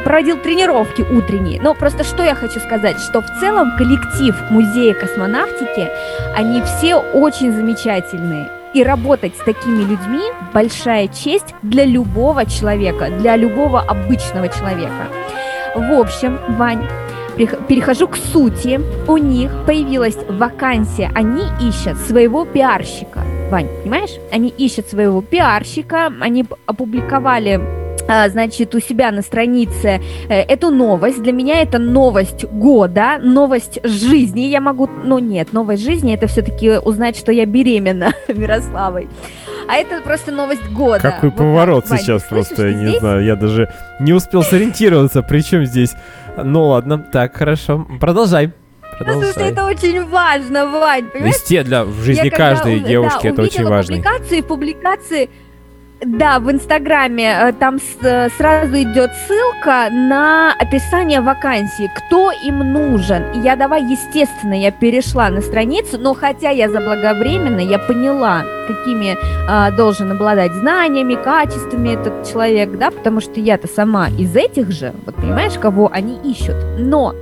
проводил 0.03 0.38
тренировки 0.38 1.03
утренние. 1.03 1.61
Но 1.61 1.75
просто 1.75 2.03
что 2.03 2.23
я 2.23 2.34
хочу 2.34 2.59
сказать, 2.59 2.97
что 2.99 3.21
в 3.21 3.27
целом 3.39 3.77
коллектив 3.77 4.36
музея 4.49 4.95
космонавтики, 4.95 5.88
они 6.36 6.63
все 6.63 6.95
очень 6.95 7.51
замечательные. 7.51 8.49
И 8.73 8.84
работать 8.84 9.36
с 9.36 9.43
такими 9.45 9.84
людьми 9.84 10.23
большая 10.51 11.09
честь 11.09 11.53
для 11.61 11.86
любого 11.86 12.47
человека, 12.47 13.11
для 13.19 13.36
любого 13.36 13.82
обычного 13.82 14.47
человека. 14.47 15.09
В 15.75 15.93
общем, 15.93 16.39
Вань, 16.57 16.88
перехожу 17.45 18.07
к 18.07 18.17
сути. 18.17 18.79
У 19.07 19.17
них 19.17 19.51
появилась 19.65 20.17
вакансия, 20.27 21.11
они 21.15 21.43
ищут 21.61 21.97
своего 21.97 22.45
пиарщика. 22.45 23.23
Вань, 23.49 23.67
понимаешь? 23.83 24.15
Они 24.31 24.49
ищут 24.49 24.87
своего 24.87 25.21
пиарщика, 25.21 26.11
они 26.21 26.45
опубликовали 26.67 27.59
а, 28.07 28.27
значит, 28.29 28.73
у 28.73 28.79
себя 28.79 29.11
на 29.11 29.21
странице 29.21 30.01
э, 30.29 30.41
эту 30.41 30.71
новость. 30.71 31.21
Для 31.21 31.31
меня 31.31 31.61
это 31.61 31.77
новость 31.77 32.43
года, 32.45 33.19
новость 33.21 33.79
жизни. 33.83 34.41
Я 34.41 34.61
могу, 34.61 34.87
ну 34.87 35.19
нет, 35.19 35.53
новость 35.53 35.83
жизни 35.83 36.15
это 36.15 36.25
все-таки 36.25 36.79
узнать, 36.79 37.15
что 37.15 37.31
я 37.31 37.45
беременна 37.45 38.13
Мирославой. 38.27 39.09
А 39.67 39.75
это 39.75 40.01
просто 40.01 40.31
новость 40.31 40.67
года. 40.71 40.99
Какой 40.99 41.29
вот 41.29 41.37
поворот 41.37 41.85
так, 41.85 41.99
сейчас 41.99 42.23
Вань, 42.23 42.29
просто, 42.29 42.67
я 42.69 42.73
не 42.73 42.97
знаю, 42.97 43.23
я 43.23 43.35
даже 43.35 43.71
не 43.99 44.13
успел 44.13 44.41
сориентироваться, 44.41 45.21
причем 45.21 45.65
здесь 45.65 45.93
ну 46.43 46.67
ладно, 46.67 46.97
так, 46.97 47.35
хорошо. 47.35 47.85
Продолжай. 47.99 48.51
Продолжай. 48.97 49.33
Слушай, 49.33 49.51
это 49.51 49.65
очень 49.65 50.05
важно, 50.05 50.65
Вань, 50.67 51.05
понимаешь? 51.09 51.35
Вести 51.35 51.63
для 51.63 51.85
в 51.85 52.01
жизни 52.01 52.25
Я 52.25 52.31
каждой 52.31 52.75
когда, 52.75 52.89
девушки 52.89 53.23
да, 53.23 53.29
это 53.29 53.41
очень 53.43 53.65
важно. 53.65 53.95
публикации, 53.95 54.41
публикации 54.41 55.29
да, 56.06 56.39
в 56.39 56.50
Инстаграме 56.50 57.30
э, 57.30 57.54
там 57.54 57.78
э, 58.02 58.30
сразу 58.38 58.74
идет 58.76 59.12
ссылка 59.28 59.89
на 59.91 60.54
описание 60.58 61.20
вакансии, 61.20 61.91
кто 61.95 62.32
им 62.32 62.60
нужен. 62.60 63.34
И 63.34 63.39
я 63.39 63.56
давай, 63.56 63.84
естественно, 63.84 64.54
я 64.54 64.72
перешла 64.72 65.30
на 65.30 65.41
страницу, 65.41 65.97
но 65.97 66.14
хотя 66.14 66.52
я 66.52 66.70
заблаговременно, 66.70 67.60
я 67.60 67.80
поняла, 67.80 68.43
какими 68.70 69.18
а, 69.47 69.72
должен 69.72 70.12
обладать 70.12 70.54
знаниями, 70.54 71.16
качествами 71.16 71.89
этот 71.89 72.32
человек, 72.32 72.78
да, 72.78 72.91
потому 72.91 73.20
что 73.20 73.39
я-то 73.39 73.68
сама 73.68 74.10
из 74.10 74.36
этих 74.36 74.72
же, 74.72 74.93
вот 75.06 75.16
понимаешь, 75.16 75.58
кого 75.60 75.89
они 75.91 76.20
ищут. 76.24 76.56
Но 76.78 77.16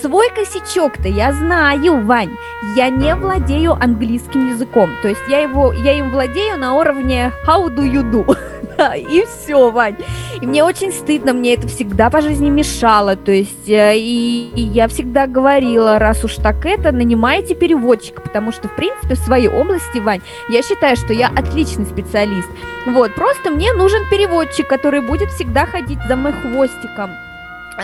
свой 0.00 0.28
косячок-то 0.30 1.08
я 1.08 1.32
знаю, 1.32 2.04
Вань, 2.04 2.30
я 2.76 2.88
не 2.88 3.14
владею 3.16 3.72
английским 3.72 4.48
языком, 4.50 4.90
то 5.02 5.08
есть 5.08 5.22
я 5.28 5.40
его, 5.40 5.72
я 5.72 5.92
им 5.92 6.10
владею 6.10 6.58
на 6.58 6.74
уровне 6.74 7.32
how 7.46 7.68
do 7.68 7.82
you 7.82 8.08
do, 8.08 8.21
и 8.96 9.24
все, 9.26 9.70
Вань. 9.70 9.96
И 10.40 10.46
мне 10.46 10.64
очень 10.64 10.92
стыдно, 10.92 11.32
мне 11.32 11.54
это 11.54 11.68
всегда 11.68 12.10
по 12.10 12.20
жизни 12.20 12.50
мешало. 12.50 13.16
То 13.16 13.32
есть, 13.32 13.68
э, 13.68 13.96
и, 13.96 14.50
и 14.54 14.60
я 14.60 14.88
всегда 14.88 15.26
говорила, 15.26 15.98
раз 15.98 16.24
уж 16.24 16.36
так 16.36 16.66
это, 16.66 16.92
нанимайте 16.92 17.54
переводчика, 17.54 18.20
потому 18.20 18.52
что, 18.52 18.68
в 18.68 18.76
принципе, 18.76 19.14
в 19.14 19.18
своей 19.18 19.48
области, 19.48 19.98
Вань, 19.98 20.20
я 20.48 20.62
считаю, 20.62 20.96
что 20.96 21.12
я 21.12 21.28
отличный 21.28 21.86
специалист. 21.86 22.48
Вот, 22.86 23.14
просто 23.14 23.50
мне 23.50 23.72
нужен 23.72 24.02
переводчик, 24.10 24.68
который 24.68 25.00
будет 25.00 25.30
всегда 25.30 25.66
ходить 25.66 25.98
за 26.08 26.16
мой 26.16 26.32
хвостиком. 26.32 27.10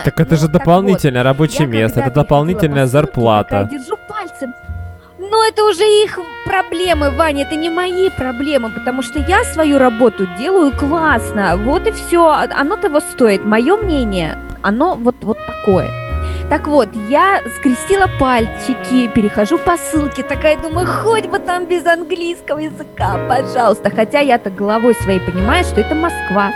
Так 0.03 0.19
это 0.19 0.35
ну, 0.35 0.37
же 0.37 0.47
дополнительное 0.47 1.23
вот, 1.23 1.29
рабочее 1.29 1.67
место, 1.67 2.01
это 2.01 2.11
дополнительная 2.11 2.85
зарплата. 2.85 3.67
Я 3.71 3.79
держу. 3.79 3.97
Но 5.29 5.43
это 5.45 5.63
уже 5.63 5.83
их 5.83 6.19
проблемы, 6.45 7.11
Ваня, 7.11 7.43
это 7.43 7.55
не 7.55 7.69
мои 7.69 8.09
проблемы, 8.09 8.71
потому 8.71 9.03
что 9.03 9.19
я 9.19 9.43
свою 9.43 9.77
работу 9.77 10.27
делаю 10.39 10.71
классно. 10.71 11.55
Вот 11.57 11.87
и 11.87 11.91
все, 11.91 12.27
оно 12.29 12.75
того 12.77 12.99
стоит. 12.99 13.45
Мое 13.45 13.77
мнение, 13.77 14.39
оно 14.63 14.95
вот, 14.95 15.15
вот 15.21 15.37
такое. 15.45 15.89
Так 16.49 16.67
вот, 16.67 16.89
я 17.09 17.43
скрестила 17.57 18.09
пальчики, 18.19 19.07
перехожу 19.13 19.59
по 19.59 19.77
ссылке, 19.77 20.23
такая 20.23 20.57
думаю, 20.57 20.87
хоть 20.87 21.27
бы 21.27 21.37
там 21.37 21.65
без 21.65 21.85
английского 21.85 22.57
языка, 22.57 23.19
пожалуйста. 23.29 23.91
Хотя 23.91 24.21
я-то 24.21 24.49
головой 24.49 24.95
своей 24.95 25.19
понимаю, 25.19 25.63
что 25.63 25.81
это 25.81 25.93
Москва 25.93 26.51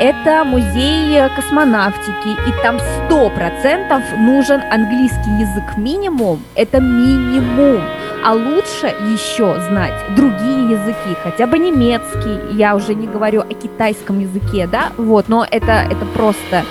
это 0.00 0.44
музей 0.44 1.20
космонавтики, 1.34 2.28
и 2.48 2.62
там 2.62 2.78
сто 2.78 3.30
процентов 3.30 4.02
нужен 4.18 4.60
английский 4.70 5.30
язык 5.40 5.76
минимум, 5.76 6.40
это 6.54 6.80
минимум. 6.80 7.82
А 8.24 8.32
лучше 8.32 8.86
еще 9.12 9.60
знать 9.68 9.94
другие 10.16 10.70
языки, 10.70 11.16
хотя 11.22 11.46
бы 11.46 11.58
немецкий, 11.58 12.56
я 12.56 12.74
уже 12.74 12.94
не 12.94 13.06
говорю 13.06 13.42
о 13.42 13.54
китайском 13.54 14.18
языке, 14.18 14.66
да, 14.66 14.92
вот, 14.96 15.28
но 15.28 15.46
это, 15.48 15.84
это 15.88 16.04
просто... 16.14 16.64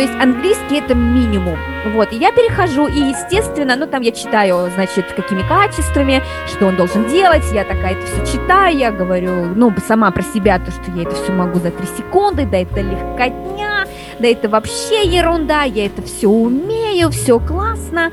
То 0.00 0.04
есть 0.04 0.18
английский 0.18 0.78
это 0.78 0.94
минимум. 0.94 1.58
Вот, 1.92 2.10
и 2.14 2.16
я 2.16 2.32
перехожу, 2.32 2.86
и, 2.86 3.10
естественно, 3.10 3.76
ну, 3.76 3.86
там 3.86 4.00
я 4.00 4.12
читаю, 4.12 4.70
значит, 4.74 5.12
какими 5.12 5.42
качествами, 5.42 6.22
что 6.46 6.68
он 6.68 6.76
должен 6.76 7.06
делать, 7.06 7.44
я 7.52 7.64
такая 7.64 7.92
это 7.92 8.06
все 8.06 8.38
читаю, 8.38 8.78
я 8.78 8.92
говорю, 8.92 9.52
ну, 9.54 9.70
сама 9.86 10.10
про 10.10 10.22
себя, 10.22 10.58
то, 10.58 10.70
что 10.70 10.90
я 10.96 11.02
это 11.02 11.14
все 11.14 11.32
могу 11.32 11.58
за 11.58 11.70
три 11.70 11.86
секунды, 11.98 12.46
да 12.46 12.56
это 12.56 12.80
легкотня, 12.80 13.86
да 14.18 14.26
это 14.26 14.48
вообще 14.48 15.04
ерунда, 15.04 15.64
я 15.64 15.84
это 15.84 16.00
все 16.00 16.28
умею, 16.28 17.10
все 17.10 17.38
классно. 17.38 18.10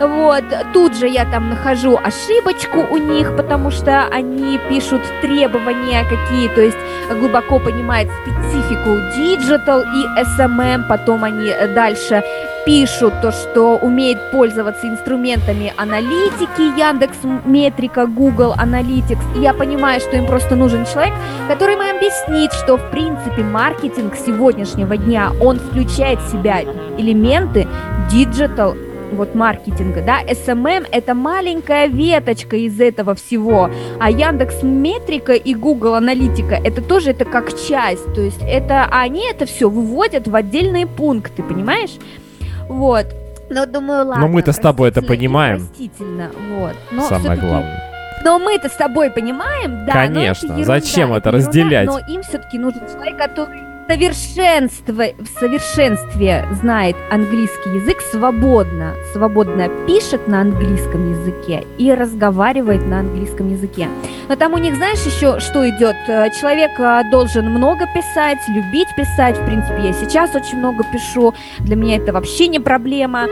Вот, 0.00 0.44
тут 0.72 0.96
же 0.96 1.08
я 1.08 1.24
там 1.24 1.50
нахожу 1.50 1.96
ошибочку 1.96 2.84
у 2.90 2.96
них, 2.96 3.36
потому 3.36 3.70
что 3.70 4.06
они 4.06 4.58
пишут 4.68 5.02
требования 5.22 6.04
какие, 6.04 6.48
то 6.48 6.60
есть 6.60 6.76
глубоко 7.10 7.58
понимают 7.60 8.10
специфику 8.22 8.90
digital 9.16 9.84
и 9.84 10.20
SMM, 10.20 10.88
потом 10.88 11.22
они 11.24 11.52
дальше 11.74 12.22
пишут 12.64 13.20
то, 13.20 13.30
что 13.30 13.76
умеет 13.76 14.30
пользоваться 14.30 14.88
инструментами 14.88 15.72
аналитики, 15.76 16.78
Яндекс 16.78 17.18
Метрика, 17.44 18.06
Google 18.06 18.54
Analytics. 18.54 19.36
И 19.36 19.42
я 19.42 19.52
понимаю, 19.52 20.00
что 20.00 20.16
им 20.16 20.26
просто 20.26 20.56
нужен 20.56 20.86
человек, 20.86 21.14
который 21.46 21.74
им 21.74 21.80
объяснит, 21.80 22.52
что 22.52 22.78
в 22.78 22.90
принципе 22.90 23.42
маркетинг 23.42 24.14
сегодняшнего 24.16 24.96
дня, 24.96 25.30
он 25.40 25.58
включает 25.58 26.20
в 26.20 26.30
себя 26.30 26.62
элементы 26.96 27.68
digital 28.10 28.76
вот 29.14 29.34
маркетинга, 29.34 30.02
да, 30.02 30.22
SMM 30.22 30.86
это 30.90 31.14
маленькая 31.14 31.86
веточка 31.86 32.56
из 32.56 32.80
этого 32.80 33.14
всего, 33.14 33.70
а 34.00 34.10
Яндекс 34.10 34.62
Метрика 34.62 35.32
и 35.32 35.54
Google 35.54 35.94
Аналитика 35.94 36.54
это 36.54 36.82
тоже 36.82 37.10
это 37.10 37.24
как 37.24 37.58
часть, 37.58 38.12
то 38.14 38.20
есть 38.20 38.40
это 38.42 38.86
они 38.90 39.26
это 39.28 39.46
все 39.46 39.68
выводят 39.68 40.28
в 40.28 40.34
отдельные 40.34 40.86
пункты, 40.86 41.42
понимаешь? 41.42 41.96
Вот. 42.68 43.06
Но 43.50 43.66
думаю, 43.66 44.06
ладно. 44.06 44.26
Но 44.26 44.28
мы-то 44.28 44.52
с 44.52 44.58
тобой 44.58 44.88
это 44.88 45.02
понимаем. 45.02 45.66
Простительно, 45.66 46.30
вот. 46.58 46.74
Но 46.90 47.02
Самое 47.08 47.38
главное. 47.38 47.82
Но 48.24 48.38
мы-то 48.38 48.68
с 48.70 48.76
тобой 48.76 49.10
понимаем, 49.10 49.84
да. 49.84 49.92
Конечно. 49.92 50.48
Но 50.48 50.54
это 50.54 50.62
ерунда, 50.62 50.80
Зачем 50.80 51.12
это, 51.12 51.28
это 51.28 51.28
ерунда, 51.28 51.48
разделять? 51.50 51.86
Но 51.86 51.98
им 52.08 52.22
все-таки 52.22 52.58
нужен 52.58 52.80
человек, 52.90 53.18
который 53.18 53.73
совершенство, 53.88 55.04
в 55.18 55.38
совершенстве 55.38 56.46
знает 56.60 56.96
английский 57.10 57.70
язык 57.76 58.00
свободно, 58.10 58.94
свободно 59.12 59.68
пишет 59.86 60.26
на 60.28 60.40
английском 60.40 61.10
языке 61.10 61.64
и 61.78 61.92
разговаривает 61.92 62.86
на 62.86 63.00
английском 63.00 63.50
языке. 63.50 63.88
Но 64.28 64.36
там 64.36 64.54
у 64.54 64.58
них, 64.58 64.76
знаешь, 64.76 65.04
еще 65.04 65.40
что 65.40 65.68
идет? 65.68 65.96
Э, 66.08 66.30
Человек 66.40 66.78
э, 66.78 67.10
должен 67.10 67.50
много 67.50 67.86
писать, 67.94 68.38
любить 68.48 68.88
писать. 68.96 69.36
В 69.38 69.46
принципе, 69.46 69.82
я 69.82 69.92
сейчас 69.92 70.34
очень 70.34 70.58
много 70.58 70.84
пишу. 70.84 71.34
Для 71.60 71.76
меня 71.76 71.96
это 71.96 72.12
вообще 72.12 72.48
не 72.48 72.60
проблема. 72.60 73.26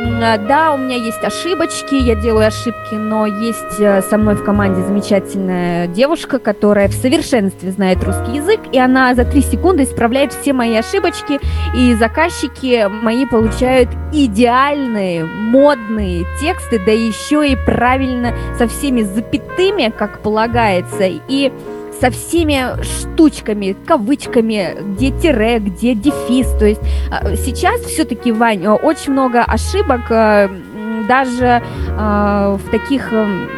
Да, 0.00 0.74
у 0.74 0.76
меня 0.76 0.94
есть 0.94 1.24
ошибочки, 1.24 1.96
я 1.96 2.14
делаю 2.14 2.46
ошибки, 2.46 2.94
но 2.94 3.26
есть 3.26 3.80
э, 3.80 4.00
со 4.02 4.16
мной 4.16 4.36
в 4.36 4.44
команде 4.44 4.80
замечательная 4.82 5.88
девушка, 5.88 6.38
которая 6.38 6.86
в 6.86 6.92
совершенстве 6.92 7.72
знает 7.72 8.04
русский 8.04 8.36
язык, 8.36 8.60
и 8.70 8.78
она 8.78 9.12
за 9.16 9.24
три 9.24 9.42
секунды 9.42 9.82
исправляет 9.82 10.32
все 10.32 10.52
мои 10.52 10.76
ошибочки, 10.76 11.40
и 11.74 11.94
заказчики 11.94 12.86
мои 12.88 13.26
получают 13.26 13.88
идеальные, 14.12 15.24
модные 15.24 16.24
тексты, 16.40 16.78
да 16.78 16.92
еще 16.92 17.48
и 17.48 17.56
правильно 17.56 18.34
со 18.56 18.68
всеми 18.68 19.02
запятыми, 19.02 19.92
как 19.96 20.20
полагается, 20.20 21.06
и 21.06 21.52
со 22.00 22.10
всеми 22.10 22.82
штучками, 22.82 23.76
кавычками, 23.86 24.76
где 24.92 25.10
тире, 25.10 25.58
где 25.58 25.94
дефис. 25.94 26.50
То 26.58 26.66
есть 26.66 26.80
а, 27.10 27.36
сейчас 27.36 27.80
все-таки, 27.82 28.32
Вань, 28.32 28.66
очень 28.66 29.12
много 29.12 29.42
ошибок 29.42 30.02
э, 30.10 30.48
даже 31.08 31.62
э, 31.88 32.58
в 32.58 32.70
таких 32.70 33.12
эм, 33.12 33.48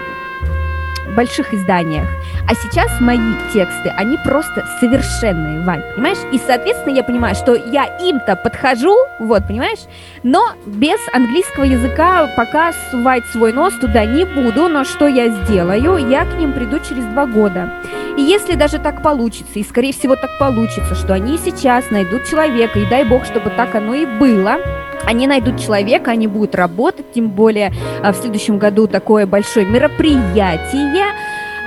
больших 1.14 1.53
изданиях. 1.53 2.09
А 2.49 2.55
сейчас 2.55 3.01
мои 3.01 3.34
тексты, 3.53 3.91
они 3.97 4.16
просто 4.24 4.66
совершенные, 4.80 5.64
Вань, 5.64 5.82
понимаешь? 5.95 6.18
И, 6.32 6.38
соответственно, 6.38 6.95
я 6.95 7.05
понимаю, 7.05 7.34
что 7.34 7.55
я 7.55 7.84
им-то 8.01 8.36
подхожу, 8.36 8.97
вот, 9.18 9.47
понимаешь? 9.47 9.80
Но 10.22 10.45
без 10.66 10.99
английского 11.12 11.64
языка 11.64 12.28
пока 12.36 12.72
сувать 12.91 13.24
свой 13.26 13.53
нос 13.53 13.74
туда 13.74 14.05
не 14.05 14.24
буду, 14.24 14.68
но 14.68 14.84
что 14.84 15.07
я 15.07 15.28
сделаю? 15.28 16.09
Я 16.09 16.24
к 16.24 16.34
ним 16.38 16.53
приду 16.53 16.78
через 16.80 17.05
два 17.05 17.26
года. 17.26 17.70
И 18.16 18.22
если 18.22 18.55
даже 18.55 18.78
так 18.78 19.03
получится, 19.03 19.59
и 19.59 19.64
скорее 19.64 19.93
всего 19.93 20.16
так 20.16 20.30
получится, 20.38 20.95
что 20.95 21.14
они 21.14 21.38
сейчас 21.38 21.91
найдут 21.91 22.24
человека, 22.24 22.78
и 22.78 22.86
дай 22.86 23.05
бог, 23.05 23.24
чтобы 23.24 23.51
так 23.51 23.74
оно 23.74 23.95
и 23.95 24.05
было, 24.07 24.59
они 25.07 25.26
найдут 25.26 25.61
человека, 25.61 26.11
они 26.11 26.26
будут 26.26 26.55
работать, 26.55 27.12
тем 27.12 27.30
более 27.30 27.72
а, 28.03 28.12
в 28.12 28.16
следующем 28.16 28.59
году 28.59 28.86
такое 28.86 29.26
большое 29.26 29.66
мероприятие. 29.66 31.07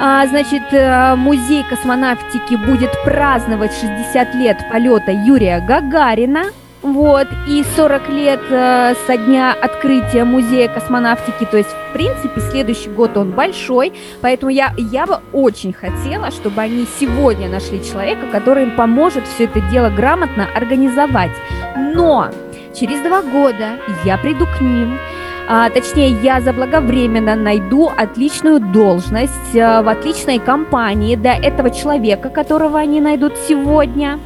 А, 0.05 0.27
значит, 0.27 0.63
э, 0.73 1.15
музей 1.15 1.63
космонавтики 1.63 2.55
будет 2.55 2.91
праздновать 3.05 3.71
60 3.71 4.35
лет 4.35 4.57
полета 4.69 5.13
Юрия 5.13 5.65
Гагарина. 5.65 6.47
Вот, 6.81 7.29
и 7.47 7.63
40 7.77 8.09
лет 8.09 8.41
э, 8.49 8.95
со 9.07 9.15
дня 9.15 9.53
открытия 9.53 10.25
музея 10.25 10.67
космонавтики, 10.67 11.45
то 11.45 11.55
есть, 11.55 11.69
в 11.69 11.93
принципе, 11.93 12.41
следующий 12.51 12.89
год 12.89 13.15
он 13.15 13.31
большой, 13.31 13.93
поэтому 14.19 14.51
я, 14.51 14.73
я 14.77 15.05
бы 15.05 15.21
очень 15.31 15.71
хотела, 15.71 16.31
чтобы 16.31 16.59
они 16.59 16.85
сегодня 16.99 17.47
нашли 17.47 17.81
человека, 17.81 18.27
который 18.29 18.63
им 18.63 18.71
поможет 18.71 19.25
все 19.25 19.45
это 19.45 19.61
дело 19.71 19.89
грамотно 19.89 20.49
организовать. 20.53 21.31
Но 21.77 22.29
через 22.77 22.99
два 22.99 23.21
года 23.21 23.77
я 24.03 24.17
приду 24.17 24.45
к 24.47 24.59
ним, 24.59 24.99
а, 25.47 25.69
точнее, 25.69 26.11
я 26.21 26.39
заблаговременно 26.41 27.35
найду 27.35 27.89
отличную 27.95 28.59
должность 28.59 29.55
а, 29.55 29.81
в 29.81 29.89
отличной 29.89 30.39
компании 30.39 31.15
для 31.15 31.35
этого 31.35 31.69
человека, 31.69 32.29
которого 32.29 32.79
они 32.79 33.01
найдут 33.01 33.33
сегодня. 33.47 34.19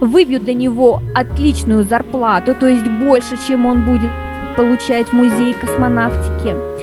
Выбью 0.00 0.40
для 0.40 0.54
него 0.54 1.00
отличную 1.14 1.84
зарплату, 1.84 2.54
то 2.54 2.66
есть 2.66 2.86
больше, 2.86 3.36
чем 3.46 3.66
он 3.66 3.82
будет 3.82 4.10
получать 4.56 5.08
в 5.08 5.12
музее 5.12 5.54
космонавтики. 5.54 6.73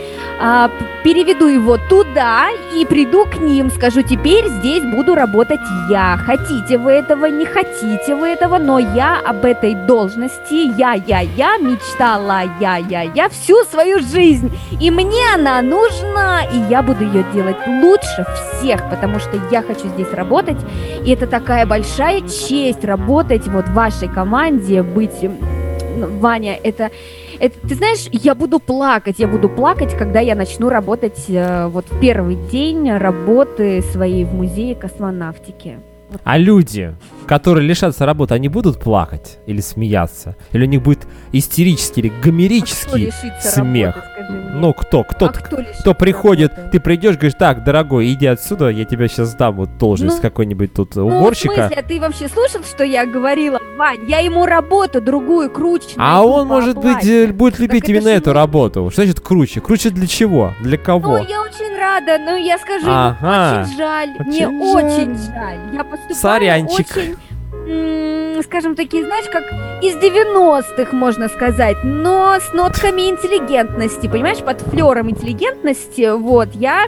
А, 0.44 0.72
переведу 1.04 1.46
его 1.46 1.78
туда 1.78 2.48
и 2.76 2.84
приду 2.84 3.26
к 3.26 3.40
ним, 3.40 3.70
скажу, 3.70 4.02
теперь 4.02 4.48
здесь 4.48 4.84
буду 4.84 5.14
работать 5.14 5.60
я. 5.88 6.18
Хотите 6.18 6.80
вы 6.80 6.94
этого, 6.94 7.28
не 7.28 7.46
хотите 7.46 8.16
вы 8.16 8.30
этого, 8.30 8.58
но 8.58 8.80
я 8.80 9.20
об 9.24 9.46
этой 9.46 9.76
должности, 9.76 10.76
я, 10.80 10.94
я, 10.94 11.20
я 11.20 11.58
мечтала, 11.58 12.42
я, 12.60 12.78
я, 12.78 13.04
я 13.04 13.30
всю 13.30 13.64
свою 13.66 14.00
жизнь. 14.00 14.52
И 14.82 14.90
мне 14.90 15.22
она 15.36 15.62
нужна, 15.62 16.42
и 16.52 16.58
я 16.72 16.82
буду 16.82 17.04
ее 17.04 17.24
делать 17.36 17.58
лучше 17.68 18.26
всех, 18.58 18.90
потому 18.90 19.20
что 19.20 19.40
я 19.52 19.62
хочу 19.62 19.90
здесь 19.90 20.12
работать. 20.12 20.58
И 21.06 21.12
это 21.12 21.28
такая 21.28 21.68
большая 21.68 22.22
честь 22.22 22.84
работать 22.84 23.48
вот 23.48 23.66
в 23.66 23.74
вашей 23.74 24.08
команде, 24.08 24.82
быть... 24.82 25.24
Ваня, 26.20 26.58
это 26.64 26.90
это, 27.42 27.68
ты 27.68 27.76
знаешь, 27.76 28.08
я 28.12 28.36
буду 28.36 28.60
плакать, 28.60 29.18
я 29.18 29.28
буду 29.28 29.50
плакать, 29.50 29.98
когда 29.98 30.20
я 30.20 30.36
начну 30.36 30.70
работать 30.70 31.26
э, 31.28 31.68
вот 31.68 31.86
в 31.90 32.00
первый 32.00 32.36
день 32.36 32.92
работы 32.92 33.82
своей 33.82 34.26
в 34.26 34.34
музее 34.34 34.76
космонавтики. 34.76 35.80
А 36.24 36.38
люди, 36.38 36.96
которые 37.28 37.68
лишатся 37.68 38.06
работы, 38.06 38.34
они 38.34 38.48
будут 38.50 38.80
плакать 38.80 39.40
или 39.48 39.62
смеяться? 39.62 40.36
Или 40.52 40.64
у 40.64 40.68
них 40.68 40.82
будет 40.82 41.08
истерический 41.32 42.02
или 42.02 42.10
А 42.20 42.24
гомерический 42.24 43.06
лишится 43.06 43.50
смех? 43.62 43.96
работы? 43.96 44.12
Ну, 44.54 44.74
кто? 44.74 45.04
Кто, 45.04 45.26
А 45.26 45.30
кто 45.30 45.58
кто 45.80 45.94
приходит, 45.94 46.52
работы? 46.52 46.72
ты 46.74 46.80
придешь, 46.80 47.16
говоришь, 47.16 47.34
так, 47.40 47.64
дорогой, 47.64 48.12
иди 48.14 48.28
отсюда, 48.28 48.70
я 48.70 48.86
тебя 48.86 49.08
сейчас 49.08 49.34
дам 49.36 49.56
вот 49.56 49.78
должность 49.78 50.18
Ну, 50.18 50.22
какой-нибудь 50.22 50.74
тут 50.74 50.96
Ну, 50.96 51.08
в 51.10 51.16
уборщика. 51.18 51.54
смысле, 51.56 51.76
а 51.78 51.84
ты 51.84 52.00
вообще 52.00 52.28
слушал, 52.28 52.62
что 52.64 52.84
я 52.84 53.06
говорила? 53.06 53.60
Вань, 53.78 54.00
я 54.10 54.20
ему 54.20 54.46
работу 54.46 55.02
другую 55.02 55.50
круче 55.50 55.88
А 55.98 56.24
он, 56.26 56.48
может 56.48 56.76
быть, 56.76 56.86
оплате. 56.86 57.26
э, 57.30 57.32
будет 57.34 57.60
любить 57.60 57.84
это 57.84 57.92
именно 57.92 58.10
эту 58.10 58.30
не- 58.30 58.36
работу. 58.36 58.90
Что 58.92 59.04
значит 59.04 59.20
круче? 59.22 59.62
Круче 59.62 59.90
для 59.90 60.08
чего? 60.08 60.54
Для 60.62 60.78
кого? 60.78 61.18
Ну, 61.20 61.28
я 61.28 61.42
очень 61.42 61.71
рада, 61.82 62.18
но 62.20 62.36
я 62.36 62.58
скажу, 62.58 62.88
Ага. 62.88 63.62
очень 63.64 63.78
жаль, 63.78 64.10
мне 64.26 64.48
Очень 64.48 64.86
очень 64.86 65.18
жаль. 65.18 65.60
Я 65.74 65.84
поступаю 65.84 66.16
Сорянчик. 66.16 66.88
очень, 66.98 68.44
скажем 68.44 68.76
такие, 68.76 69.04
знаешь, 69.06 69.26
как 69.32 69.44
из 69.84 69.96
90-х, 69.96 70.96
можно 70.96 71.28
сказать, 71.30 71.78
но 71.84 72.36
с 72.40 72.54
нотками 72.54 73.10
интеллигентности, 73.10 74.08
понимаешь, 74.08 74.40
под 74.40 74.62
флером 74.62 75.10
интеллигентности, 75.10 76.16
вот, 76.16 76.50
я 76.54 76.88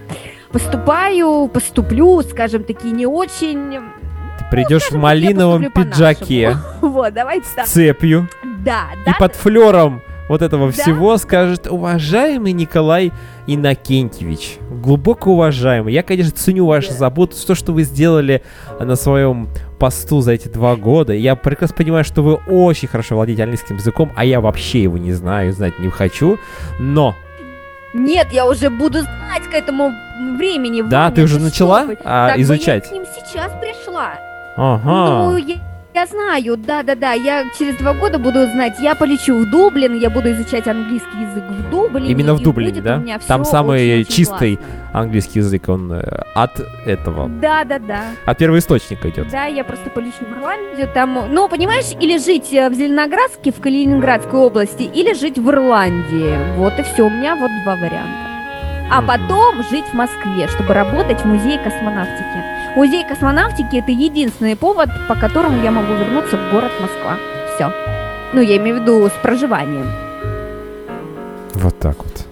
поступаю, 0.52 1.48
поступлю, 1.48 2.22
скажем, 2.24 2.64
такие 2.64 2.94
не 2.94 3.06
очень... 3.08 3.80
Ты 4.39 4.46
придешь 4.52 4.84
в 4.84 4.89
так, 4.89 4.94
я 4.94 5.00
малиновом 5.00 5.72
пиджаке. 5.72 6.58
Вот, 6.82 7.14
давайте 7.14 7.46
с 7.48 7.52
так. 7.54 7.66
цепью 7.66 8.28
Да, 8.66 8.88
и 8.94 9.06
да, 9.06 9.16
под 9.20 9.36
флером 9.36 10.02
вот 10.30 10.41
этого 10.41 10.67
Да? 10.67 10.71
всего 10.71 11.17
скажет, 11.17 11.67
уважаемый 11.67 12.51
Николай 12.53 13.11
Иннокентьевич, 13.47 14.57
глубоко 14.69 15.32
уважаемый, 15.34 15.93
я, 15.93 16.03
конечно, 16.03 16.32
ценю 16.32 16.65
вашу 16.65 16.89
Да. 16.89 16.95
заботу, 16.95 17.36
то, 17.45 17.55
что 17.55 17.71
вы 17.74 17.84
сделали 17.84 18.41
на 18.80 18.95
своем 18.95 19.49
посту 19.80 20.21
за 20.21 20.34
эти 20.34 20.47
два 20.47 20.76
года. 20.76 21.13
Я 21.13 21.36
прекрасно 21.36 21.76
понимаю, 21.76 22.03
что 22.03 22.21
вы 22.21 22.36
очень 22.36 22.88
хорошо 22.88 23.15
владеете 23.15 23.43
английским 23.43 23.76
языком, 23.78 24.11
а 24.15 24.24
я 24.26 24.39
вообще 24.41 24.84
его 24.84 24.97
не 24.97 25.11
знаю, 25.13 25.51
знать 25.53 25.80
не 25.80 25.89
хочу, 25.89 26.38
но... 26.80 27.15
Нет, 27.93 28.30
я 28.32 28.47
уже 28.47 28.69
буду 28.71 29.01
знать 29.01 29.43
к 29.51 29.53
этому 29.53 29.91
времени. 30.38 30.82
Да, 30.82 31.11
ты 31.11 31.21
уже 31.24 31.39
начала, 31.39 31.86
а, 32.03 32.30
Так 32.30 32.38
бы 32.38 32.41
изучать? 32.41 32.86
Я 32.86 32.89
к 32.89 32.91
ним 32.93 33.05
сейчас 33.05 33.51
пришла. 33.61 34.13
Ага. 34.55 35.30
Ну, 35.30 35.38
я, 35.38 35.55
я 35.94 36.06
знаю, 36.08 36.58
да-да-да, 36.58 37.14
я 37.14 37.46
через 37.58 37.76
два 37.78 37.94
года 37.94 38.18
буду 38.18 38.46
знать, 38.48 38.80
я 38.80 38.96
полечу 38.96 39.38
в 39.38 39.50
Дублин, 39.50 39.98
я 40.00 40.10
буду 40.10 40.32
изучать 40.32 40.68
английский 40.68 41.22
язык 41.22 41.44
в 41.50 41.70
Дублине. 41.70 42.10
Именно 42.12 42.34
в 42.34 42.41
Дублине, 42.41 42.82
да? 42.82 43.04
Там 43.28 43.46
самый 43.46 44.00
очень-очень 44.02 44.12
чистый 44.14 44.56
классно. 44.58 45.00
английский 45.00 45.39
язык, 45.39 45.70
он 45.70 45.91
э, 45.94 46.02
от 46.34 46.60
этого, 46.86 47.30
Да-да-да. 47.30 48.02
от 48.26 48.38
первоисточника 48.38 49.10
идет. 49.10 49.30
Да, 49.30 49.46
я 49.46 49.64
просто 49.64 49.89
полечу 49.89 50.26
в 50.26 50.32
Ирландию, 50.38 50.89
там, 50.94 51.28
ну, 51.32 51.48
понимаешь, 51.48 51.91
или 52.00 52.18
жить 52.18 52.52
э, 52.54 52.70
в 52.70 52.74
Зеленоградске, 52.74 53.52
в 53.52 53.60
Калининградской 53.60 54.39
области, 54.39 54.84
или 54.84 55.14
жить 55.14 55.38
в 55.38 55.50
Ирландии. 55.50 56.56
Вот 56.58 56.74
и 56.80 56.84
все, 56.84 57.06
у 57.06 57.10
меня 57.10 57.36
вот 57.36 57.52
два 57.64 57.76
варианта. 57.76 58.33
А 58.92 59.02
потом 59.02 59.64
жить 59.70 59.86
в 59.86 59.94
Москве, 59.94 60.48
чтобы 60.48 60.74
работать 60.74 61.22
в 61.22 61.26
музее 61.26 61.58
космонавтики. 61.60 62.76
Музей 62.76 63.06
космонавтики 63.08 63.78
это 63.78 63.92
единственный 63.92 64.56
повод, 64.56 64.90
по 65.08 65.16
которому 65.16 65.62
я 65.64 65.72
могу 65.72 65.94
вернуться 65.94 66.38
в 66.38 66.52
город 66.52 66.72
Москва. 66.80 67.18
Все. 67.56 67.72
Ну, 68.34 68.42
я 68.42 68.58
имею 68.58 68.78
в 68.78 68.82
виду 68.82 69.08
с 69.08 69.22
проживанием. 69.22 69.88
Вот 71.54 71.78
так 71.80 71.98
вот. 71.98 72.28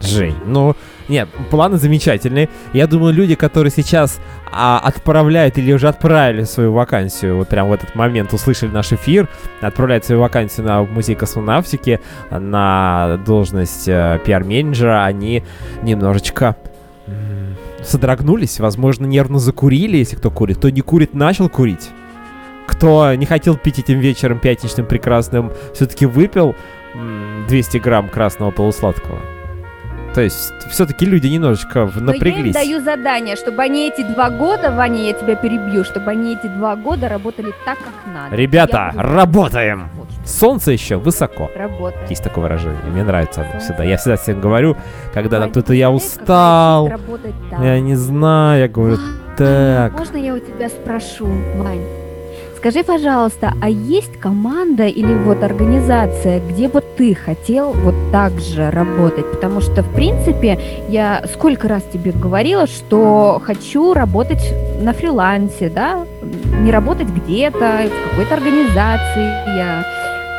Жень, 0.00 0.36
ну, 0.44 0.74
нет, 1.08 1.28
планы 1.50 1.76
замечательные. 1.78 2.48
Я 2.72 2.86
думаю, 2.86 3.14
люди, 3.14 3.34
которые 3.34 3.70
сейчас 3.70 4.18
а, 4.50 4.80
отправляют 4.82 5.58
или 5.58 5.72
уже 5.72 5.88
отправили 5.88 6.44
свою 6.44 6.72
вакансию, 6.72 7.36
вот 7.36 7.48
прям 7.48 7.68
в 7.68 7.72
этот 7.72 7.94
момент 7.94 8.32
услышали 8.32 8.70
наш 8.70 8.92
эфир, 8.92 9.28
отправляют 9.60 10.04
свою 10.04 10.20
вакансию 10.20 10.66
на 10.66 10.82
музей 10.82 11.14
космонавтики, 11.14 12.00
на 12.30 13.20
должность 13.24 13.88
э, 13.88 14.20
пиар-менеджера, 14.24 15.04
они 15.04 15.44
немножечко 15.82 16.56
содрогнулись, 17.82 18.58
возможно, 18.60 19.06
нервно 19.06 19.38
закурили, 19.38 19.96
если 19.96 20.16
кто 20.16 20.30
курит. 20.30 20.58
Кто 20.58 20.70
не 20.70 20.80
курит, 20.80 21.14
начал 21.14 21.48
курить. 21.48 21.90
Кто 22.66 23.14
не 23.14 23.26
хотел 23.26 23.56
пить 23.56 23.78
этим 23.78 24.00
вечером 24.00 24.40
пятничным 24.40 24.86
прекрасным, 24.86 25.52
все-таки 25.72 26.04
выпил 26.04 26.56
м, 26.94 27.44
200 27.48 27.78
грамм 27.78 28.08
красного 28.08 28.50
полусладкого. 28.50 29.20
То 30.16 30.22
есть, 30.22 30.54
все-таки 30.70 31.04
люди 31.04 31.26
немножечко 31.26 31.84
в- 31.84 32.00
Но 32.00 32.12
я 32.12 32.16
им 32.16 32.24
напряглись. 32.24 32.54
даю 32.54 32.80
задание, 32.80 33.36
чтобы 33.36 33.62
они 33.62 33.86
эти 33.86 34.00
два 34.02 34.30
года, 34.30 34.70
Ваня, 34.70 35.02
я 35.02 35.12
тебя 35.12 35.34
перебью, 35.36 35.84
чтобы 35.84 36.10
они 36.10 36.32
эти 36.36 36.46
два 36.46 36.74
года 36.74 37.06
работали 37.10 37.52
так, 37.66 37.76
как 37.76 38.14
надо. 38.14 38.34
Ребята, 38.34 38.92
буду- 38.94 39.06
работаем! 39.12 39.90
Вот 39.94 40.08
Солнце 40.24 40.72
еще 40.72 40.96
высоко. 40.96 41.50
Работаем. 41.54 42.06
Есть 42.08 42.24
такое 42.24 42.44
выражение. 42.44 42.80
Мне 42.90 43.04
нравится 43.04 43.42
оно 43.42 43.60
всегда. 43.60 43.84
Я 43.84 43.98
всегда 43.98 44.16
всем 44.16 44.40
говорю, 44.40 44.74
когда 45.12 45.38
там 45.38 45.50
кто-то 45.50 45.74
я 45.74 45.90
устал, 45.90 46.90
я 47.62 47.78
не 47.80 47.94
знаю, 47.94 48.60
я 48.62 48.68
говорю, 48.68 48.96
так. 49.36 49.92
Можно 49.92 50.16
я 50.16 50.32
у 50.32 50.38
тебя 50.38 50.70
спрошу, 50.70 51.26
Вань? 51.56 51.82
Скажи, 52.66 52.82
пожалуйста, 52.82 53.52
а 53.62 53.68
есть 53.68 54.18
команда 54.18 54.86
или 54.86 55.14
вот 55.14 55.44
организация, 55.44 56.40
где 56.40 56.66
бы 56.66 56.80
ты 56.80 57.14
хотел 57.14 57.70
вот 57.70 57.94
так 58.10 58.40
же 58.40 58.72
работать? 58.72 59.30
Потому 59.30 59.60
что, 59.60 59.84
в 59.84 59.94
принципе, 59.94 60.58
я 60.88 61.22
сколько 61.32 61.68
раз 61.68 61.84
тебе 61.92 62.10
говорила, 62.10 62.66
что 62.66 63.40
хочу 63.44 63.94
работать 63.94 64.52
на 64.80 64.92
фрилансе, 64.94 65.70
да, 65.70 66.04
не 66.58 66.72
работать 66.72 67.06
где-то, 67.06 67.82
в 67.84 68.10
какой-то 68.10 68.34
организации. 68.34 69.56
Я 69.56 69.84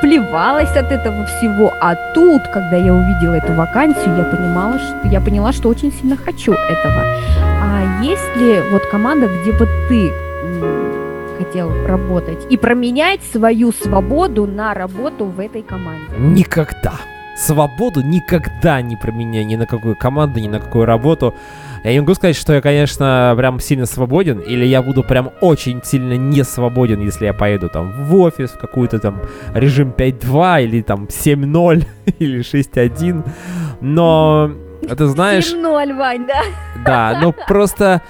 плевалась 0.02 0.72
от 0.72 0.92
этого 0.92 1.26
всего, 1.28 1.72
а 1.82 1.96
тут, 2.14 2.42
когда 2.52 2.76
я 2.76 2.94
увидела 2.94 3.36
эту 3.36 3.54
вакансию, 3.54 4.18
я 4.18 4.26
понимала, 4.26 4.78
что 4.80 5.08
я 5.10 5.22
поняла, 5.22 5.54
что 5.54 5.70
очень 5.70 5.94
сильно 5.94 6.18
хочу 6.18 6.52
этого. 6.52 7.04
А 7.64 8.04
есть 8.04 8.36
ли 8.36 8.60
вот 8.70 8.86
команда, 8.88 9.30
где 9.42 9.54
бы 9.54 9.66
ты 9.88 10.12
хотел 11.38 11.70
работать 11.86 12.46
и 12.50 12.58
променять 12.58 13.22
свою 13.32 13.72
свободу 13.72 14.46
на 14.46 14.74
работу 14.74 15.26
в 15.26 15.40
этой 15.40 15.62
команде? 15.62 16.16
Никогда. 16.18 16.94
Свободу 17.38 18.02
никогда 18.02 18.82
не 18.82 18.96
променяю 18.96 19.46
ни 19.46 19.56
на 19.56 19.68
какую 19.68 19.96
команду, 19.96 20.40
ни 20.40 20.48
на 20.48 20.60
какую 20.60 20.86
работу. 20.86 21.36
Я 21.84 21.94
не 21.94 22.00
могу 22.00 22.16
сказать, 22.16 22.36
что 22.36 22.54
я, 22.54 22.62
конечно, 22.62 23.36
прям 23.38 23.60
сильно 23.60 23.86
свободен, 23.86 24.40
или 24.40 24.66
я 24.66 24.82
буду 24.82 25.04
прям 25.04 25.32
очень 25.42 25.82
сильно 25.84 26.14
не 26.14 26.44
свободен, 26.44 27.00
если 27.00 27.26
я 27.26 27.34
поеду 27.34 27.70
там 27.70 27.92
в 27.92 28.16
офис, 28.16 28.50
в 28.52 28.58
какую-то 28.58 28.98
там 28.98 29.22
режим 29.54 29.94
5.2, 29.96 30.64
или 30.64 30.82
там 30.82 31.06
7.0, 31.06 31.86
или 32.20 32.40
6.1. 32.40 33.24
Но, 33.82 34.52
ты 34.98 35.06
знаешь... 35.06 35.54
7-0, 35.54 35.96
Вань, 35.96 36.26
да? 36.26 36.42
Да, 36.84 37.20
ну 37.22 37.36
просто... 37.48 38.02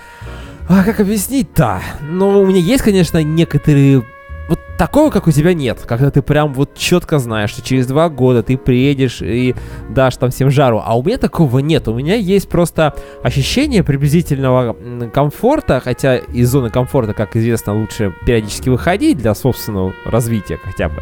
А 0.69 0.83
как 0.83 0.99
объяснить-то? 0.99 1.81
Ну, 2.01 2.41
у 2.41 2.45
меня 2.45 2.59
есть, 2.59 2.83
конечно, 2.83 3.23
некоторые... 3.23 4.03
Вот 4.49 4.59
такого, 4.77 5.11
как 5.11 5.27
у 5.27 5.31
тебя, 5.31 5.53
нет. 5.53 5.79
Когда 5.85 6.09
ты 6.09 6.21
прям 6.21 6.53
вот 6.53 6.73
четко 6.75 7.19
знаешь, 7.19 7.49
что 7.49 7.61
через 7.61 7.85
два 7.87 8.07
года 8.09 8.43
ты 8.43 8.57
приедешь 8.57 9.21
и 9.21 9.55
дашь 9.89 10.15
там 10.17 10.29
всем 10.29 10.49
жару. 10.51 10.81
А 10.83 10.97
у 10.97 11.03
меня 11.03 11.17
такого 11.17 11.59
нет. 11.59 11.87
У 11.87 11.93
меня 11.93 12.15
есть 12.15 12.47
просто 12.47 12.95
ощущение 13.23 13.83
приблизительного 13.83 14.75
комфорта, 15.13 15.81
хотя 15.83 16.17
из 16.17 16.49
зоны 16.49 16.69
комфорта, 16.69 17.13
как 17.13 17.35
известно, 17.35 17.77
лучше 17.77 18.13
периодически 18.25 18.69
выходить 18.69 19.17
для 19.17 19.35
собственного 19.35 19.93
развития 20.05 20.59
хотя 20.63 20.87
бы. 20.87 21.01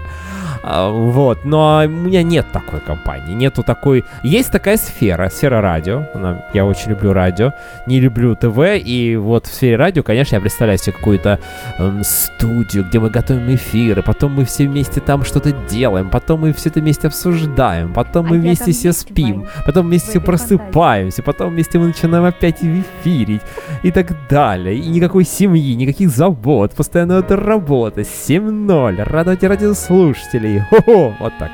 А, 0.68 0.90
Вот, 0.90 1.46
но 1.46 1.84
у 1.86 1.88
меня 1.88 2.24
нет 2.24 2.48
такой 2.52 2.80
компании, 2.80 3.36
нету 3.36 3.62
такой... 3.62 4.04
Есть 4.24 4.52
такая 4.52 4.78
сфера, 4.78 5.30
сфера 5.30 5.62
радио, 5.62 6.06
Она- 6.16 6.44
я 6.54 6.66
очень 6.66 6.90
люблю 6.90 7.14
радио, 7.14 7.54
не 7.86 8.00
люблю 8.00 8.36
ТВ, 8.36 8.58
и 8.84 9.16
вот 9.16 9.46
в 9.46 9.54
сфере 9.54 9.76
радио, 9.76 10.02
конечно, 10.02 10.36
я 10.36 10.42
представляю 10.42 10.80
себе 10.80 10.94
какую-то 10.94 11.40
эм, 11.78 12.04
студию, 12.04 12.84
где 12.84 13.00
мы 13.00 13.12
готовим 13.12 13.54
эфиры, 13.54 14.02
потом 14.02 14.34
мы 14.34 14.44
все 14.46 14.68
вместе 14.68 15.02
там 15.02 15.24
что-то 15.24 15.52
делаем, 15.70 16.10
потом 16.10 16.42
мы 16.42 16.52
все 16.52 16.70
это 16.70 16.80
вместе 16.80 17.08
обсуждаем, 17.08 17.94
потом 17.94 18.26
А 18.26 18.30
мы 18.30 18.40
вместе 18.40 18.72
все 18.72 18.92
спим, 18.92 19.42
Вань, 19.42 19.50
потом 19.68 19.86
вместе 19.86 20.10
все 20.10 20.20
просыпаемся, 20.22 21.22
потом 21.22 21.52
вместе 21.52 21.78
мы 21.78 21.88
начинаем 21.88 22.26
опять 22.26 22.64
эфирить 22.64 23.42
и 23.84 23.92
так 23.92 24.16
далее. 24.30 24.76
И 24.78 24.88
никакой 24.88 25.26
семьи, 25.26 25.76
никаких 25.76 26.10
забот, 26.10 26.72
постоянно 26.72 27.20
это 27.20 27.36
работа, 27.36 28.02
7-0, 28.02 29.04
радовать 29.04 29.44
радиослушателей, 29.44 30.55
хо-хо, 30.62 31.16
вот 31.20 31.34
так. 31.40 31.52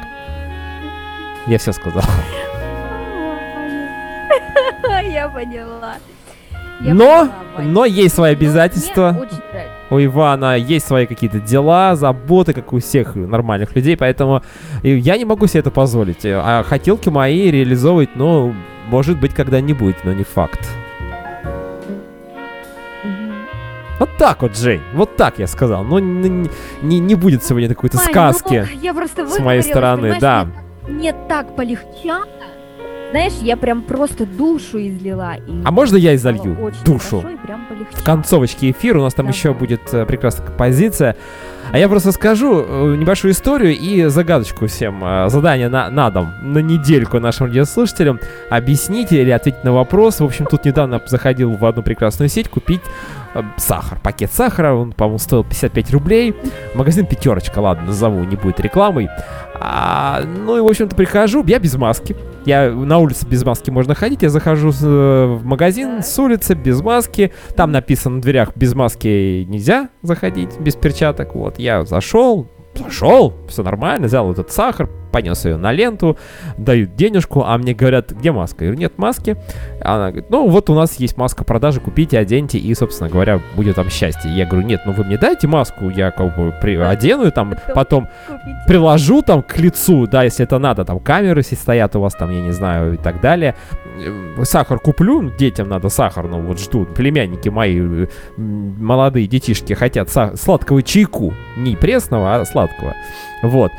Я 1.47 1.57
все 1.57 1.71
сказал. 1.71 2.03
Я 5.03 5.29
поняла. 5.29 5.95
Я 6.81 6.93
Но, 6.93 7.29
поняла, 7.55 7.71
но 7.71 7.85
есть 7.85 8.15
свои 8.15 8.33
обязательства. 8.33 9.27
У 9.89 9.99
Ивана 9.99 10.57
есть 10.57 10.87
свои 10.87 11.05
какие-то 11.05 11.39
дела, 11.39 11.95
заботы, 11.95 12.53
как 12.53 12.71
у 12.73 12.79
всех 12.79 13.15
нормальных 13.15 13.75
людей, 13.75 13.97
поэтому 13.97 14.41
и 14.83 14.97
я 14.97 15.17
не 15.17 15.25
могу 15.25 15.47
себе 15.47 15.59
это 15.59 15.71
позволить. 15.71 16.21
А 16.23 16.63
хотелки 16.63 17.09
мои 17.09 17.51
реализовывать, 17.51 18.15
ну, 18.15 18.55
может 18.87 19.19
быть, 19.19 19.33
когда-нибудь, 19.33 19.97
но 20.05 20.13
не 20.13 20.23
факт. 20.23 20.65
Вот 24.01 24.09
так 24.17 24.41
вот, 24.41 24.57
Жень, 24.57 24.81
вот 24.95 25.15
так 25.15 25.37
я 25.37 25.45
сказал. 25.45 25.83
Ну, 25.83 25.99
н- 25.99 26.49
не, 26.81 26.97
не 26.97 27.13
будет 27.13 27.43
сегодня 27.43 27.69
какой-то 27.69 27.97
Вань, 27.97 28.07
сказки. 28.09 28.67
ну, 28.73 28.79
я 28.81 28.95
просто 28.95 29.27
с 29.27 29.37
моей 29.37 29.61
стороны, 29.61 30.17
да. 30.19 30.47
Мне, 30.87 31.13
так 31.29 31.55
полегчало. 31.55 32.25
Знаешь, 33.11 33.33
я 33.43 33.57
прям 33.57 33.83
просто 33.83 34.25
душу 34.25 34.79
излила. 34.79 35.35
И 35.35 35.61
А 35.63 35.69
можно 35.69 35.97
я 35.97 36.15
изолью 36.15 36.57
душу? 36.83 37.23
В 37.91 38.03
концовочке 38.03 38.71
эфира 38.71 38.99
у 38.99 39.03
нас 39.03 39.13
там 39.13 39.27
Давай. 39.27 39.37
еще 39.37 39.53
будет 39.53 39.93
э, 39.93 40.05
прекрасная 40.07 40.47
композиция. 40.47 41.15
А 41.71 41.77
я 41.77 41.87
просто 41.87 42.11
скажу 42.11 42.65
э, 42.67 42.95
небольшую 42.97 43.33
историю 43.33 43.77
и 43.77 44.05
загадочку 44.05 44.65
всем. 44.65 45.03
э, 45.03 45.29
задание 45.29 45.69
на, 45.69 45.91
на 45.91 46.09
дом, 46.09 46.31
на 46.41 46.57
недельку 46.59 47.19
нашим 47.19 47.47
радиослушателям. 47.47 48.19
Объясните 48.49 49.21
или 49.21 49.29
ответить 49.29 49.63
на 49.63 49.73
вопрос. 49.73 50.21
В 50.21 50.23
общем, 50.25 50.45
тут 50.49 50.65
недавно 50.65 50.99
заходил 51.05 51.51
в 51.51 51.63
одну 51.65 51.83
прекрасную 51.83 52.29
сеть 52.29 52.49
купить 52.49 52.81
сахар. 53.57 53.99
Пакет 53.99 54.31
сахара, 54.31 54.73
он, 54.73 54.91
по-моему, 54.91 55.17
стоил 55.19 55.43
55 55.43 55.91
рублей. 55.91 56.35
Магазин 56.75 57.05
«Пятерочка», 57.05 57.59
ладно, 57.59 57.87
назову, 57.87 58.23
не 58.23 58.35
будет 58.35 58.59
рекламой. 58.59 59.09
А, 59.55 60.21
ну 60.25 60.57
и, 60.57 60.61
в 60.61 60.65
общем-то, 60.65 60.95
прихожу, 60.95 61.43
я 61.45 61.59
без 61.59 61.75
маски. 61.75 62.15
Я 62.45 62.71
на 62.71 62.97
улице 62.97 63.27
без 63.27 63.45
маски 63.45 63.69
можно 63.69 63.93
ходить. 63.93 64.23
Я 64.23 64.29
захожу 64.29 64.69
э, 64.69 65.25
в 65.39 65.45
магазин 65.45 66.01
с 66.01 66.17
улицы 66.17 66.55
без 66.55 66.81
маски. 66.81 67.31
Там 67.55 67.71
написано 67.71 68.15
на 68.15 68.21
дверях 68.21 68.51
без 68.55 68.73
маски 68.73 69.43
нельзя 69.47 69.89
заходить, 70.01 70.59
без 70.59 70.75
перчаток. 70.75 71.35
Вот, 71.35 71.59
я 71.59 71.85
зашел, 71.85 72.47
зашел, 72.75 73.33
все 73.47 73.61
нормально, 73.63 74.07
взял 74.07 74.31
этот 74.31 74.51
сахар, 74.51 74.89
понес 75.11 75.45
ее 75.45 75.57
на 75.57 75.71
ленту, 75.71 76.17
дают 76.57 76.95
денежку, 76.95 77.43
а 77.45 77.57
мне 77.57 77.73
говорят, 77.73 78.11
где 78.11 78.31
маска? 78.31 78.63
Я 78.65 78.71
говорю, 78.71 78.79
нет 78.79 78.97
маски. 78.97 79.37
Она 79.81 80.11
говорит, 80.11 80.29
ну 80.29 80.47
вот 80.47 80.69
у 80.69 80.73
нас 80.73 80.95
есть 80.99 81.17
маска 81.17 81.43
продажи, 81.43 81.79
купите, 81.79 82.17
оденьте, 82.17 82.57
и, 82.57 82.73
собственно 82.73 83.09
говоря, 83.09 83.39
будет 83.55 83.75
там 83.75 83.89
счастье. 83.89 84.33
Я 84.33 84.45
говорю, 84.45 84.65
нет, 84.65 84.81
ну 84.85 84.93
вы 84.93 85.03
мне 85.03 85.17
дайте 85.17 85.47
маску, 85.47 85.89
я 85.89 86.11
как 86.11 86.35
бы 86.35 86.53
при... 86.61 86.75
одену, 86.75 87.25
и 87.25 87.31
там 87.31 87.55
потом 87.75 88.07
приложу 88.67 89.21
там 89.21 89.43
к 89.43 89.57
лицу, 89.57 90.07
да, 90.07 90.23
если 90.23 90.45
это 90.45 90.57
надо, 90.59 90.85
там 90.85 90.99
камеры 90.99 91.41
если 91.41 91.55
стоят 91.55 91.95
у 91.95 92.01
вас 92.01 92.13
там, 92.13 92.31
я 92.31 92.41
не 92.41 92.51
знаю, 92.51 92.93
и 92.93 92.97
так 92.97 93.19
далее. 93.19 93.55
Э, 93.99 94.43
Сахар 94.43 94.79
куплю, 94.79 95.29
детям 95.37 95.69
надо 95.69 95.89
сахар, 95.89 96.27
ну 96.27 96.41
вот 96.41 96.59
ждут, 96.59 96.93
племянники 96.93 97.49
мои, 97.49 97.79
э, 97.79 98.07
молодые 98.37 99.27
детишки 99.27 99.73
хотят 99.73 100.07
са- 100.07 100.35
сладкого 100.37 100.81
чайку, 100.83 101.33
не 101.57 101.75
пресного, 101.75 102.35
а 102.35 102.45
сладкого. 102.45 102.95
Вот. 103.43 103.71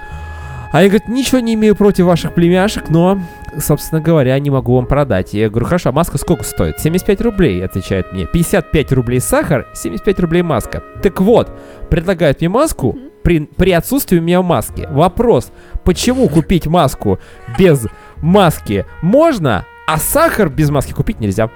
А 0.73 0.83
я, 0.83 0.89
говорит, 0.89 1.07
ничего 1.07 1.41
не 1.41 1.53
имею 1.53 1.77
против 1.77 2.07
ваших 2.07 2.35
племяшек, 2.35 2.89
но, 2.89 3.21
собственно 3.59 4.01
говоря, 4.01 4.39
не 4.39 4.49
могу 4.49 4.75
вам 4.75 4.87
продать. 4.87 5.35
Я 5.35 5.51
говорю, 5.51 5.67
хорошо, 5.67 5.91
а 5.91 5.93
маска 5.93 6.17
сколько 6.17 6.45
стоит? 6.45 6.81
75 6.81 7.21
рублей, 7.21 7.63
отвечает 7.63 8.11
мне. 8.13 8.25
55 8.25 8.93
рублей 8.93 9.21
сахар, 9.21 9.69
75 9.75 10.21
рублей 10.21 10.41
маска. 10.41 10.83
Так 11.03 11.21
вот, 11.21 11.53
предлагают 11.91 12.41
мне 12.41 12.49
маску 12.49 12.99
при, 13.23 13.41
при 13.41 13.73
отсутствии 13.73 14.19
у 14.19 14.23
меня 14.23 14.41
маски. 14.41 14.89
Вопрос, 14.91 15.53
почему 15.85 16.29
купить 16.31 16.67
маску 16.67 17.21
без 17.59 17.87
маски 18.23 18.87
можно, 19.03 19.67
а 19.87 19.99
сахар 19.99 20.49
без 20.49 20.71
маски 20.71 20.93
купить 20.93 21.21
нельзя? 21.21 21.51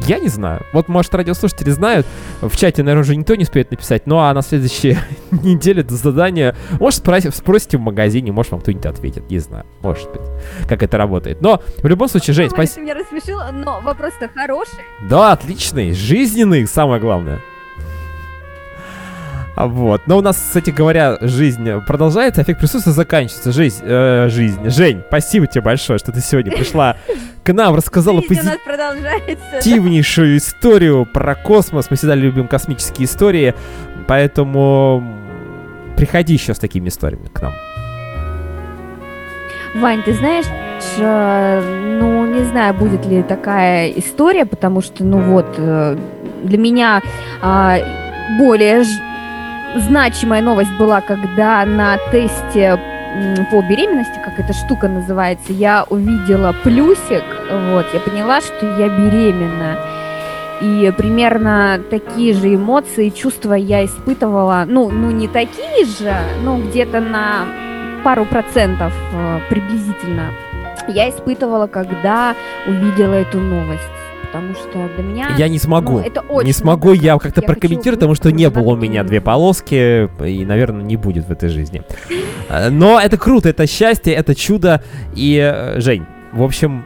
Я 0.00 0.18
не 0.18 0.28
знаю. 0.28 0.62
Вот, 0.72 0.88
может, 0.88 1.14
радиослушатели 1.14 1.70
знают. 1.70 2.06
В 2.40 2.56
чате, 2.56 2.82
наверное, 2.82 3.02
уже 3.02 3.16
никто 3.16 3.34
не 3.34 3.44
успеет 3.44 3.70
написать. 3.70 4.06
Ну, 4.06 4.18
а 4.18 4.32
на 4.34 4.42
следующей 4.42 4.98
неделе 5.30 5.82
до 5.82 5.94
задания... 5.94 6.54
Может, 6.78 6.98
спросите, 7.00 7.36
спросите 7.36 7.78
в 7.78 7.80
магазине, 7.80 8.32
может, 8.32 8.52
вам 8.52 8.60
кто-нибудь 8.60 8.86
ответит. 8.86 9.30
Не 9.30 9.38
знаю. 9.38 9.64
Может 9.82 10.10
быть, 10.10 10.22
как 10.68 10.82
это 10.82 10.98
работает. 10.98 11.40
Но, 11.40 11.62
в 11.82 11.86
любом 11.86 12.08
случае, 12.08 12.34
Жень, 12.34 12.46
Ой, 12.46 12.50
спасибо. 12.50 12.82
Меня 12.82 12.94
рассмешила, 12.94 13.50
но 13.52 13.80
вопрос-то 13.80 14.28
хороший. 14.28 14.78
Да, 15.08 15.32
отличный, 15.32 15.92
жизненный, 15.92 16.66
самое 16.66 17.00
главное. 17.00 17.40
Вот. 19.56 20.02
Но 20.06 20.18
у 20.18 20.20
нас, 20.20 20.36
кстати 20.36 20.70
говоря, 20.70 21.16
жизнь 21.20 21.66
продолжается, 21.86 22.42
эффект 22.42 22.60
присутствия 22.60 22.92
заканчивается. 22.92 23.52
Жизнь, 23.52 23.82
э, 23.82 24.28
жизнь. 24.28 24.68
Жень, 24.68 25.02
спасибо 25.08 25.46
тебе 25.46 25.62
большое, 25.62 25.98
что 25.98 26.12
ты 26.12 26.20
сегодня 26.20 26.52
пришла 26.52 26.96
к 27.42 27.52
нам, 27.54 27.74
рассказала 27.74 28.20
позитивнейшую 28.20 30.36
историю 30.36 31.06
про 31.06 31.34
космос. 31.34 31.90
Мы 31.90 31.96
всегда 31.96 32.14
любим 32.14 32.48
космические 32.48 33.06
истории, 33.06 33.54
поэтому 34.06 35.02
приходи 35.96 36.34
еще 36.34 36.52
с 36.52 36.58
такими 36.58 36.88
историями 36.88 37.28
к 37.28 37.40
нам. 37.40 37.54
Вань, 39.76 40.02
ты 40.02 40.12
знаешь, 40.12 40.46
э, 40.98 41.96
ну, 41.98 42.26
не 42.26 42.44
знаю, 42.44 42.74
будет 42.74 43.06
ли 43.06 43.22
такая 43.22 43.88
история, 43.90 44.44
потому 44.44 44.82
что, 44.82 45.02
ну 45.02 45.20
вот, 45.20 45.54
э, 45.56 45.96
для 46.42 46.58
меня 46.58 47.00
а, 47.42 47.78
более 48.38 48.84
значимая 49.80 50.42
новость 50.42 50.72
была, 50.78 51.00
когда 51.00 51.64
на 51.64 51.98
тесте 52.10 52.78
по 53.50 53.62
беременности, 53.62 54.20
как 54.24 54.38
эта 54.38 54.52
штука 54.52 54.88
называется, 54.88 55.52
я 55.52 55.86
увидела 55.88 56.54
плюсик, 56.62 57.24
вот, 57.70 57.86
я 57.94 58.00
поняла, 58.00 58.40
что 58.40 58.66
я 58.78 58.88
беременна. 58.88 59.78
И 60.60 60.92
примерно 60.96 61.80
такие 61.90 62.32
же 62.32 62.54
эмоции, 62.54 63.10
чувства 63.10 63.54
я 63.54 63.84
испытывала, 63.84 64.64
ну, 64.66 64.90
ну 64.90 65.10
не 65.10 65.28
такие 65.28 65.84
же, 65.84 66.14
но 66.42 66.58
где-то 66.58 67.00
на 67.00 67.46
пару 68.02 68.24
процентов 68.24 68.92
э, 69.12 69.40
приблизительно 69.50 70.30
я 70.88 71.10
испытывала, 71.10 71.66
когда 71.66 72.34
увидела 72.66 73.14
эту 73.14 73.38
новость. 73.38 73.95
Потому 74.26 74.54
что 74.54 74.88
для 74.94 75.04
меня... 75.04 75.28
Я 75.38 75.48
не 75.48 75.58
смогу. 75.58 75.94
ну, 75.94 76.00
это 76.00 76.20
очень 76.20 76.46
не 76.46 76.52
смогу 76.52 76.88
много. 76.88 77.04
я 77.04 77.18
как-то 77.18 77.40
хочу 77.40 77.46
прокомментировать, 77.46 78.00
потому 78.00 78.14
что 78.14 78.32
не 78.32 78.50
было 78.50 78.72
у 78.72 78.76
меня 78.76 79.04
две 79.04 79.20
полоски, 79.20 80.08
и, 80.24 80.44
наверное, 80.44 80.82
не 80.82 80.96
будет 80.96 81.26
в 81.26 81.32
этой 81.32 81.48
жизни. 81.48 81.82
Э, 82.48 82.70
Но 82.70 83.00
это 83.00 83.16
круто, 83.16 83.48
это 83.48 83.66
счастье, 83.66 84.12
это 84.14 84.34
чудо. 84.34 84.82
И, 85.14 85.38
э, 85.38 85.80
Жень, 85.80 86.06
в 86.32 86.42
общем, 86.42 86.84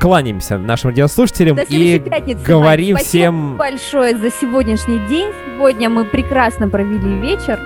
кланяемся 0.00 0.58
нашим 0.58 0.90
радиослушателям 0.90 1.58
и 1.68 1.98
пятницы, 1.98 2.44
говорим 2.44 2.96
Спасибо 2.96 3.08
всем... 3.08 3.56
большое 3.56 4.16
за 4.16 4.30
сегодняшний 4.30 5.00
день. 5.08 5.32
Сегодня 5.54 5.88
мы 5.88 6.04
прекрасно 6.04 6.68
провели 6.68 7.20
вечер. 7.20 7.58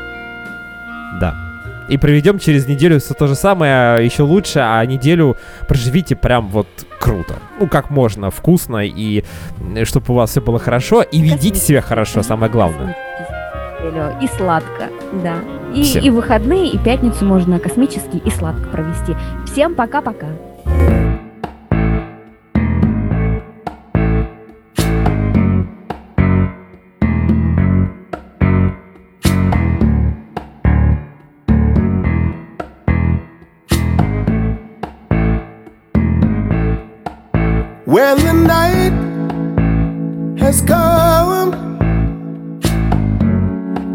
Да. 1.20 1.47
И 1.89 1.97
проведем 1.97 2.39
через 2.39 2.66
неделю 2.66 3.01
все 3.01 3.14
то 3.14 3.26
же 3.26 3.34
самое, 3.34 4.05
еще 4.05 4.22
лучше, 4.22 4.61
а 4.61 4.84
неделю 4.84 5.36
проживите 5.66 6.16
прям 6.16 6.49
вот 6.49 6.68
круто. 7.01 7.36
Ну, 7.59 7.66
как 7.66 7.91
можно, 7.91 8.30
вкусно, 8.30 8.84
и 8.84 9.24
чтобы 9.84 10.07
у 10.09 10.14
вас 10.14 10.30
все 10.30 10.41
было 10.41 10.59
хорошо, 10.59 11.03
и 11.03 11.20
ведите 11.20 11.59
себя 11.59 11.80
хорошо, 11.80 12.22
самое 12.22 12.53
главное. 12.53 12.97
И 14.20 14.26
сладко, 14.36 14.91
да. 15.22 15.36
И, 15.74 15.82
Всем. 15.82 16.03
и 16.03 16.11
выходные, 16.11 16.68
и 16.68 16.78
пятницу 16.78 17.24
можно 17.24 17.59
космически 17.59 18.16
и 18.16 18.30
сладко 18.30 18.68
провести. 18.68 19.14
Всем 19.47 19.74
пока-пока. 19.74 20.26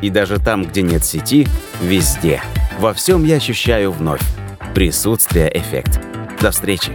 И 0.00 0.10
даже 0.10 0.38
там, 0.38 0.64
где 0.64 0.82
нет 0.82 1.04
сети, 1.04 1.46
везде. 1.82 2.42
Во 2.78 2.92
всем 2.92 3.24
я 3.24 3.36
ощущаю 3.36 3.92
вновь. 3.92 4.22
Присутствие 4.74 5.50
эффект. 5.54 6.00
До 6.40 6.50
встречи. 6.50 6.92